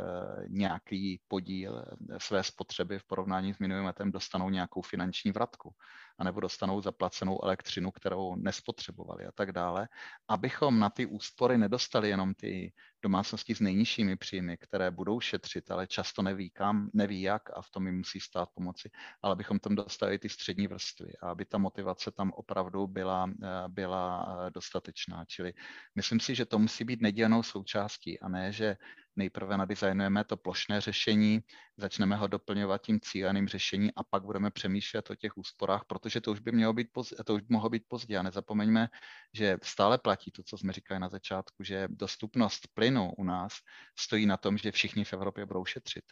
[0.48, 5.74] nějaký podíl eh, své spotřeby v porovnání s minulým letem, dostanou nějakou finanční vratku
[6.18, 9.88] anebo dostanou zaplacenou elektřinu, kterou nespotřebovali a tak dále,
[10.28, 12.74] abychom na ty úspory nedostali jenom ty
[13.04, 17.70] domácnosti s nejnižšími příjmy, které budou šetřit, ale často neví kam, neví jak a v
[17.70, 18.90] tom jim musí stát pomoci,
[19.22, 23.30] ale abychom tam dostali ty střední vrstvy a aby ta motivace tam opravdu byla,
[23.68, 25.26] byla dostatečná.
[25.26, 25.54] Čili
[25.96, 28.78] myslím si, že to musí být nedílnou součástí a ne, že
[29.16, 31.42] nejprve nadizajnujeme to plošné řešení,
[31.78, 36.32] začneme ho doplňovat tím cíleným řešením a pak budeme přemýšlet o těch úsporách, protože to
[36.32, 38.18] už by mělo být pozdě, to už mohlo být pozdě.
[38.18, 38.88] A nezapomeňme,
[39.34, 43.54] že stále platí to, co jsme říkali na začátku, že dostupnost plynu u nás
[44.00, 46.06] stojí na tom, že všichni v Evropě budou šetřit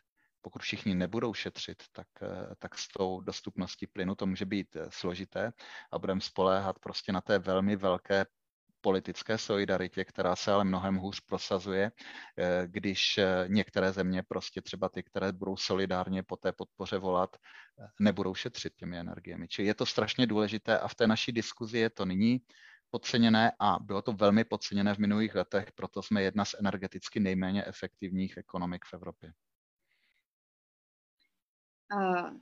[0.45, 2.07] pokud všichni nebudou šetřit, tak,
[2.59, 5.51] tak s tou dostupností plynu to může být složité
[5.91, 8.25] a budeme spoléhat prostě na té velmi velké
[8.83, 11.91] politické solidaritě, která se ale mnohem hůř prosazuje,
[12.37, 17.35] eh, když eh, některé země, prostě třeba ty, které budou solidárně po té podpoře volat,
[17.35, 19.47] eh, nebudou šetřit těmi energiemi.
[19.47, 22.41] Čili je to strašně důležité a v té naší diskuzi je to nyní
[22.89, 27.65] podceněné a bylo to velmi podceněné v minulých letech, proto jsme jedna z energeticky nejméně
[27.65, 29.33] efektivních ekonomik v Evropě.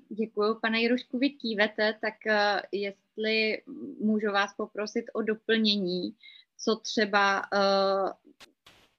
[0.10, 2.14] Děkuji, pane Jirušku, vy kývete, tak
[2.72, 3.62] jestli
[4.00, 6.16] můžu vás poprosit o doplnění,
[6.58, 7.42] co třeba,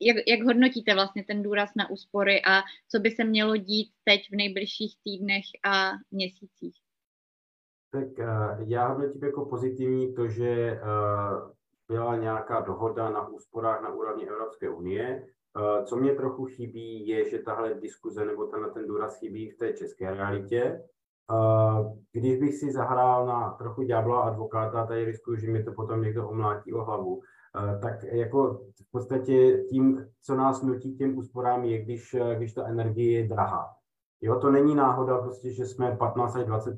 [0.00, 4.20] jak, jak hodnotíte vlastně ten důraz na úspory a co by se mělo dít teď
[4.30, 6.76] v nejbližších týdnech a měsících?
[7.92, 8.08] Tak
[8.66, 10.80] já hodnotím jako pozitivní to, že
[11.88, 15.26] byla nějaká dohoda na úsporách na úrovni Evropské unie,
[15.84, 19.72] co mě trochu chybí, je, že tahle diskuze nebo tenhle ten důraz chybí v té
[19.72, 20.82] české realitě.
[21.32, 26.02] Eh, když bych si zahrál na trochu ďábla advokáta, tady riskuju, že mi to potom
[26.02, 31.64] někdo omlátí o hlavu, eh, tak jako v podstatě tím, co nás nutí těm úsporám,
[31.64, 33.68] je, když, když ta energie je drahá.
[34.20, 36.76] Jo, to není náhoda, prostě, že jsme 15 až 20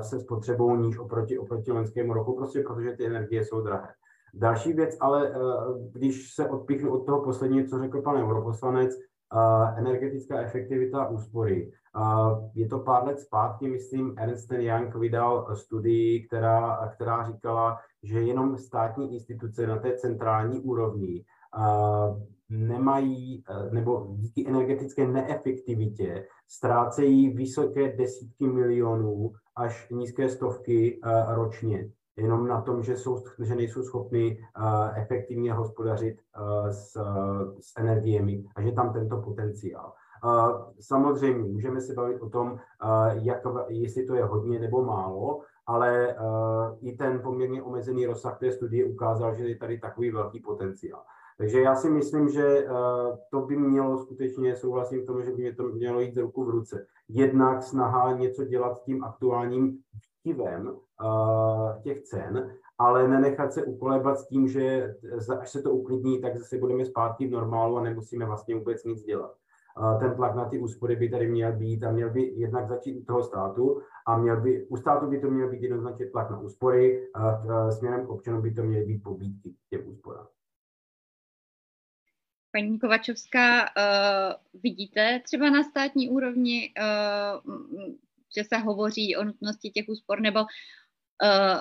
[0.00, 3.88] se spotřebou níž oproti, oproti loňskému roku, prostě protože ty energie jsou drahé.
[4.36, 5.34] Další věc, ale eh,
[5.92, 11.70] když se odpíchnu od toho posledního, co řekl pan europoslanec, eh, energetická efektivita a úspory.
[11.70, 12.00] Eh,
[12.54, 18.58] je to pár let zpátky, myslím, Ernst Young vydal studii, která, která říkala, že jenom
[18.58, 21.24] státní instituce na té centrální úrovni
[22.48, 32.60] nemají, nebo díky energetické neefektivitě ztrácejí vysoké desítky milionů až nízké stovky ročně jenom na
[32.60, 36.92] tom, že, jsou, že nejsou schopni uh, efektivně hospodařit uh, s,
[37.60, 39.92] s energiemi a že tam tento potenciál.
[40.24, 40.50] Uh,
[40.80, 42.58] samozřejmě můžeme se bavit o tom, uh,
[43.12, 48.52] jak, jestli to je hodně nebo málo, ale uh, i ten poměrně omezený rozsah té
[48.52, 51.02] studie ukázal, že je tady takový velký potenciál.
[51.38, 52.66] Takže já si myslím, že
[53.30, 56.86] to by mělo skutečně, souhlasím v tom, že by to mělo jít ruku v ruce.
[57.08, 59.78] Jednak snaha něco dělat s tím aktuálním
[60.24, 64.94] výkyvem uh, těch cen, ale nenechat se ukolebat s tím, že
[65.40, 69.02] až se to uklidní, tak zase budeme zpátky v normálu a nemusíme vlastně vůbec nic
[69.02, 69.34] dělat.
[69.78, 73.00] Uh, ten tlak na ty úspory by tady měl být a měl by jednak začít
[73.00, 76.40] u toho státu a měl by, u státu by to měl být jednoznačně tlak na
[76.40, 80.26] úspory a směrem k občanům by to měly být pobídky těm úsporám.
[82.52, 83.64] Paní Kovačovská,
[84.62, 86.72] vidíte třeba na státní úrovni
[88.36, 91.60] že se hovoří o nutnosti těch úspor, nebo uh,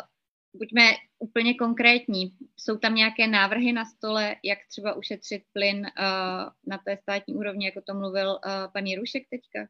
[0.55, 0.81] buďme
[1.19, 2.37] úplně konkrétní.
[2.57, 7.65] Jsou tam nějaké návrhy na stole, jak třeba ušetřit plyn uh, na té státní úrovni,
[7.65, 8.39] jako to mluvil uh,
[8.73, 9.67] pan Jirušek teďka?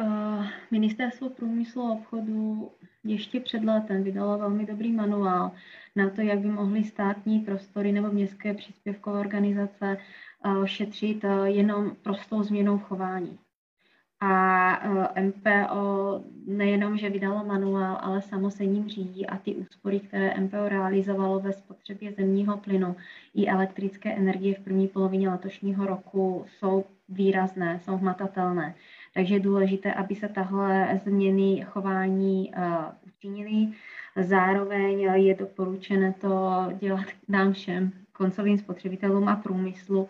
[0.00, 2.70] Uh, Ministerstvo průmyslu a obchodu
[3.04, 5.52] ještě před letem vydalo velmi dobrý manuál
[5.96, 9.96] na to, jak by mohly státní prostory nebo městské příspěvkové organizace
[10.44, 13.38] uh, šetřit uh, jenom prostou změnou chování.
[14.20, 20.00] A e, MPO nejenom, že vydalo manuál, ale samo se ním řídí a ty úspory,
[20.00, 22.96] které MPO realizovalo ve spotřebě zemního plynu
[23.34, 28.74] i elektrické energie v první polovině letošního roku, jsou výrazné, jsou hmatatelné.
[29.14, 32.64] Takže je důležité, aby se tahle změny chování uh,
[33.06, 33.72] učinily.
[34.16, 40.08] Zároveň je doporučené to dělat nám všem koncovým spotřebitelům a průmyslu,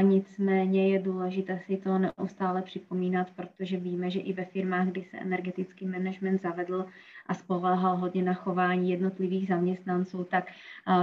[0.00, 5.16] Nicméně je důležité si to neustále připomínat, protože víme, že i ve firmách, kdy se
[5.18, 6.86] energetický management zavedl
[7.26, 10.44] a spoléhal hodně na chování jednotlivých zaměstnanců, tak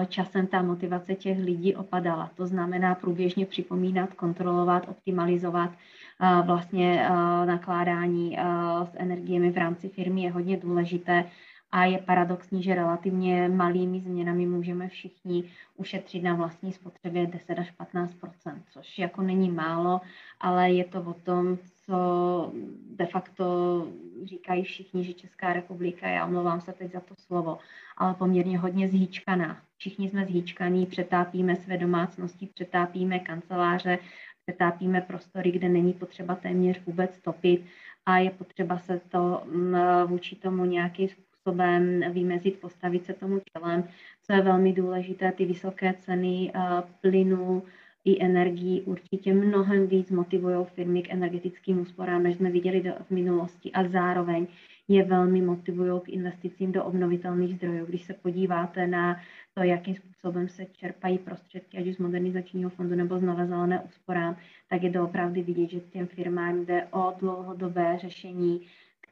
[0.07, 2.31] časem ta motivace těch lidí opadala.
[2.35, 5.71] To znamená průběžně připomínat, kontrolovat, optimalizovat
[6.45, 7.07] vlastně
[7.45, 8.37] nakládání
[8.83, 11.25] s energiemi v rámci firmy je hodně důležité
[11.73, 15.43] a je paradoxní, že relativně malými změnami můžeme všichni
[15.77, 20.01] ušetřit na vlastní spotřebě 10 až 15% což jako není málo,
[20.39, 22.53] ale je to o tom, co
[22.95, 23.45] de facto
[24.23, 27.57] říkají všichni, že Česká republika, já omlouvám se teď za to slovo,
[27.97, 29.61] ale poměrně hodně zhýčkaná.
[29.77, 33.99] Všichni jsme zhýčkaní, přetápíme své domácnosti, přetápíme kanceláře,
[34.45, 37.65] přetápíme prostory, kde není potřeba téměř vůbec topit
[38.05, 39.75] a je potřeba se to mm,
[40.05, 41.32] vůči tomu nějakým způsobem
[42.11, 43.83] vymezit, postavit se tomu čelem.
[44.23, 46.59] Co je velmi důležité, ty vysoké ceny eh,
[47.01, 47.63] plynu
[48.05, 53.71] i energii určitě mnohem víc motivují firmy k energetickým úsporám, než jsme viděli v minulosti
[53.71, 54.47] a zároveň
[54.87, 57.85] je velmi motivují k investicím do obnovitelných zdrojů.
[57.85, 59.19] Když se podíváte na
[59.53, 63.79] to, jakým způsobem se čerpají prostředky, ať už z modernizačního fondu nebo z nové zelené
[63.79, 64.37] úsporám,
[64.69, 68.61] tak je to opravdu vidět, že těm firmám jde o dlouhodobé řešení,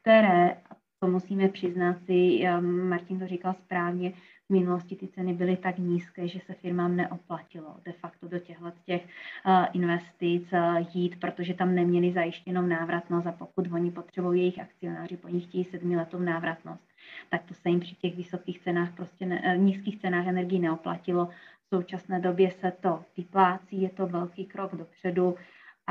[0.01, 0.57] které,
[1.01, 4.11] to musíme přiznat si, um, Martin to říkal správně,
[4.49, 8.71] v minulosti ty ceny byly tak nízké, že se firmám neoplatilo de facto do těchto
[8.85, 9.01] těch
[9.45, 15.17] uh, investic uh, jít, protože tam neměli zajištěnou návratnost a pokud oni potřebují jejich akcionáři,
[15.17, 16.83] po nich chtějí sedmiletou návratnost,
[17.29, 21.25] tak to se jim při těch vysokých cenách, prostě ne, uh, nízkých cenách energii neoplatilo.
[21.65, 25.35] V současné době se to vyplácí, je to velký krok dopředu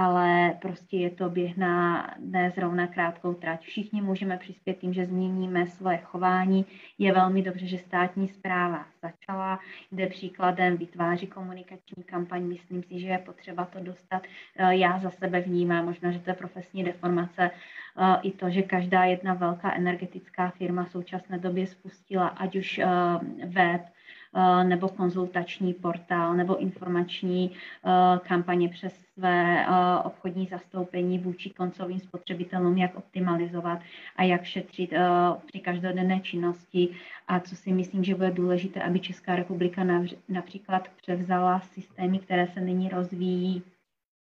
[0.01, 3.63] ale prostě je to běh na ne zrovna krátkou trať.
[3.63, 6.67] Všichni můžeme přispět tím, že změníme svoje chování.
[6.99, 9.61] Je velmi dobře, že státní zpráva začala,
[9.93, 12.43] jde příkladem, vytváří komunikační kampaň.
[12.43, 14.23] Myslím si, že je potřeba to dostat.
[14.57, 18.63] Eh, já za sebe vnímám, možná, že to je profesní deformace, eh, i to, že
[18.63, 22.87] každá jedna velká energetická firma v současné době spustila ať už eh,
[23.47, 23.83] web,
[24.63, 29.69] nebo konzultační portál nebo informační eh, kampaně přes své eh,
[30.05, 33.81] obchodní zastoupení vůči koncovým spotřebitelům, jak optimalizovat
[34.17, 34.93] a jak šetřit
[35.47, 36.89] při každodenné činnosti.
[37.29, 39.85] A co si myslím, že bude důležité, aby Česká republika
[40.29, 43.63] například převzala systémy, které se nyní rozvíjí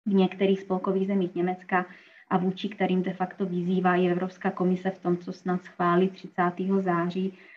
[0.07, 1.87] v některých spolkových zemích Německa,
[2.29, 6.43] a vůči kterým de facto vyzývá i Evropská komise v tom, co snad schválí 30.
[6.81, 7.50] září, Eh, eh,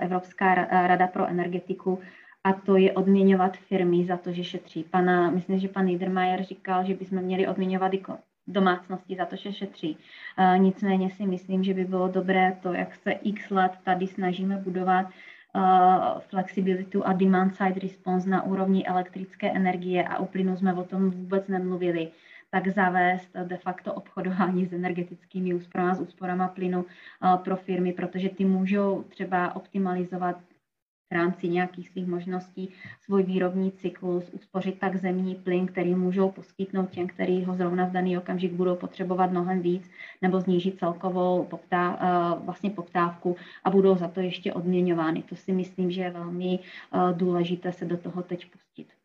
[0.00, 0.54] Evropská
[0.86, 1.98] rada pro energetiku
[2.44, 4.84] a to je odměňovat firmy za to, že šetří.
[4.90, 8.02] Pana, myslím, že pan Niedermayer říkal, že bychom měli odměňovat i
[8.46, 9.96] domácnosti za to, že šetří.
[10.38, 14.56] Eh, nicméně si myslím, že by bylo dobré to, jak se x let tady snažíme
[14.56, 15.06] budovat
[16.28, 21.48] flexibilitu a demand side response na úrovni elektrické energie a uplynu jsme o tom vůbec
[21.48, 22.08] nemluvili
[22.54, 26.84] tak zavést de facto obchodování s energetickými úsporami, s úsporama plynu
[27.44, 30.36] pro firmy, protože ty můžou třeba optimalizovat
[31.10, 32.68] v rámci nějakých svých možností
[33.00, 37.92] svůj výrobní cyklus, uspořit tak zemní plyn, který můžou poskytnout těm, kteří ho zrovna v
[37.92, 39.90] daný okamžik budou potřebovat mnohem víc,
[40.22, 41.98] nebo znížit celkovou poptá,
[42.44, 45.22] vlastně poptávku a budou za to ještě odměňovány.
[45.22, 46.58] To si myslím, že je velmi
[47.12, 49.01] důležité se do toho teď pustit.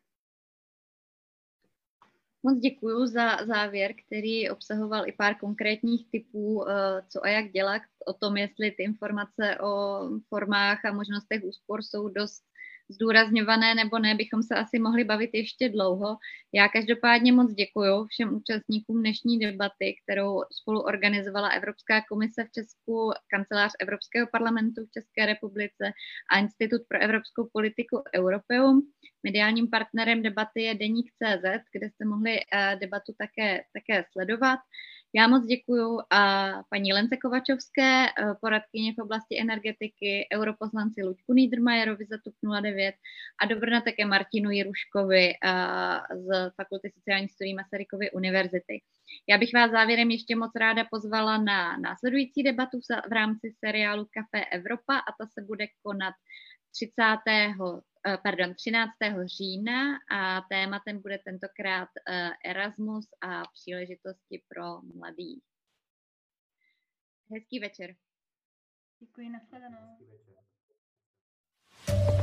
[2.42, 7.82] Moc děkuji za závěr, který obsahoval i pár konkrétních typů, eh, co a jak dělat,
[8.06, 12.44] o tom, jestli ty informace o formách a možnostech úspor jsou dost
[12.88, 16.16] zdůrazňované nebo ne, bychom se asi mohli bavit ještě dlouho.
[16.54, 23.12] Já každopádně moc děkuji všem účastníkům dnešní debaty, kterou spolu organizovala Evropská komise v Česku,
[23.30, 25.92] kancelář Evropského parlamentu v České republice
[26.32, 28.82] a Institut pro evropskou politiku Europeum.
[29.22, 34.58] Mediálním partnerem debaty je Deník CZ, kde jste mohli eh, debatu také, také sledovat.
[35.14, 42.04] Já moc děkuji a paní Lence Kovačovské, eh, poradkyně v oblasti energetiky, europoslanci Luďku Niedermayerovi
[42.10, 42.94] za TUP 09
[43.42, 45.36] a dobrna také Martinu Jiruškovi eh,
[46.16, 48.80] z Fakulty sociálních studií Masarykovy univerzity.
[49.28, 52.78] Já bych vás závěrem ještě moc ráda pozvala na následující debatu
[53.08, 56.14] v rámci seriálu Café Evropa a ta se bude konat
[56.78, 57.82] 30.
[58.06, 58.90] Eh, pardon, 13.
[59.26, 65.42] října a tématem bude tentokrát eh, Erasmus a příležitosti pro mladý.
[67.32, 67.94] Hezký večer.
[69.00, 69.98] Děkuji, nashledanou.
[69.98, 70.32] Hezký
[71.94, 72.17] večer.